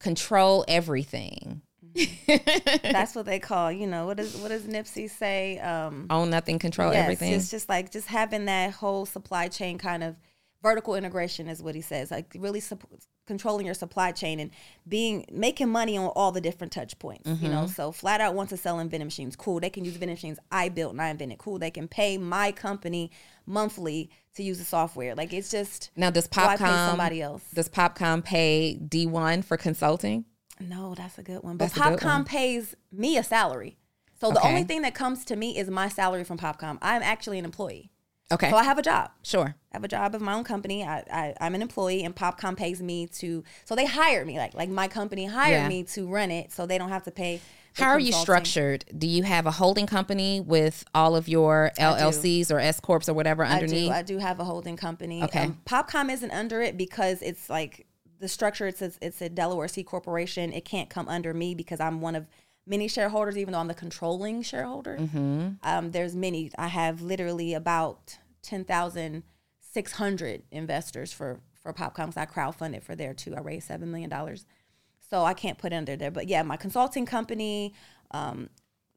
[0.01, 1.63] control everything.
[2.27, 5.61] That's what they call, you know, what does what does Nipsey say?
[5.61, 7.33] Um Own nothing, control yes, everything.
[7.35, 10.17] It's just like just having that whole supply chain kind of
[10.61, 12.11] vertical integration is what he says.
[12.11, 12.83] Like really sup-
[13.27, 14.51] controlling your supply chain and
[14.87, 17.29] being making money on all the different touch points.
[17.29, 17.51] You Mm-hmm.
[17.51, 19.37] know, so flat out wants to sell in vending machines.
[19.37, 19.61] Cool.
[19.61, 21.39] They can use vending machines I built and I invented.
[21.39, 21.59] Cool.
[21.59, 23.11] They can pay my company
[23.47, 25.15] monthly to use the software.
[25.15, 27.45] Like it's just now, does why PopCom somebody else?
[27.55, 30.25] Does PopCom pay D1 for consulting?
[30.61, 31.57] No, that's a good one.
[31.57, 32.25] But That's PopCom one.
[32.25, 33.77] pays me a salary.
[34.21, 34.49] So the Okay.
[34.49, 36.79] only thing that comes to me is my salary from PopCom.
[36.81, 37.91] I'm actually an employee.
[38.33, 39.11] Okay, So I have a job.
[39.23, 39.57] sure.
[39.75, 40.85] I have a job of my own company.
[40.85, 43.43] I, I I'm an employee, and PopCom pays me to.
[43.65, 45.69] So they hire me, like like my company hired Yeah.
[45.69, 47.41] me to run it, so they don't have to pay.
[47.77, 48.85] How are you structured?
[48.97, 53.15] Do you have a holding company with all of your LLCs or S corps or
[53.15, 53.91] whatever underneath?
[53.91, 54.15] I do.
[54.15, 55.25] I do have a holding company.
[55.25, 55.41] Okay.
[55.47, 57.89] Um, PopCom isn't under it because it's like
[58.21, 58.69] the structure.
[58.69, 60.53] It's a, it's a Delaware C corporation.
[60.53, 62.29] It can't come under me because I'm one of
[62.65, 64.97] many shareholders, even though I'm the controlling shareholder.
[65.01, 65.49] Mm-hmm.
[65.65, 66.53] Um, there's many.
[66.57, 69.25] I have literally about ten thousand
[69.75, 72.07] six hundred investors for for PopCom.
[72.07, 73.35] 'cause I crowdfunded for there too.
[73.35, 74.47] I raised seven million dollars.
[75.11, 76.11] So I can't put under there.
[76.11, 77.75] But yeah, my consulting company,
[78.13, 78.49] um,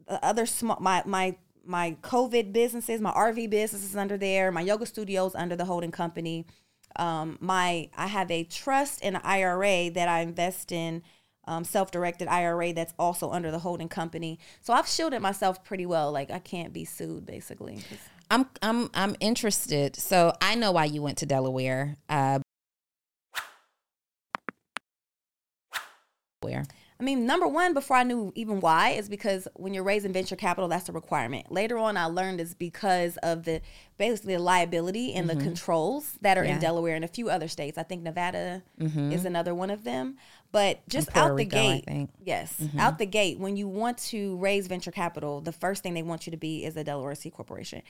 [0.07, 1.35] the other small my my
[1.65, 4.51] my COVID businesses, my RV business is under there.
[4.51, 6.45] My yoga studios under the holding company.
[6.95, 11.03] Um, my I have a trust and IRA that I invest in,
[11.45, 14.39] um, self-directed IRA that's also under the holding company.
[14.61, 16.11] So I've shielded myself pretty well.
[16.11, 17.83] Like I can't be sued basically.
[18.29, 19.95] I'm I'm I'm interested.
[19.95, 21.95] So I know why you went to Delaware.
[22.09, 22.39] Uh,
[26.41, 26.65] where?
[26.99, 30.35] I mean, number one, before I knew even why, is because when you're raising venture
[30.35, 31.51] capital, that's a requirement.
[31.51, 33.61] Later on, I learned it's because of the
[33.99, 36.47] basically the liability and the controls that are Mm-hmm.
[36.49, 36.55] Yeah.
[36.55, 37.77] in Delaware and a few other states.
[37.77, 40.17] I think Nevada is another one of them.
[40.51, 42.09] But just out the Rico, I gate, think.
[42.13, 42.23] Mm-hmm.
[42.25, 46.01] yes, out the gate, when you want to raise venture capital, the first thing they
[46.03, 47.83] want you to be is a Delaware C corporation.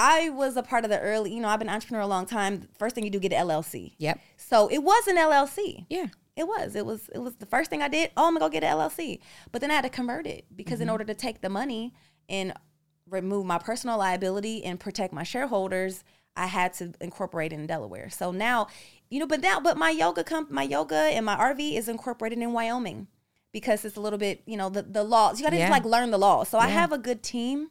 [0.00, 2.24] I was a part of the early, you know, I've been an entrepreneur a long
[2.24, 2.68] time.
[2.78, 3.94] First thing you do, get an LLC.
[3.98, 4.20] Yep.
[4.36, 5.86] So it was an LLC.
[5.90, 6.06] Yeah.
[6.36, 6.76] It was.
[6.76, 7.08] It was.
[7.12, 8.12] It was the first thing I did.
[8.16, 9.18] Oh, I'm gonna go get an LLC.
[9.50, 10.82] But then I had to convert it because Mm-hmm.
[10.82, 11.94] in order to take the money
[12.28, 12.52] and
[13.10, 16.04] remove my personal liability and protect my shareholders,
[16.36, 18.08] I had to incorporate in Delaware.
[18.10, 18.68] So now,
[19.10, 22.38] you know, but now, but my yoga comp, my yoga and my RV is incorporated
[22.38, 23.08] in Wyoming
[23.50, 25.40] because it's a little bit, you know, the the laws.
[25.40, 25.68] You got to Yeah.
[25.68, 26.48] just like learn the laws.
[26.48, 27.70] So I have a good team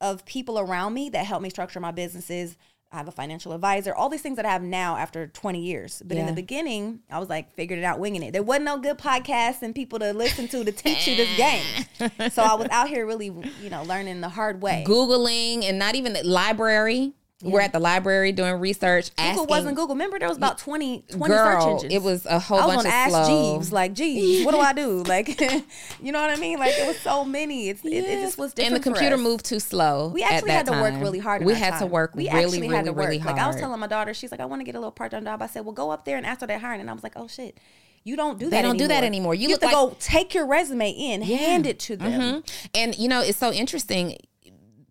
[0.00, 2.56] of people around me that help me structure my businesses.
[2.92, 6.02] I have a financial advisor, all these things that I have now after 20 years.
[6.04, 8.32] But in the beginning, I was like, figured it out, winging it.
[8.32, 11.86] There wasn't no good podcasts and people to listen to to teach you this game.
[12.32, 13.26] So I was out here really,
[13.62, 14.84] you know, learning the hard way.
[14.86, 17.12] Googling and not even the library.
[17.42, 19.10] We're at the library doing research.
[19.16, 19.94] Google asking, wasn't Google.
[19.94, 21.94] Remember, there was about 20, 20 Girl, search engines.
[21.94, 22.94] it was a whole bunch of things.
[22.94, 23.56] I was bunch of Ask slow.
[23.58, 25.02] Jeeves, like, Jeeves, what do I do?
[25.04, 25.40] Like,
[26.02, 26.58] you know what I mean?
[26.58, 27.68] Like, it was so many.
[27.70, 28.74] It's, it, it just was different.
[28.74, 30.08] and the for computer moved too slow.
[30.08, 31.42] We actually had to work really hard.
[31.44, 33.06] We had to work we really, actually really, had to work.
[33.06, 33.36] really Like.
[33.38, 35.24] I was telling my daughter, she's like, I want to get a little part time
[35.24, 35.40] job.
[35.40, 36.80] I said, well, go up there and ask her that hiring.
[36.80, 37.58] And I was like, oh shit,
[38.04, 38.50] you don't do that.
[38.50, 39.34] They don't do that anymore.
[39.34, 42.20] You You, have to like- go take your resume in, hand it to them.
[42.42, 42.50] Mhm.
[42.74, 44.16] And you know, it's so interesting.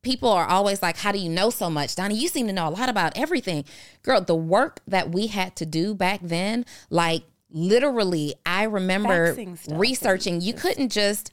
[0.02, 2.16] People are always like, "How do you know so much, Donni?
[2.16, 3.66] You seem to know a lot about everything,
[4.04, 9.34] girl." The work that we had to do back then, like literally, I remember
[9.78, 10.42] researching.
[10.42, 11.32] You couldn't just.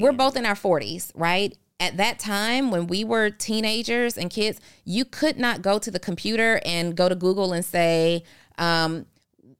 [0.00, 1.56] We're both in our forties, right?
[1.78, 5.98] At that time, when we were teenagers and kids, you could not go to the
[6.00, 8.24] computer and go to Google and say,
[8.56, 9.04] um,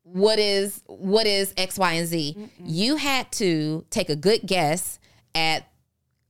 [0.02, 2.48] what is what is X, Y, and Z.
[2.64, 4.98] You had to take a good guess
[5.34, 5.68] at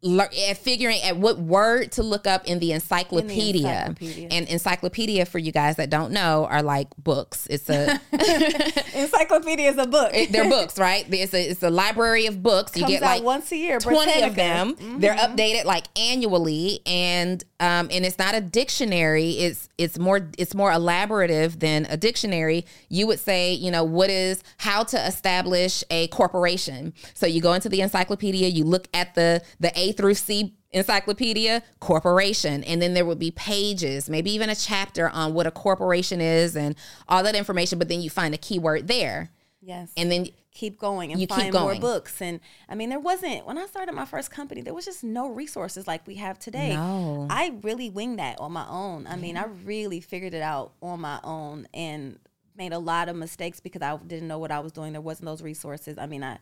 [0.07, 3.87] lear- at figuring at what word to look up in the encyclopedia.
[3.89, 4.29] encyclopedia.
[4.31, 7.47] And encyclopedia for you guys that don't know are like books.
[7.51, 8.01] It's a
[8.95, 10.11] Encyclopedia is a book.
[10.15, 11.07] it- they're books, right?
[11.13, 12.77] It's a it's a library of books.
[12.77, 13.79] You get like once a year.
[13.79, 14.77] 20 of them.
[15.01, 19.31] They're updated like annually and um and it's not a dictionary.
[19.33, 22.65] It's it's more it's more elaborative than a dictionary.
[22.89, 26.93] You would say, you know, what is how to establish a corporation.
[27.15, 31.63] So you go into the encyclopedia, you look at the the A through C encyclopedia
[31.81, 36.21] corporation and then there would be pages maybe even a chapter on what a corporation
[36.21, 36.75] is and
[37.09, 39.31] all that information but then you find a keyword there
[39.67, 39.91] Yes.
[39.97, 42.23] And then keep going and You find more books.
[42.23, 45.29] And I mean, there wasn't when I started my first company, there was just no
[45.29, 46.75] resources like we have today.
[46.75, 47.27] No.
[47.29, 49.09] I really winged that on my own.
[49.09, 52.21] I mean, I really figured it out on my own and
[52.57, 54.93] made a lot of mistakes because I didn't know what I was doing.
[54.93, 55.99] There wasn't those resources.
[55.99, 56.39] I mean, I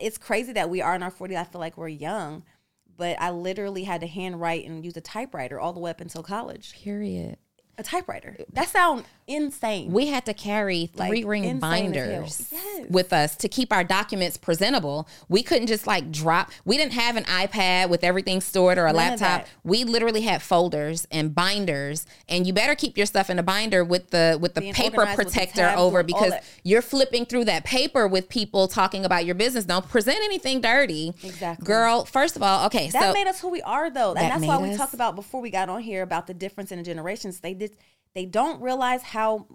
[0.00, 1.36] it's crazy that we are in our 40s.
[1.36, 2.42] I feel like we're young,
[2.96, 6.22] but I literally had to handwrite and use a typewriter all the way up until
[6.22, 6.74] college.
[6.74, 7.38] period.
[7.78, 8.36] A typewriter.
[8.54, 9.92] That sounds insane.
[9.92, 11.58] We had to carry Like, three ring as hell.
[11.60, 12.86] binders Yes.
[12.88, 15.06] with us to keep our documents presentable.
[15.28, 16.52] We couldn't just like drop.
[16.64, 19.46] We didn't have an iPad with everything stored or a None laptop.
[19.64, 23.84] We literally had folders and binders, and you better keep your stuff in a binder
[23.84, 26.32] with the with the Being paper with the protector over because
[26.62, 29.64] you're flipping through that paper with people talking about your business.
[29.66, 31.66] Don't present anything dirty, Exactly.
[31.66, 32.04] girl.
[32.06, 34.46] First of all, okay, That so made us who we are, though, That and that's
[34.46, 36.84] why made we talked about before we got on here about the difference in the
[36.84, 37.40] generations.
[37.40, 37.65] They did,
[38.14, 39.46] they don't realize how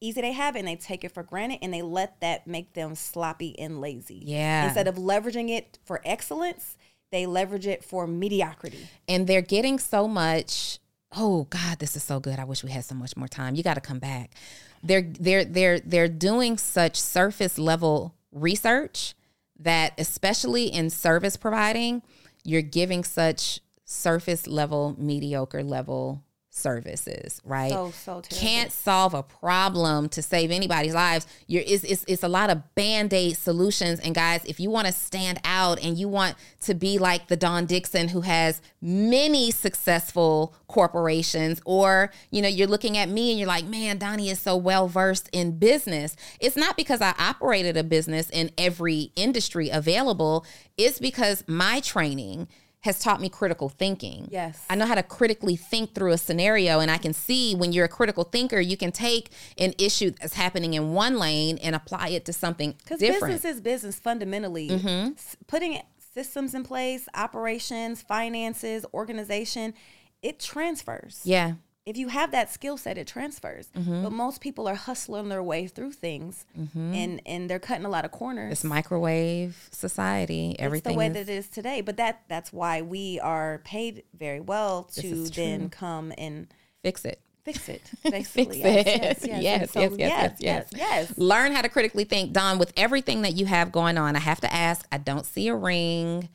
[0.00, 2.72] easy they have it, and they take it for granted, and they let that make
[2.74, 4.22] them sloppy and lazy.
[4.24, 4.66] Yeah.
[4.66, 6.76] Instead of leveraging it for excellence,
[7.10, 8.88] they leverage it for mediocrity.
[9.08, 10.78] and they're getting so much
[11.16, 13.62] oh god this is so good i wish we had so much more time you
[13.62, 14.34] got to come back
[14.82, 19.14] they're they're they're they're doing such surface level research
[19.58, 22.02] that especially in service providing
[22.44, 30.08] you're giving such surface level mediocre level services right So so can't solve a problem
[30.10, 31.26] to save anybody's lives.
[31.46, 34.00] You're it's, it's, it's a lot of band-aid solutions.
[34.00, 37.36] And guys, if you want to stand out and you want to be like the
[37.36, 43.38] Dawn Dickson who has many successful corporations, or you know, you're looking at me and
[43.38, 46.16] you're like, man, Donni is so well versed in business.
[46.40, 50.44] It's not because I operated a business in every industry available.
[50.76, 52.48] It's because my training
[52.88, 54.28] has taught me critical thinking.
[54.30, 54.64] Yes.
[54.70, 57.84] I know how to critically think through a scenario and I can see when you're
[57.84, 62.08] a critical thinker, you can take an issue that's happening in one lane and apply
[62.08, 63.34] it to something Because different.
[63.34, 64.68] business is business fundamentally.
[64.70, 65.12] Mm-hmm.
[65.46, 65.80] Putting
[66.14, 69.74] systems in place, operations, finances, organization,
[70.22, 71.20] it transfers.
[71.24, 71.52] yeah.
[71.88, 73.68] If you have that skill set, it transfers.
[73.74, 74.02] Mm-hmm.
[74.02, 78.04] But most people are hustling their way through things, and and they're cutting a lot
[78.04, 78.52] of corners.
[78.52, 80.54] It's microwave society.
[80.58, 81.80] Everything it's the way is, that it is today.
[81.80, 86.48] But that that's why we are paid very well to then come and
[86.82, 87.20] fix it.
[87.44, 87.80] fix it.
[88.02, 88.86] Fix Basically, it.
[88.86, 90.68] yes, Yes, yes, yes, yes, so, yes, yes, yes, yes,
[91.08, 91.18] yes.
[91.18, 92.34] Learn how to critically think.
[92.34, 95.48] Dawn, with everything that you have going on, I have to ask, I don't see
[95.48, 96.28] a ring.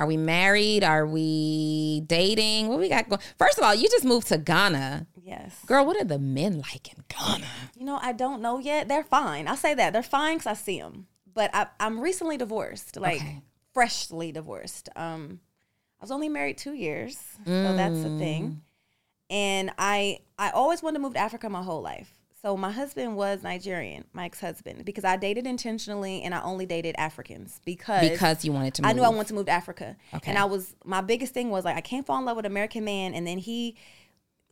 [0.00, 0.82] Are we married?
[0.82, 2.68] Are we dating?
[2.68, 3.20] What we got going?
[3.38, 5.06] First of all, you just moved to Ghana.
[5.22, 5.54] Yes.
[5.66, 7.46] Girl, what are the men like in Ghana?
[7.76, 8.88] You know, I don't know yet.
[8.88, 9.46] They're fine.
[9.46, 9.92] I'll say that.
[9.92, 11.06] They're fine because I see them.
[11.32, 13.42] But I, I'm recently divorced, like Okay.
[13.74, 14.88] freshly divorced.
[14.96, 15.40] Um,
[16.00, 18.18] I was only married two years, so that's a Mm.
[18.18, 18.62] thing.
[19.28, 22.10] And I, I always wanted to move to Africa my whole life.
[22.42, 26.94] So my husband was Nigerian, my ex-husband, because I dated intentionally and I only dated
[26.96, 28.90] Africans because Because you wanted to Move.
[28.90, 29.96] I knew I wanted to move to Africa.
[30.14, 30.30] Okay.
[30.30, 32.52] And I was my biggest thing was like I can't fall in love with an
[32.52, 33.76] American man and then he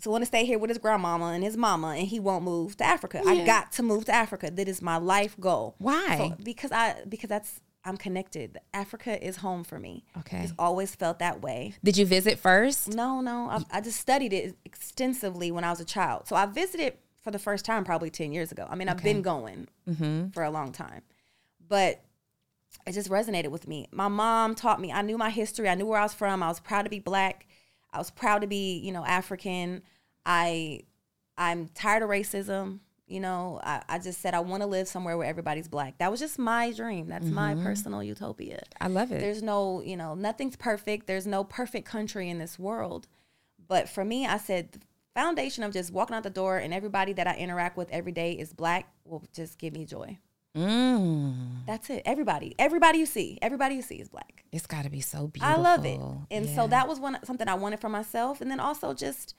[0.00, 2.76] so want to stay here with his grandmama and his mama and he won't move
[2.76, 3.22] to Africa.
[3.26, 4.50] I got to move to Africa.
[4.50, 5.74] That is my life goal.
[5.78, 6.18] Why?
[6.18, 8.58] So, because I because that's I'm connected.
[8.74, 10.04] Africa is home for me.
[10.18, 10.42] Okay.
[10.42, 11.74] It's always felt that way.
[11.82, 12.94] Did you visit first?
[12.94, 13.48] No, no.
[13.48, 16.28] I, I just studied it extensively when I was a child.
[16.28, 16.94] So I visited
[17.28, 18.66] for the first time probably 10 years ago.
[18.70, 20.28] I mean, I've been going mm-hmm.
[20.30, 21.02] for a long time.
[21.68, 22.02] But
[22.86, 23.86] it just resonated with me.
[23.92, 26.42] My mom taught me, I knew my history, I knew where I was from.
[26.42, 27.46] I was proud to be black.
[27.92, 29.82] I was proud to be, you know, African.
[30.24, 30.84] I
[31.36, 32.78] I'm tired of racism.
[33.06, 35.98] You know, I, I just said I want to live somewhere where everybody's black.
[35.98, 37.08] That was just my dream.
[37.08, 37.62] That's my mm-hmm.
[37.62, 38.62] personal utopia.
[38.80, 39.20] I love it.
[39.20, 41.06] There's no, you know, nothing's perfect.
[41.06, 43.06] There's no perfect country in this world.
[43.66, 44.82] But for me, I said
[45.22, 48.32] foundation of just walking out the door and everybody that I interact with every day
[48.32, 50.18] is black will just give me joy.
[50.56, 52.02] Mm, That's it.
[52.04, 54.44] Everybody, everybody you see, everybody you see is black.
[54.52, 55.54] it's got to be so beautiful.
[55.54, 56.00] I love it.
[56.30, 56.54] And Yeah.
[56.54, 58.40] so that was one something I wanted for myself.
[58.40, 59.34] And then also just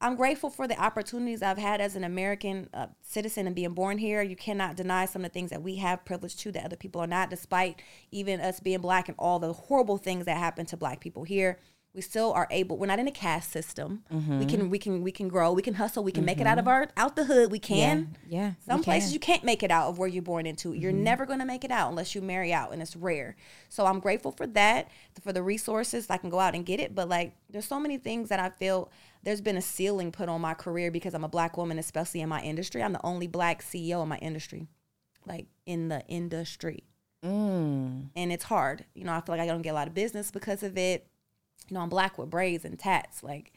[0.00, 3.98] I'm grateful for the opportunities I've had as an American uh, citizen and being born
[3.98, 4.20] here.
[4.22, 7.00] You cannot deny some of the things that we have privilege to that other people
[7.00, 7.80] are not, despite
[8.10, 11.60] even us being black and all the horrible things that happen to black people here.
[11.94, 12.78] We still are able.
[12.78, 14.02] We're not in a caste system.
[14.10, 14.38] Mm-hmm.
[14.38, 15.52] We can we can we can grow.
[15.52, 16.02] We can hustle.
[16.02, 17.50] We can make it out of our out the hood.
[17.52, 18.16] We can.
[18.26, 19.12] yeah, Some places can.
[19.14, 20.72] you can't make it out of where you're born into.
[20.72, 21.02] You're Mm-hmm.
[21.04, 23.36] never going to make it out unless you marry out, and it's rare.
[23.68, 24.88] So I'm grateful for that,
[25.22, 26.06] for the resources.
[26.08, 28.48] I can go out and get it, but like, there's so many things that I
[28.48, 28.90] feel
[29.22, 32.28] there's been a ceiling put on my career because I'm a black woman, especially in
[32.30, 32.82] my industry.
[32.82, 34.66] I'm the only black CEO in my industry,
[35.26, 36.84] like in the industry,
[37.22, 38.08] Mm.
[38.16, 38.84] and it's hard.
[38.94, 41.06] You know, I feel like I don't get a lot of business because of it.
[41.68, 43.22] You know, I'm black with braids and tats.
[43.22, 43.52] Like,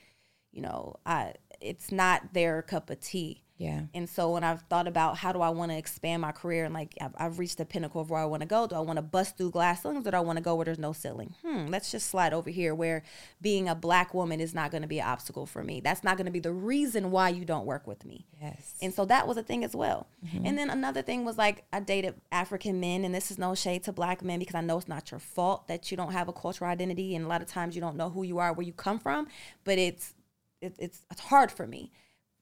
[0.52, 3.44] you know, I it's not their cup of tea.
[3.57, 3.84] Yeah.
[3.94, 6.73] And so when I've thought about how do I want to expand my career and
[6.73, 8.98] like I've, I've reached the pinnacle of where I want to go, do I want
[8.98, 11.36] to bust through glass ceilings or do I want to go where there's no ceiling?
[11.41, 13.03] Hmm, let's just slide over here where
[13.41, 15.80] being a black woman is not going to be an obstacle for me.
[15.80, 18.26] That's not going to be the reason why you don't work with me.
[18.41, 18.76] Yes.
[18.82, 20.07] And so that was a thing as well.
[20.44, 23.84] And then another thing was like I dated African men, and this is no shade
[23.84, 26.34] to black men because I know it's not your fault that you don't have a
[26.34, 28.73] cultural identity, and a lot of times you don't know who you are, where you
[28.73, 29.27] come from.
[29.64, 30.14] But it's
[30.61, 31.91] it, it's it's hard for me.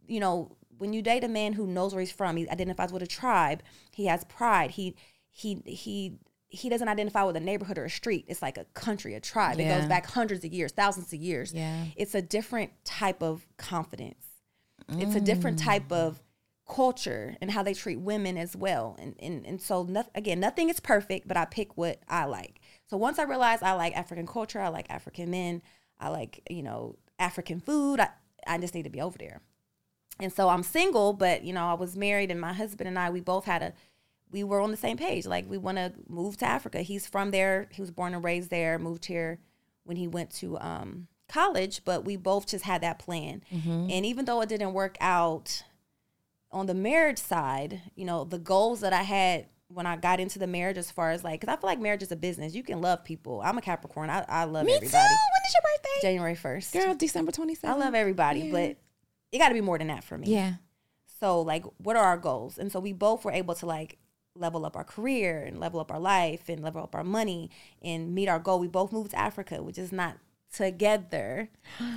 [0.07, 3.03] You know, when you date a man who knows where he's from, he identifies with
[3.03, 4.95] a tribe, he has pride, he
[5.31, 6.17] he he
[6.49, 8.25] he doesn't identify with a neighborhood or a street.
[8.27, 9.59] It's like a country, a tribe.
[9.59, 11.51] It goes back hundreds of years, thousands of years.
[11.51, 11.85] Yeah.
[11.95, 14.25] It's a different type of confidence.
[14.89, 15.63] It's a different mm.
[15.63, 16.21] type of
[16.69, 18.95] culture and how they treat women as well.
[18.99, 22.61] And and, and so noth- again, nothing is perfect, but I pick what I like.
[22.87, 25.61] So once I realized I like African culture, I like African men,
[25.99, 28.09] I like, you know, African food, I,
[28.45, 29.41] I just need to be over there.
[30.19, 33.09] And so I'm single, but you know, I was married and my husband and I,
[33.09, 33.73] we both had a
[34.31, 35.25] we were on the same page.
[35.25, 36.81] Like we want to move to Africa.
[36.81, 37.67] He's from there.
[37.71, 39.39] He was born and raised there, moved here
[39.83, 43.43] when he went to um, college, but we both just had that plan.
[43.91, 45.63] And even though it didn't work out
[46.51, 50.37] on the marriage side, you know, the goals that I had when I got into
[50.39, 52.53] the marriage as far as like, because I feel like marriage is a business.
[52.53, 53.41] You can love people.
[53.43, 54.09] I'm a Capricorn.
[54.09, 54.79] I, I love Me too.
[54.79, 56.01] When is your birthday?
[56.01, 56.73] January 1st.
[56.73, 57.65] Girl, December 27th.
[57.65, 58.77] I love everybody, but
[59.33, 60.27] it got to be more than that for me.
[60.27, 60.53] Yeah.
[61.19, 62.57] So like, what are our goals?
[62.57, 63.97] And so we both were able to like
[64.35, 67.49] level up our career and level up our life and level up our money
[67.81, 68.59] and meet our goal.
[68.59, 70.17] We both moved to Africa, which is not
[70.53, 71.49] together.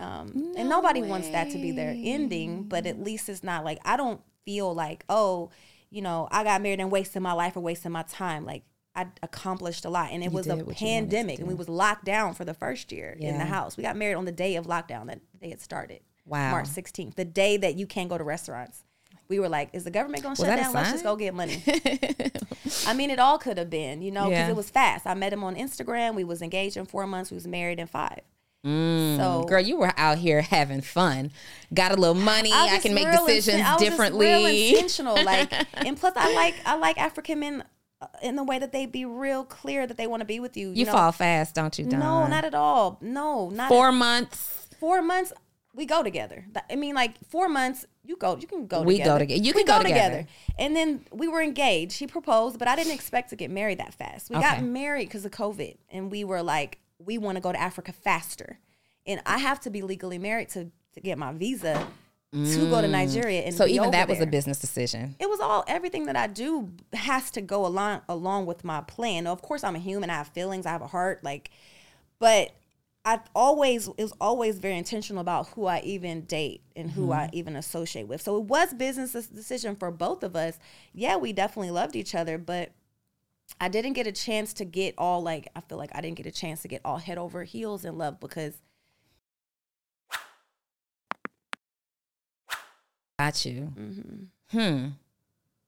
[0.00, 3.78] Um, and nobody wants that to be their ending, but at least it's not like
[3.84, 5.50] I don't feel like, oh,
[5.90, 8.46] you know, I got married and wasted my life or wasted my time.
[8.46, 8.62] Like
[8.94, 10.10] I accomplished a lot.
[10.10, 12.54] And it was a you wanted to pandemic and we was locked down for the
[12.54, 13.76] first year in the house.
[13.76, 16.00] We got married on the day of lockdown that day it started.
[16.30, 16.52] Wow.
[16.52, 18.84] March 16th, the day that you can't go to restaurants.
[19.28, 20.72] We were like, is the government going to shut down?
[20.72, 21.62] Let's just go get money.
[22.86, 24.48] I mean, it all could have been, you know, because Yeah.
[24.50, 25.06] it was fast.
[25.06, 26.14] I met him on Instagram.
[26.14, 27.30] We was engaged in four months.
[27.30, 28.20] We was married in five.
[28.64, 31.30] so Girl, you were out here having fun.
[31.72, 32.50] Got a little money.
[32.52, 34.26] I, was can make decisions inten- I was just differently.
[34.26, 35.52] real intentional, like,
[35.86, 37.64] and plus, I like I like African men
[38.02, 40.56] uh, in the way that they be real clear that they want to be with
[40.56, 40.70] you.
[40.72, 40.92] you know?
[40.92, 41.86] fall fast, don't you?
[41.86, 42.98] No, not at all.
[43.00, 44.68] No, not Four months.
[44.78, 45.32] four months
[45.74, 49.18] we go together i mean like four months you go you can go We go
[49.18, 49.42] together together.
[49.42, 50.26] You We can go together.
[50.58, 53.94] and then we were engaged he proposed but i didn't expect to get married that
[53.94, 57.52] fast we got married because of covid and we were like we want to go
[57.52, 58.58] to africa faster
[59.06, 61.86] and i have to be legally married to, to get my visa
[62.32, 63.58] to go to nigeria and Mm.
[63.58, 65.16] So even that was a business decision.
[65.18, 69.24] it was all everything that I do has to go along along with my plan.
[69.24, 70.10] Now, of course, I'm a human.
[70.10, 70.64] I have feelings.
[70.64, 71.24] I have a heart.
[71.24, 71.50] Like,
[72.20, 72.52] but
[73.10, 77.56] I always is always very intentional about who I even date and who I even
[77.56, 78.22] associate with.
[78.22, 80.60] So it was business decision for both of us.
[80.94, 82.70] Yeah, we definitely loved each other, but
[83.60, 86.26] I didn't get a chance to get all like I feel like I didn't get
[86.26, 88.54] a chance to get all head over heels in love because
[93.18, 93.72] Got you.
[93.76, 94.56] Mm-hmm.
[94.56, 94.88] Hmm.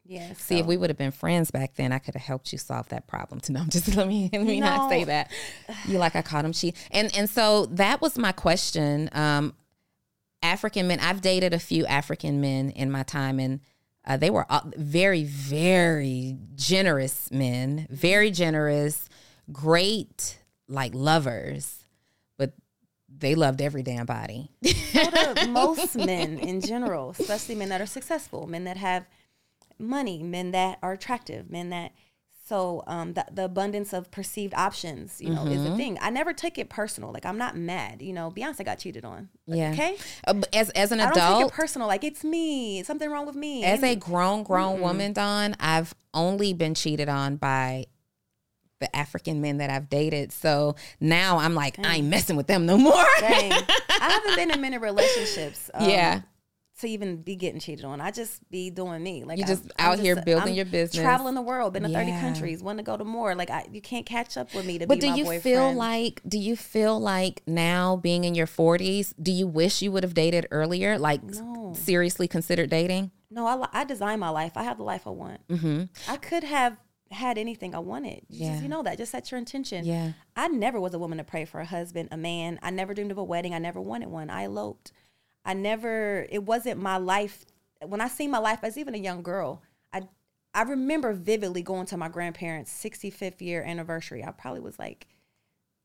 [0.05, 0.33] Yeah.
[0.35, 2.89] See, if we would have been friends back then, I could have helped you solve
[2.89, 3.41] that problem.
[3.41, 5.31] To no, just let me let me not say that.
[5.87, 9.09] You like I caught him cheat, and and so that was my question.
[9.13, 9.55] Um,
[10.43, 10.99] African men.
[11.01, 13.61] I've dated a few African men in my time, and
[14.05, 17.87] uh, they were all very, very generous men.
[17.89, 19.09] Very generous,
[19.53, 21.87] great, like lovers,
[22.37, 22.55] but
[23.09, 24.51] they loved every damn body.
[24.65, 29.07] so do most men in general, especially men that are successful, men that have
[29.83, 31.93] money, men that are attractive, men that
[32.45, 35.53] so um, the, the abundance of perceived options, you know, Mm-hmm.
[35.53, 35.97] is the thing.
[36.03, 37.11] I never took it personal.
[37.13, 38.03] Like I'm not mad.
[38.03, 39.29] You know, Beyonce got cheated on.
[39.47, 39.71] Yeah.
[39.73, 39.97] Okay.
[40.27, 41.87] Uh, as as an I don't take adult, it personal.
[41.89, 42.83] Like it's me.
[42.83, 43.65] Something wrong with me.
[43.65, 47.87] As a grown, grown woman, Dawn, I've only been cheated on by
[48.81, 50.33] the African men that I've dated.
[50.33, 53.05] So now I'm like, I ain't messing with them no more.
[53.21, 53.53] Dang.
[53.89, 55.71] I haven't been in many relationships.
[55.73, 56.23] um, Yeah.
[56.83, 59.25] To even be getting cheated on, I just be doing me.
[59.25, 61.01] Like You I'm- just I'm out here building I'm your business.
[61.03, 63.35] traveling the world, been to thirty countries, want to go to more.
[63.35, 65.43] Like I, you can't catch up with me to But do you boyfriend.
[65.43, 69.93] feel like do you feel like now being in your 40s, do you wish you
[69.93, 70.99] would have dated earlier?
[70.99, 71.73] Like No.
[71.77, 73.13] seriously considered dating?
[73.31, 74.53] No, I, I design my life.
[74.57, 75.47] I have the life I want.
[75.49, 75.85] Mm-hmm.
[76.11, 76.77] I could have
[77.13, 78.23] had anything I wanted.
[78.29, 78.51] You Yeah.
[78.53, 78.99] Just, you know that.
[78.99, 79.85] Just set your intention.
[79.85, 80.13] Yeah.
[80.35, 82.59] I never was a woman to pray for a husband, a man.
[82.63, 83.55] I never dreamed of a wedding.
[83.55, 84.31] I never wanted one.
[84.31, 84.91] I eloped.
[85.45, 86.27] I never.
[86.31, 87.45] It wasn't my life.
[87.85, 89.63] When I see my life as even a young girl,
[89.93, 90.03] I
[90.55, 94.23] I remember vividly going to my grandparents' 65th year anniversary.
[94.25, 95.07] I probably was like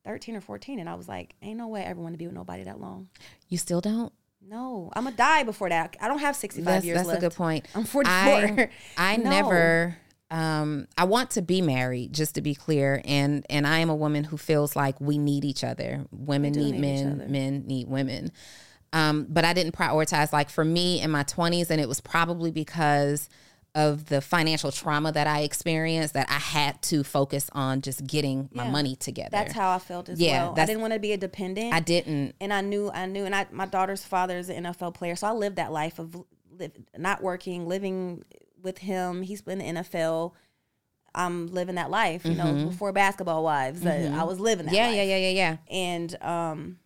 [0.06, 2.28] 13 or 14, and I was like, "Ain't no way I ever want to be
[2.28, 3.10] with nobody that long."
[3.50, 4.14] You still don't?
[4.42, 5.98] No, I'm gonna die before that.
[6.00, 7.18] I don't have 65 That's, years that's left.
[7.18, 7.66] a good point.
[7.76, 8.14] I'm 44.
[8.14, 9.30] I, I No.
[9.30, 9.98] never.
[10.30, 13.96] Um, I want to be married, just to be clear, and and I am a
[13.96, 16.06] woman who feels like we need each other.
[16.12, 18.32] Women need, need men, men need women.
[18.94, 22.52] Um, but I didn't prioritize like for me in my 20s, and it was probably
[22.52, 23.30] because
[23.76, 28.50] of the financial trauma that I experienced that I had to focus on just getting
[28.52, 29.30] my money together.
[29.32, 30.56] That's how I felt as Yeah, well.
[30.58, 31.74] I didn't want to be a dependent.
[31.74, 32.34] I didn't.
[32.42, 35.28] and I knew, I knew, and I, my daughter's father is an NFL player, so
[35.28, 36.16] I lived that life of
[36.58, 38.24] live, not working, living
[38.64, 39.22] with him.
[39.22, 40.34] He's been in the NFL.
[41.14, 43.86] I'm living that life, you know, before basketball wives.
[43.86, 44.94] uh, I was living that Mm-hmm.
[44.94, 45.76] Yeah, yeah, yeah, yeah, yeah.
[45.76, 46.80] and um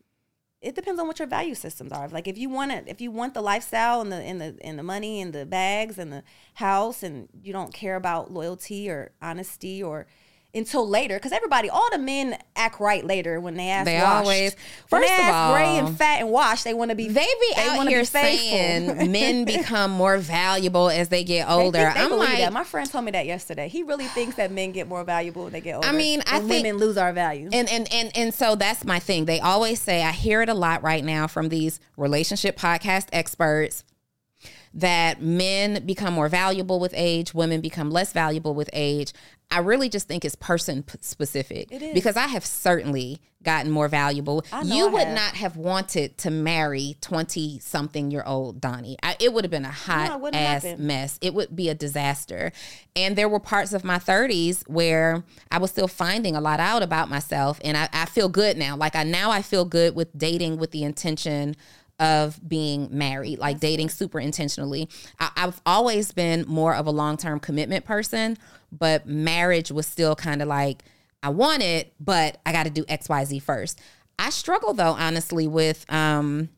[0.61, 2.07] it depends on what your value systems are.
[2.07, 4.77] Like if you want it, if you want the lifestyle and the and the and
[4.77, 6.23] the money and the bags and the
[6.55, 10.05] house, and you don't care about loyalty or honesty or
[10.53, 13.85] until later, because everybody, all the men act right later when they ask.
[13.85, 14.05] They washed.
[14.25, 14.55] always-
[14.89, 17.07] when first they of ask gray and fat and washed, they want to be.
[17.07, 21.79] They be out wanna here saying men become more valuable as they get They older.
[21.79, 22.51] think they I'm like, that.
[22.51, 23.69] My friend told me that yesterday.
[23.69, 25.87] He really thinks that men get more valuable when they get older.
[25.87, 27.49] I mean, I think- women lose our value.
[27.53, 29.25] and and and and so that's my thing.
[29.25, 33.85] They always say I hear it a lot right now from these relationship podcast experts
[34.73, 39.11] that men become more valuable with age, women become less valuable with age.
[39.51, 41.93] I really just think it's person specific It is.
[41.93, 44.45] because I have certainly gotten more valuable.
[44.63, 45.15] You would have.
[45.15, 48.95] not have wanted to marry 20 something year old Donni.
[49.03, 50.85] I, it would have been a hot wouldn't ass happen.
[50.87, 51.17] mess.
[51.21, 52.51] It would be a disaster.
[52.95, 56.83] And there were parts of my 30s where I was still finding a lot out
[56.83, 57.59] about myself.
[57.63, 58.77] And I, I feel good now.
[58.77, 61.55] Like I now I feel good with dating with the intention
[61.99, 64.89] of being married, like dating super intentionally.
[65.19, 68.37] I, I've always been more of a long term commitment person,
[68.71, 70.83] but marriage was still kind of like,
[71.23, 73.79] I want it, but I got to do X, Y, Z first.
[74.17, 76.49] I struggle though, honestly, with um,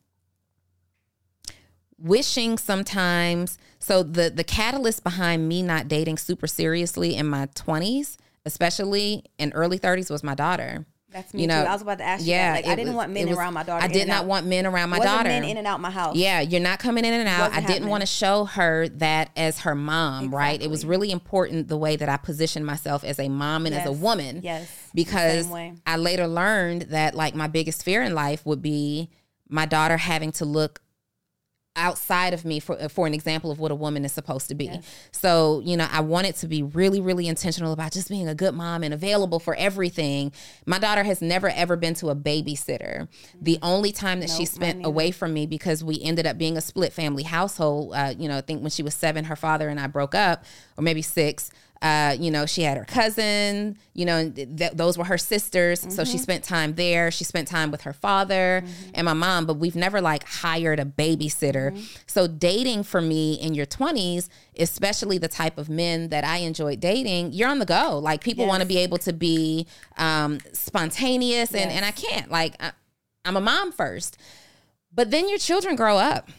[1.97, 3.57] wishing sometimes.
[3.79, 9.51] So the the catalyst behind me not dating super seriously in my twenties, especially in
[9.53, 10.85] early thirties, was my daughter.
[11.13, 11.53] That's me too.
[11.53, 12.55] I was about to ask you that.
[12.55, 14.89] Like, I didn't want men was- around my daughter I did not want men around
[14.89, 15.29] my daughter.
[15.29, 16.15] men in and out my house.
[16.15, 17.51] Yeah, you're not coming in and out.
[17.51, 17.89] I didn't happening.
[17.89, 20.61] want to show her that as her mom, right?
[20.61, 23.85] It was really important the way that I positioned myself as a mom and as
[23.85, 24.41] a woman.
[24.43, 24.67] Yes.
[24.93, 25.47] Because
[25.85, 29.09] I later learned that like my biggest fear in life would be
[29.49, 30.81] my daughter having to look
[31.75, 34.69] outside of me for for an example of what a woman is supposed to be.
[35.11, 38.53] So, you know, I wanted to be really really intentional about just being a good
[38.53, 40.31] mom and available for everything.
[40.65, 43.07] My daughter has never ever been to a babysitter.
[43.41, 46.37] The only time that she Nope, mine spent away from me because we ended up
[46.37, 49.35] being a split family household, uh, you know, I think when she was 7 her
[49.35, 50.45] father and I broke up
[50.77, 51.49] or maybe 6
[51.83, 55.81] uh, you know, she had her cousin, you know, th- those were her sisters.
[55.81, 56.11] So Mm-hmm.
[56.11, 57.11] she spent time there.
[57.11, 60.85] She spent time with her father and my mom, but we've never like hired a
[60.85, 61.71] babysitter.
[61.73, 61.83] Mm-hmm.
[62.07, 66.79] So dating for me in your 20s, especially the type of men that I enjoyed
[66.79, 67.99] dating, you're on the go.
[67.99, 72.31] Like people want to be able to be um, spontaneous and, and I can't.
[72.31, 72.71] Like I,
[73.25, 74.17] I'm a mom first.
[74.95, 76.29] But then your children grow up.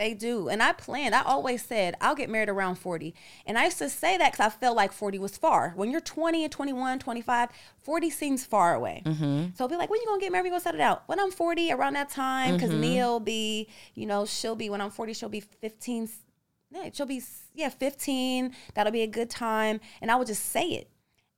[0.00, 0.48] They do.
[0.48, 3.14] And I planned, I always said, I'll get married around 40.
[3.44, 5.74] And I used to say that because I felt like 40 was far.
[5.76, 9.02] When you're 20 and 21, 25, 40 seems far away.
[9.04, 9.48] Mm-hmm.
[9.54, 10.44] So I'll be like, when you going to get married?
[10.44, 11.00] We going to settle down.
[11.04, 12.80] When I'm 40, around that time, because Mm-hmm.
[12.80, 16.08] Will be, you know, she'll be, when I'm 40, she'll be 15.
[16.70, 17.20] Yeah, she'll be,
[17.54, 18.54] yeah, 15.
[18.74, 19.80] That'll be a good time.
[20.00, 20.88] And I would just say it.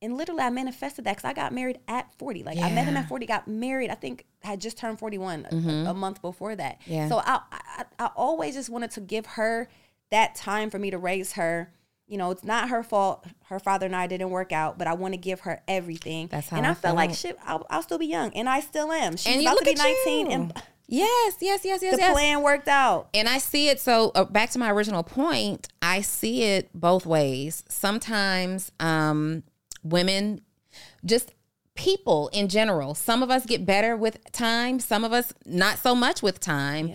[0.03, 2.43] And literally, I manifested that because I got married at 40.
[2.43, 3.89] Like, I met him at 40, got married.
[3.89, 6.81] I think I had just turned 41 a- a, month before that.
[6.87, 7.09] Yeah.
[7.09, 9.69] So I, I, I always just wanted to give her
[10.11, 11.73] that time for me to raise her.
[12.09, 13.25] You know, it's not her fault.
[13.45, 16.27] Her father and I didn't work out, but I want to give her everything.
[16.27, 17.39] That's how and I I, felt like shit.
[17.47, 19.17] I'll, I'll still be young, and I still am.
[19.17, 20.33] She's and you about look to be 19, you.
[20.33, 20.53] and
[20.89, 22.13] yes, yes, yes, yes, the yes.
[22.13, 23.09] plan worked out.
[23.15, 23.81] And I see it.
[23.81, 27.65] So uh, back to my original point, I see it both ways.
[27.69, 29.45] Sometimes um,
[29.83, 30.41] women,
[31.05, 31.33] just
[31.75, 35.95] people in general, some of us get better with time, some of us not so
[35.95, 36.93] much with time.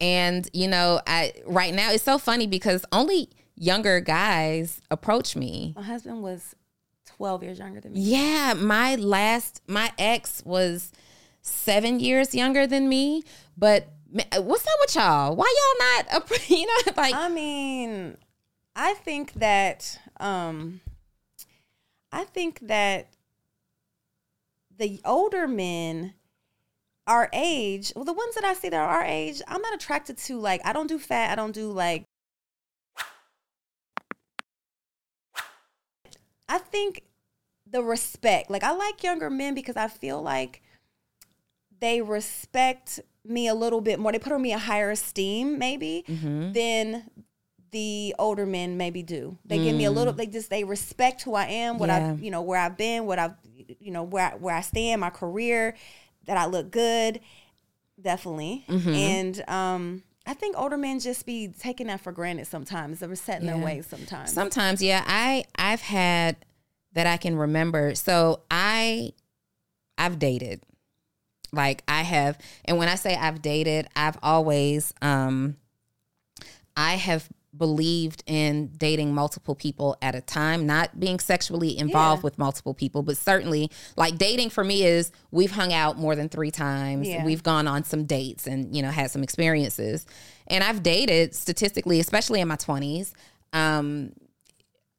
[0.00, 5.74] And you know, I right now it's so funny because only younger guys approach me.
[5.76, 6.54] My husband was
[7.06, 8.00] 12 years younger than me.
[8.00, 10.92] Yeah, my last my ex was
[11.42, 13.24] seven years younger than me,
[13.56, 15.36] but what's up with y'all?
[15.36, 16.30] Why y'all not?
[16.48, 18.16] You know, like I mean,
[18.74, 20.80] I think that um
[22.12, 23.08] I think that
[24.76, 26.14] the older men
[27.06, 30.16] our age, well the ones that I see that are our age, I'm not attracted
[30.18, 32.04] to like I don't do fat, I don't do like
[36.48, 37.02] I think
[37.68, 38.50] the respect.
[38.50, 40.62] Like I like younger men because I feel like
[41.80, 44.12] they respect me a little bit more.
[44.12, 46.52] They put on me a higher esteem, maybe, Mm-hmm.
[46.52, 47.10] than
[47.70, 49.38] the older men maybe do.
[49.44, 50.12] They give me a little.
[50.12, 52.00] They just they respect who I am, what Mm.
[52.00, 52.12] Yeah.
[52.12, 53.34] I you know where I've been, what I've
[53.78, 55.76] you know where I, where I stand, my career,
[56.26, 57.20] that I look good,
[58.00, 58.64] definitely.
[58.68, 58.90] Mm-hmm.
[58.90, 63.00] And um, I think older men just be taking that for granted sometimes.
[63.00, 64.32] They're set in their ways sometimes.
[64.32, 65.04] Sometimes, yeah.
[65.06, 66.36] I I've had
[66.92, 67.94] that I can remember.
[67.94, 69.12] So I
[69.98, 70.62] I've dated.
[71.52, 75.56] Like I have and when I say I've dated, I've always um
[76.76, 77.28] I have
[77.60, 82.24] believed in dating multiple people at a time, not being sexually involved Yeah.
[82.24, 86.28] with multiple people, but certainly like dating for me is we've hung out more than
[86.28, 87.06] 3 times.
[87.06, 87.24] Yeah.
[87.24, 90.04] We've gone on some dates and you know had some experiences.
[90.48, 93.12] And I've dated statistically, especially in my 20s.
[93.52, 94.14] Um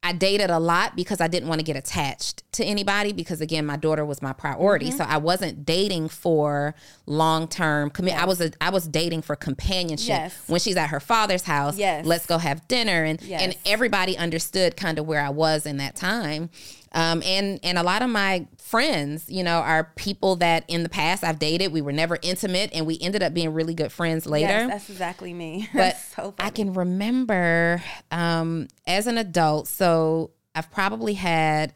[0.03, 3.67] I dated a lot because I didn't want to get attached to anybody because again
[3.67, 4.87] my daughter was my priority.
[4.87, 4.97] Mm-hmm.
[4.97, 6.73] So I wasn't dating for
[7.05, 8.15] long-term commit.
[8.19, 10.07] I was a, I was dating for companionship.
[10.07, 10.43] Yes.
[10.47, 12.05] When she's at her father's house, Yes.
[12.05, 15.95] let's go have dinner and and everybody understood kind of where I was in that
[15.95, 16.49] time.
[16.93, 20.89] Um, and and a lot of my friends, you know, are people that in the
[20.89, 21.73] past I've dated.
[21.73, 24.89] We were never intimate, and we ended up being really good friends later Yes, that's
[24.89, 25.67] exactly me.
[25.73, 29.67] but so I can remember um, as an adult.
[29.67, 31.73] So I've probably had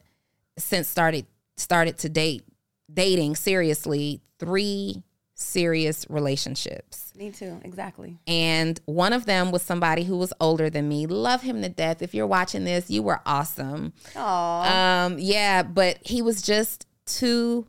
[0.58, 1.26] since started
[1.58, 2.44] started to date
[2.92, 5.04] dating seriously three
[5.36, 7.14] serious relationships.
[7.16, 8.18] me too, exactly.
[8.26, 11.06] And one of them was somebody who was older than me.
[11.06, 12.02] Love him to death.
[12.02, 13.94] If you're watching this, you were awesome.
[14.16, 15.06] Aw.
[15.06, 17.68] Um, yeah, but he was just too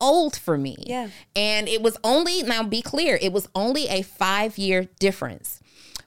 [0.00, 0.76] old for me.
[0.86, 1.08] Yeah.
[1.34, 5.60] And it was only, now be clear, it was only a five year difference.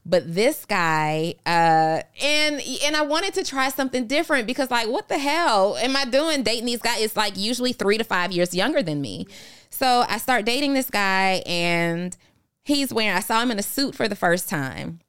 [0.04, 5.10] But this guy, uh, and and I wanted to try something different because like, what
[5.10, 7.02] the hell am I doing dating these guys?
[7.02, 9.28] It's like usually three to five years younger than me.
[9.72, 12.16] So I start dating this guy and
[12.64, 15.00] he's wearing, I saw him in a suit for the first time.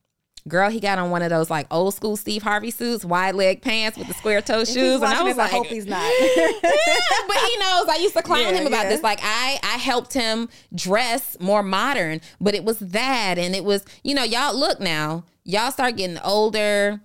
[0.49, 3.63] Girl, he got on one of those like old school Steve Harvey suits, wide leg
[3.63, 6.03] pants with the square toe shoes, and I was like, I hope he's not.
[6.21, 6.49] yeah,
[7.29, 8.89] but he knows I used to clown Yeah, him about yeah.
[8.89, 9.03] this.
[9.05, 13.85] Like I, I helped him dress more modern, but it was that, and it was,
[14.03, 17.01] you know, y'all look now, y'all start getting older.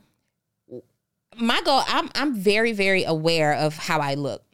[1.40, 4.47] My goal, I'm, I'm very, very aware of how I look.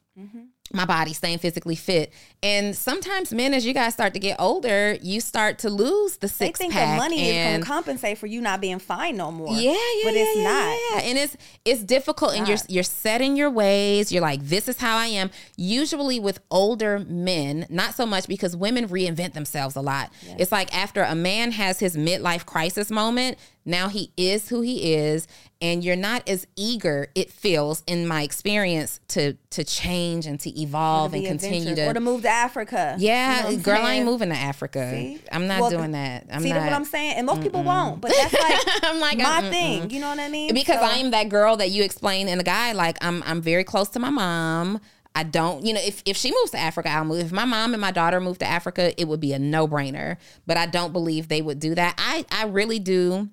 [0.76, 4.98] My body staying physically fit, and sometimes men, as you guys start to get older,
[5.04, 6.98] you start to lose the six they think pack.
[6.98, 9.54] the money is and- going to compensate for you not being fine no more.
[9.54, 10.80] yeah, yeah, but yeah, it's yeah, not.
[11.04, 12.70] Yeah, and it's it's difficult, and you're not.
[12.72, 14.12] you're set in your ways.
[14.12, 15.30] You're like, this is how I am.
[15.58, 20.12] Usually with older men, not so much because women reinvent themselves a lot.
[20.40, 24.94] It's like after a man has his midlife crisis moment, now he is who he
[24.94, 25.28] is,
[25.62, 27.08] and you're not as eager.
[27.16, 31.88] It feels, in my experience, to to change and to evolve and continue to.
[31.90, 32.96] or to move to Africa.
[33.00, 34.90] yeah, You know girl, I ain't moving to Africa.
[34.92, 35.22] See?
[35.32, 36.26] I'm not Well, doing that.
[36.32, 36.62] I'm See not.
[36.64, 37.16] what I'm saying?
[37.18, 39.50] And most people won't, but that's like I'm like, my mm-mm-mm.
[39.50, 39.90] thing.
[39.92, 40.54] You know what I mean?
[40.54, 42.74] because So- I am that girl that you explained in the guy.
[42.74, 44.82] Like I'm, I'm very close to my mom.
[45.16, 47.20] I don't, you know, if, if she moves to Africa, I'll move.
[47.20, 50.18] If my mom and my daughter move to Africa, it would be a no brainer.
[50.48, 51.94] But I don't believe they would do that.
[52.00, 53.30] I, I really do.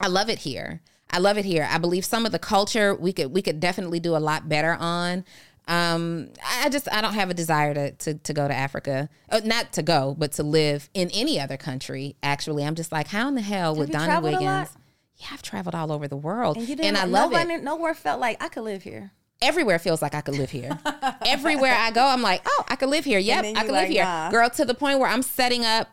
[0.00, 0.80] I love it here.
[1.10, 1.68] I love it here.
[1.70, 4.74] I believe some of the culture we could we could definitely do a lot better
[4.78, 5.24] on.
[5.68, 9.40] Um, I just I don't have a desire to to, to go to Africa, uh,
[9.44, 12.16] not to go, but to live in any other country.
[12.22, 14.22] Actually, I'm just like, how in the hell would Donni?
[14.22, 14.76] Wiggins?
[15.16, 17.62] Yeah, I've traveled all over the world, and, you and, didn't, I love nobody, it.
[17.62, 19.12] Nowhere felt like I could live here.
[19.42, 20.78] Everywhere feels like I could live here.
[21.26, 23.18] Everywhere I go, I'm like, oh, I could live here.
[23.30, 24.30] Yep, I could live here, nah.
[24.30, 24.48] girl.
[24.50, 25.88] To the point where I'm setting up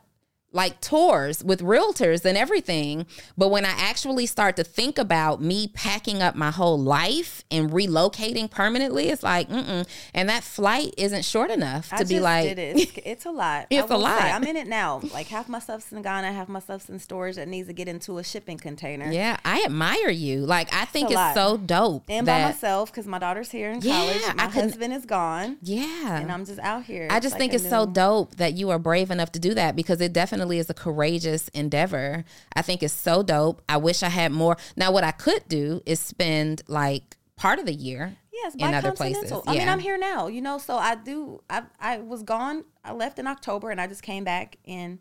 [0.58, 3.06] like tours with realtors and everything.
[3.38, 7.70] But when I actually start to think about me packing up my whole life and
[7.70, 9.88] relocating permanently, it's like, mm-mm.
[10.14, 12.78] And that flight isn't short enough to I be just like, did it.
[12.78, 13.68] It's, it's a lot.
[13.78, 14.10] It's a will say.
[14.12, 14.22] lot.
[14.24, 15.02] I'm in it now.
[15.14, 17.88] Like half my stuff's in Ghana, half my stuff's in storage that needs to get
[17.88, 19.12] into a shipping container.
[19.12, 20.40] yeah, I admire you.
[20.40, 22.06] Like, I think a it's so dope.
[22.10, 24.36] And by myself because my daughter's here in Yeah, college.
[24.38, 26.18] My I husband is gone, Yeah.
[26.20, 27.08] and I'm just out here.
[27.12, 29.76] I just like think it's so dope that you are brave enough to do that
[29.76, 32.24] because it definitely is a courageous endeavor.
[32.56, 33.62] I think it's so dope.
[33.68, 34.58] I wish I had more.
[34.76, 38.92] Now, what I could do is spend like part of the year Yes, in other
[38.92, 39.32] places.
[39.46, 40.58] I mean, I'm here now, you know.
[40.58, 41.42] So I do.
[41.50, 42.64] I I was gone.
[42.84, 45.00] I left in October, and I just came back in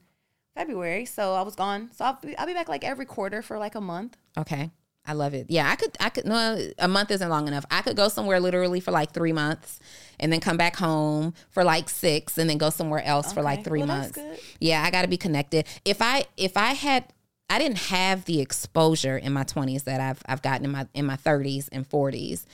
[0.55, 1.05] February.
[1.05, 1.91] So I was gone.
[1.93, 4.17] So I'll be, I'll be back like every quarter for like a month.
[4.37, 4.71] Okay.
[5.07, 5.47] I love it.
[5.49, 7.65] Yeah, I could I could no a month isn't long enough.
[7.71, 9.79] I could go somewhere literally for like 3 months
[10.19, 13.65] and then come back home for like 6 and then go somewhere else for like
[13.65, 14.19] 3 Well, months.
[14.61, 15.67] Yeah, I got to be connected.
[15.85, 17.05] If I if I had
[17.49, 21.07] I didn't have the exposure in my 20s that I've I've gotten in my in
[21.07, 22.45] my 30s and 40s.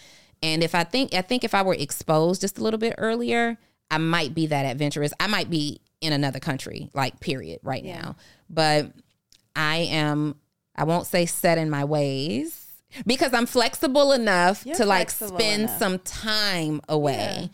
[0.43, 3.57] And if I think I think if I were exposed just a little bit earlier,
[3.91, 5.13] I might be that adventurous.
[5.21, 8.01] I might be in another country, like period, right Yeah.
[8.01, 8.17] now.
[8.51, 8.93] But
[9.55, 10.35] I am,
[10.75, 12.62] I won't say set in my ways
[13.07, 15.79] because I'm flexible enough You're to like spend enough.
[15.79, 17.51] some time away.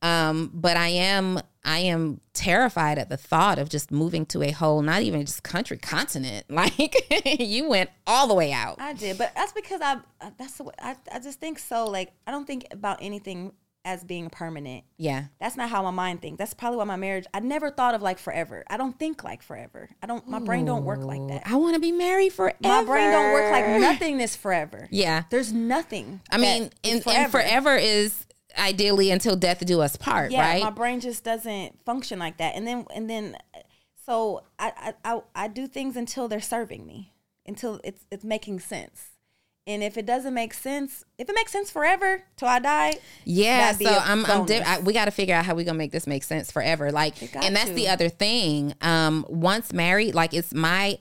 [0.00, 4.52] Um, but I am, I am terrified at the thought of just moving to a
[4.52, 6.46] whole, not even just country, continent.
[6.50, 6.94] Like
[7.40, 8.76] you went all the way out.
[8.80, 9.98] I did, but that's because I.
[10.38, 10.96] That's the way I.
[11.12, 11.86] I just think so.
[11.86, 13.52] Like I don't think about anything
[13.84, 14.84] as being permanent.
[14.96, 15.24] Yeah.
[15.40, 16.38] That's not how my mind thinks.
[16.38, 17.24] That's probably why my marriage.
[17.32, 18.64] I never thought of like forever.
[18.68, 19.88] I don't think like forever.
[20.02, 20.26] I don't.
[20.28, 21.42] My brain don't work like that.
[21.46, 22.56] I want to be married forever.
[22.60, 24.88] My brain don't work like nothingness forever.
[24.90, 25.24] Yeah.
[25.30, 26.20] There's nothing.
[26.30, 28.26] I mean, and, and forever is
[28.56, 30.62] ideally until death do us part, Yeah, right?
[30.62, 32.56] my brain just doesn't function like that.
[32.56, 33.36] And then and then,
[34.04, 37.12] so I I I, I do things until they're serving me,
[37.46, 39.10] until it's it's making sense.
[39.68, 42.94] And if it doesn't make sense, if it makes sense forever till I die,
[43.26, 45.92] yeah, so I'm, I'm di- I, we got to figure out how we gonna make
[45.92, 46.90] this make sense forever.
[46.90, 47.74] Like, and that's to.
[47.74, 48.72] the other thing.
[48.80, 50.96] Um, once married, like it's my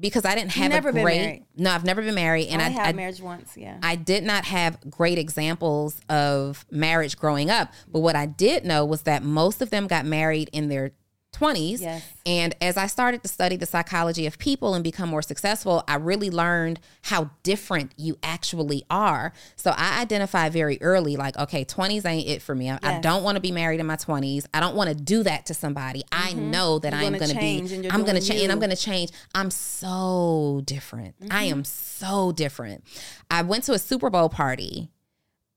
[0.00, 1.04] because I didn't have never a great.
[1.04, 1.44] married?
[1.56, 3.56] No, I've never been married, and I I, had I marriage once.
[3.56, 3.78] Yeah.
[3.82, 8.84] I did not have great examples of marriage growing up, but what I did know
[8.84, 10.92] was that most of them got married in their
[11.38, 11.80] 20s.
[11.80, 12.02] Yes.
[12.26, 15.94] And as I started to study the psychology of people and become more successful, I
[15.96, 19.32] really learned how different you actually are.
[19.56, 22.70] So I identify very early like, okay, 20s ain't it for me.
[22.70, 24.46] I, I don't want to be married in my 20s.
[24.52, 26.02] I don't want to do that to somebody.
[26.12, 27.04] I know that Mm-hmm.
[27.04, 29.10] I'm going to be, I'm going to change and I'm going to change.
[29.34, 31.14] I'm so different.
[31.30, 31.52] I Mm-hmm.
[31.58, 32.84] am so different.
[33.30, 34.90] I went to a Super Bowl party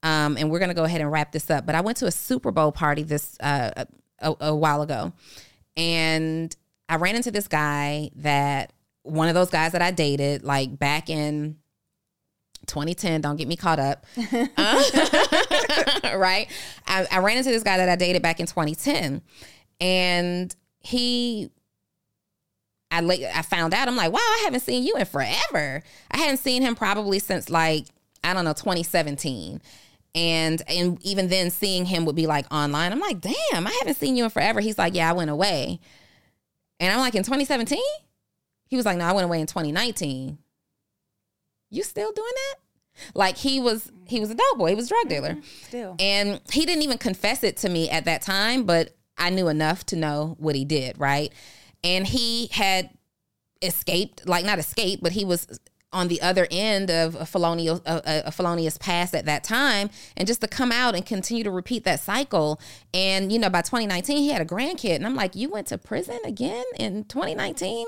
[0.03, 1.65] um, and we're gonna go ahead and wrap this up.
[1.65, 3.85] But I went to a Super Bowl party this uh,
[4.19, 5.13] a, a while ago,
[5.77, 6.55] and
[6.89, 8.73] I ran into this guy that
[9.03, 11.57] one of those guys that I dated like back in
[12.67, 13.21] 2010.
[13.21, 14.83] Don't get me caught up, Uh,
[16.17, 16.47] right?
[16.85, 19.21] I, I ran into this guy that I dated back in 2010,
[19.79, 21.49] and he
[22.91, 25.81] I la- I found out I'm like, wow, I haven't seen you in forever.
[26.11, 27.85] I hadn't seen him probably since like
[28.23, 29.61] I don't know 2017.
[30.13, 32.91] And and even then seeing him would be like online.
[32.91, 34.59] I'm like, damn, I haven't seen you in forever.
[34.59, 35.79] He's like, yeah, I went away.
[36.79, 37.79] And I'm like, in 2017?
[38.65, 40.37] He was like, no, I went away in 2019.
[41.69, 42.55] You still doing that?
[43.15, 44.69] Like he was he was a dope boy.
[44.69, 45.29] He was a drug dealer.
[45.31, 45.65] Mm-hmm.
[45.67, 45.95] Still.
[45.99, 49.85] And he didn't even confess it to me at that time, but I knew enough
[49.87, 51.31] to know what he did, right?
[51.83, 52.89] And he had
[53.61, 55.59] escaped, like not escaped, but he was
[55.93, 59.89] on the other end of a felonious, a, a felonious past at that time.
[60.15, 62.59] And just to come out and continue to repeat that cycle.
[62.93, 64.95] And, you know, by 2019, he had a grandkid.
[64.95, 67.87] And I'm like, you went to prison again in 2019?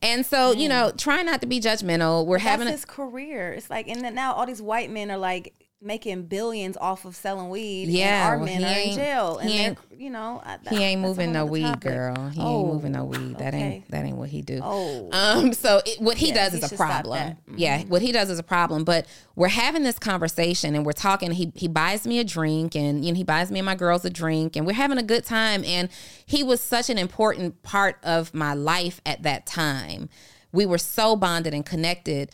[0.00, 0.70] And so, you mm.
[0.70, 2.26] know, try not to be judgmental.
[2.26, 3.52] We're That's having a, his career.
[3.52, 7.16] It's like, and then now all these white men are like making billions off of
[7.16, 7.88] selling weed.
[7.88, 10.58] Yeah, and our well, men are in jail, and he they're, ain't- you know, I,
[10.70, 11.80] He ain't moving no weed, topic.
[11.92, 12.28] girl.
[12.30, 13.38] He Oh, ain't moving no weed.
[13.38, 13.62] That okay.
[13.62, 14.60] ain't that ain't what he do.
[14.62, 15.08] Oh.
[15.12, 15.52] Um.
[15.52, 17.18] So it, what he Yeah, does he is a problem.
[17.18, 17.54] Mm-hmm.
[17.58, 17.82] Yeah.
[17.84, 18.84] What he does is a problem.
[18.84, 19.06] But
[19.36, 21.30] we're having this conversation and we're talking.
[21.32, 24.04] He he buys me a drink and you know he buys me and my girls
[24.04, 25.64] a drink and we're having a good time.
[25.64, 25.88] And
[26.26, 30.08] he was such an important part of my life at that time.
[30.50, 32.30] We were so bonded and connected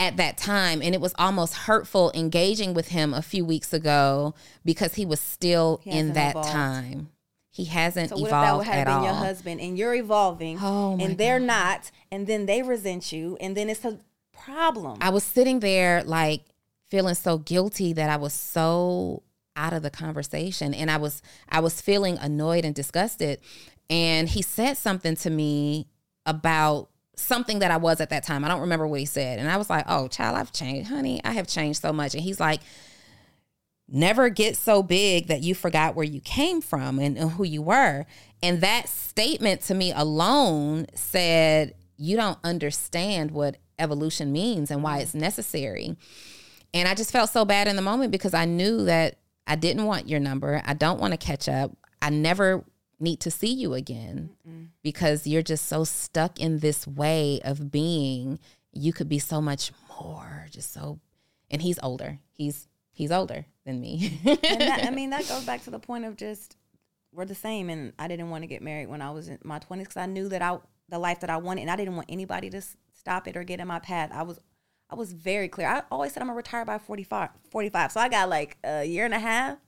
[0.00, 4.34] at that time and it was almost hurtful engaging with him a few weeks ago
[4.64, 6.48] because he was still in that evolved.
[6.48, 7.10] time
[7.52, 9.76] he hasn't So what if that evolved would have at been all your husband and
[9.76, 13.98] you're evolving Oh, and they're not and then they resent you and then it's a
[14.32, 14.98] problem.
[15.00, 16.44] I was sitting there like
[16.88, 19.22] feeling so guilty that I was so
[19.56, 23.40] out of the conversation and I was I was feeling annoyed and disgusted
[23.90, 25.88] and he said something to me
[26.24, 26.89] about
[27.20, 28.44] something that I was at that time.
[28.44, 31.20] I don't remember what he said and I was like, "Oh, child, I've changed, honey.
[31.24, 32.60] I have changed so much." And he's like,
[33.90, 37.60] never get so big that you forgot where you came from and, and who you
[37.60, 38.06] were.
[38.42, 44.98] And that statement to me alone said, you don't understand what evolution means and why
[44.98, 45.96] it's necessary.
[46.72, 49.84] And I just felt so bad in the moment because I knew that I didn't
[49.84, 50.62] want your number.
[50.64, 51.76] I don't want to catch up.
[52.00, 52.64] I never
[53.00, 54.30] need to see you again
[54.82, 58.38] because you're just so stuck in this way of being.
[58.72, 61.00] You could be so much more, just so.
[61.50, 62.18] And he's older.
[62.30, 64.20] He's he's older than me.
[64.24, 66.56] and that, I mean, that goes back to the point of just
[67.12, 67.70] we're the same.
[67.70, 70.06] And I didn't want to get married when I was in my twenties because I
[70.06, 70.58] knew that I
[70.88, 72.62] the life that I wanted, and I didn't want anybody to
[72.92, 74.10] stop it or get in my path.
[74.12, 74.38] I was
[74.90, 75.68] I was very clear.
[75.68, 77.92] I always said I'm gonna retire by 45, 45.
[77.92, 79.58] So I got like a year and a half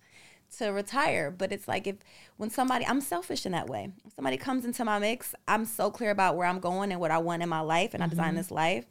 [0.59, 1.31] to retire.
[1.31, 1.97] But it's like if
[2.37, 3.91] when somebody I'm selfish in that way.
[4.05, 7.11] If somebody comes into my mix, I'm so clear about where I'm going and what
[7.11, 8.37] I want in my life, and I design mm-hmm.
[8.37, 8.87] this life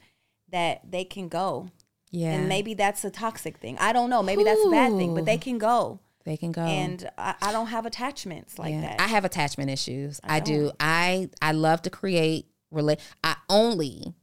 [0.52, 1.70] that they can go.
[2.12, 2.32] yeah.
[2.34, 3.78] And maybe that's a toxic thing.
[3.80, 4.22] I don't know.
[4.22, 6.00] Maybe that's a bad thing, but they can go.
[6.24, 6.62] They can go.
[6.62, 8.82] And I, I don't have attachments like Yeah.
[8.82, 9.02] that.
[9.02, 10.20] I have attachment issues.
[10.24, 10.72] I, I do.
[10.80, 13.00] I I love to create relate.
[13.24, 14.14] I only.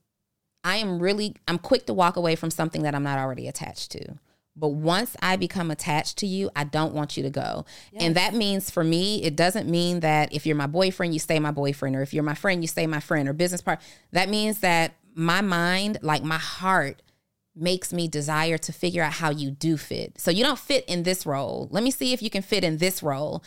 [0.63, 1.35] I am really.
[1.49, 4.17] I'm quick to walk away from something that I'm not already attached to.
[4.59, 7.65] But once I become attached to you, I don't want you to go.
[7.95, 11.39] And that means for me, it doesn't mean that if you're my boyfriend, you stay
[11.39, 13.85] my boyfriend, or if you're my friend, you stay my friend, or business partner.
[14.13, 17.03] That means that my mind, like my heart,
[17.55, 20.21] makes me desire to figure out how you do fit.
[20.21, 21.69] So you don't fit in this role.
[21.71, 23.43] Let me see if you can fit in this role.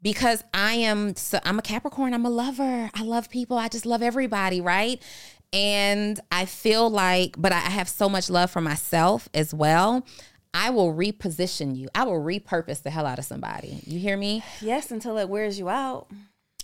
[0.00, 2.90] Because I am so I'm a Capricorn, I'm a lover.
[2.92, 3.56] I love people.
[3.56, 5.00] I just love everybody, right?
[5.52, 10.04] And I feel like but I have so much love for myself as well.
[10.54, 11.88] I will reposition you.
[11.94, 13.80] I will repurpose the hell out of somebody.
[13.86, 14.42] You hear me?
[14.60, 16.08] yes, until it wears you out.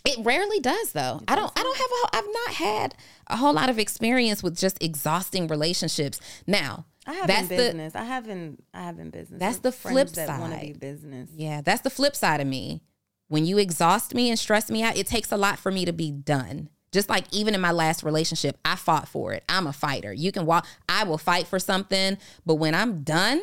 [0.05, 1.21] It rarely does though.
[1.29, 2.95] I don't I don't have a whole- I've not had
[3.27, 6.21] a whole lot of experience with just exhausting relationships.
[6.47, 7.95] Now, I have that's in the business.
[7.95, 9.41] I haven't I have in business.
[9.41, 10.81] That's the flip that want to be side.
[10.81, 11.31] business.
[11.35, 12.81] Yeah, that's the flip side of me.
[13.29, 15.93] When you exhaust me and stress me out, it takes a lot for me to
[15.93, 16.71] be done.
[16.93, 19.45] Just like even in my last relationship, I fought for it.
[19.49, 20.13] I'm a fighter.
[20.13, 22.17] You can walk, I will fight for something,
[22.47, 23.43] but when I'm done,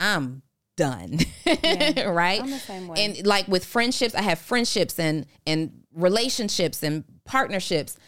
[0.00, 0.42] I'm
[0.76, 1.18] done.
[1.46, 2.40] right?
[2.40, 3.04] I'm the same way.
[3.04, 7.98] And like with friendships, I have friendships and and relationships and partnerships.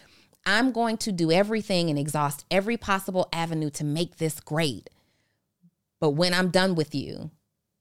[0.47, 4.89] I'm going to do everything and exhaust every possible avenue to make this great.
[6.01, 7.31] But when I'm done with you,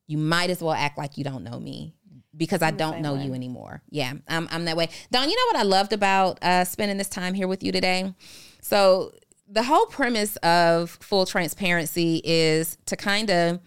[0.08, 1.94] you might as well act like you don't know me
[2.36, 3.26] because I the don't know way.
[3.26, 3.82] you anymore.
[3.90, 4.90] Yeah, I'm, I'm that way.
[5.12, 8.14] Dawn, you know what I loved about uh, spending this time here with you today?
[8.62, 9.14] So,
[9.52, 13.60] the whole premise of full transparency is to kind of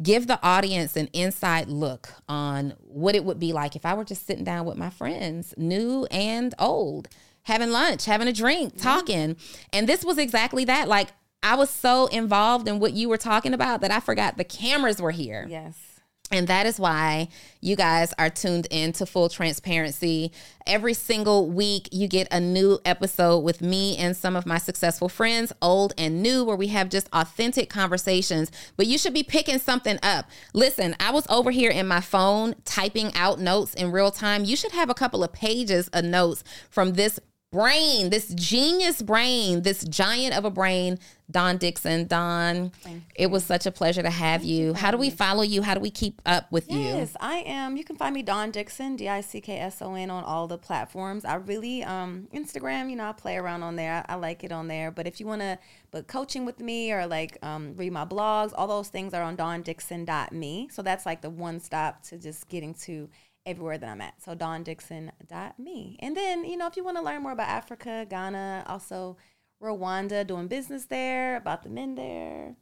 [0.00, 4.04] give the audience an inside look on what it would be like if I were
[4.04, 7.08] just sitting down with my friends, new and old,
[7.42, 9.36] having lunch, having a drink, talking.
[9.72, 10.88] And this was exactly that.
[10.88, 11.08] Like,
[11.42, 15.02] I was so involved in what you were talking about that I forgot the cameras
[15.02, 15.46] were here.
[15.48, 15.91] Yes.
[16.32, 17.28] And that is why
[17.60, 20.32] you guys are tuned in to full transparency.
[20.66, 25.10] Every single week, you get a new episode with me and some of my successful
[25.10, 28.50] friends, old and new, where we have just authentic conversations.
[28.78, 30.30] But you should be picking something up.
[30.54, 34.44] Listen, I was over here in my phone typing out notes in real time.
[34.44, 37.20] You should have a couple of pages of notes from this
[37.52, 40.98] brain, this genius brain, this giant of a brain,
[41.30, 42.06] Dawn Dickson.
[42.06, 42.72] Dawn,
[43.14, 44.72] it was such a pleasure to have you.
[44.72, 45.62] How do we follow you?
[45.62, 46.80] How do we keep up with you?
[46.80, 47.76] Yes, I am.
[47.76, 50.48] You can find me Dawn Dickson, D I C K S O N, on all
[50.48, 51.24] the platforms.
[51.24, 54.04] I really um Instagram, you know, I play around on there.
[54.08, 54.90] I, I like it on there.
[54.90, 55.58] But if you want to
[55.90, 59.36] book coaching with me or like um, read my blogs, all those things are on
[59.36, 60.68] dawndickson.me.
[60.72, 63.10] So that's like the one stop to just getting to
[63.46, 64.22] everywhere that I'm at.
[64.22, 65.96] So dawndickson.me.
[66.00, 69.16] And then, you know, if you want to learn more about Africa, Ghana, also
[69.62, 72.56] Rwanda, doing business there, about the men there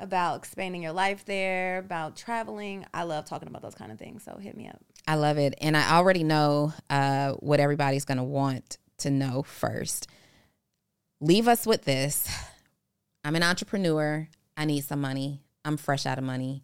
[0.00, 2.86] about expanding your life there, about traveling.
[2.92, 4.24] I love talking about those kind of things.
[4.24, 4.80] So hit me up.
[5.06, 5.54] I love it.
[5.60, 10.08] And I already know uh, what everybody's going to want to know first.
[11.20, 12.28] Leave us with this
[13.24, 14.28] I'm an entrepreneur.
[14.56, 15.42] I need some money.
[15.64, 16.62] I'm fresh out of money.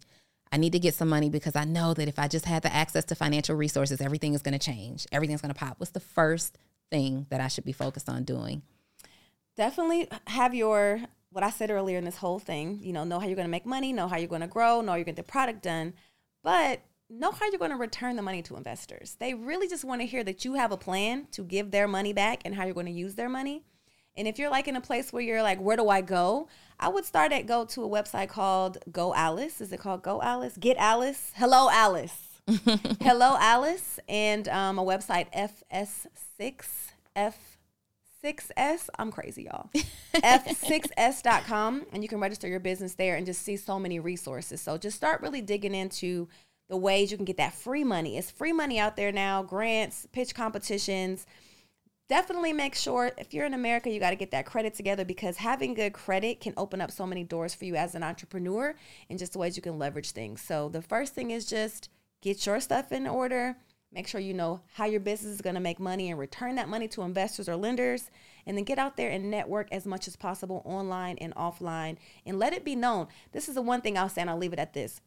[0.57, 2.73] I need to get some money because I know that if I just had the
[2.73, 5.05] access to financial resources, everything is going to change.
[5.11, 5.75] Everything's going to pop.
[5.77, 6.57] What's the first
[6.89, 8.63] thing that I should be focused on doing?
[9.55, 12.79] Definitely have your what I said earlier in this whole thing.
[12.81, 14.81] You know, know how you're going to make money, know how you're going to grow,
[14.81, 15.93] know you're going to get the product done,
[16.43, 19.15] but know how you're going to return the money to investors.
[19.19, 22.13] They really just want to hear that you have a plan to give their money
[22.13, 23.63] back and how you're going to use their money.
[24.17, 26.49] And if you're like in a place where you're like, where do I go?
[26.79, 29.61] I would start at go to a website called Go Alice.
[29.61, 30.57] Is it called Go Alice?
[30.59, 31.31] Get Alice.
[31.35, 32.41] Hello Alice.
[33.01, 35.27] Hello Alice, and um, a website
[35.71, 37.33] FS6F.
[38.23, 38.89] 6S.
[38.97, 39.69] I'm crazy, y'all.
[40.15, 41.85] F6S.com.
[41.91, 44.59] And you can register your business there and just see so many resources.
[44.59, 46.27] So just start really digging into
[46.67, 48.17] the ways you can get that free money.
[48.17, 51.25] It's free money out there now, grants, pitch competitions.
[52.09, 55.37] Definitely make sure if you're in America, you got to get that credit together because
[55.37, 58.75] having good credit can open up so many doors for you as an entrepreneur
[59.09, 60.41] and just the ways you can leverage things.
[60.41, 61.89] So the first thing is just
[62.21, 63.57] get your stuff in order.
[63.91, 66.69] Make sure you know how your business is going to make money and return that
[66.69, 68.09] money to investors or lenders.
[68.45, 72.39] And then get out there and network as much as possible online and offline and
[72.39, 73.07] let it be known.
[73.33, 75.01] This is the one thing I'll say, and I'll leave it at this.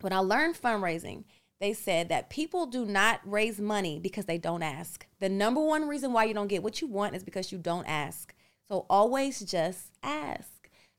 [0.00, 1.24] When I learned fundraising,
[1.62, 5.06] they said that people do not raise money because they don't ask.
[5.20, 7.86] The number one reason why you don't get what you want is because you don't
[7.86, 8.34] ask.
[8.68, 10.48] So always just ask.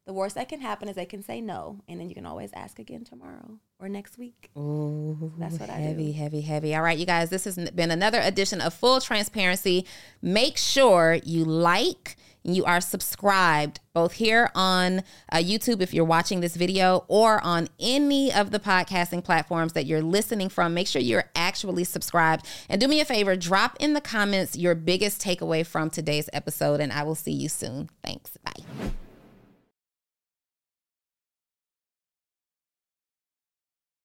[0.06, 2.52] the worst that can happen is they can say no, and then you can always
[2.54, 4.50] ask again tomorrow or next week.
[4.58, 6.18] Ooh, That's what I heavy, do.
[6.18, 6.76] heavy, heavy.
[6.76, 9.86] All right, you guys, this has been another edition of Full Transparency.
[10.22, 16.42] Make sure you like you are subscribed both here on uh, YouTube if you're watching
[16.42, 20.74] this video or on any of the podcasting platforms that you're listening from.
[20.74, 22.46] Make sure you're actually subscribed.
[22.70, 26.80] And do me a favor, drop in the comments your biggest takeaway from today's episode,
[26.80, 27.90] and I will see you soon.
[28.04, 28.38] Thanks.
[28.44, 28.92] Bye.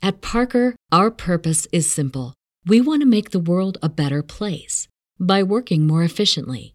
[0.00, 2.34] At Parker, our purpose is simple.
[2.64, 4.86] We want to make the world a better place
[5.18, 6.74] by working more efficiently,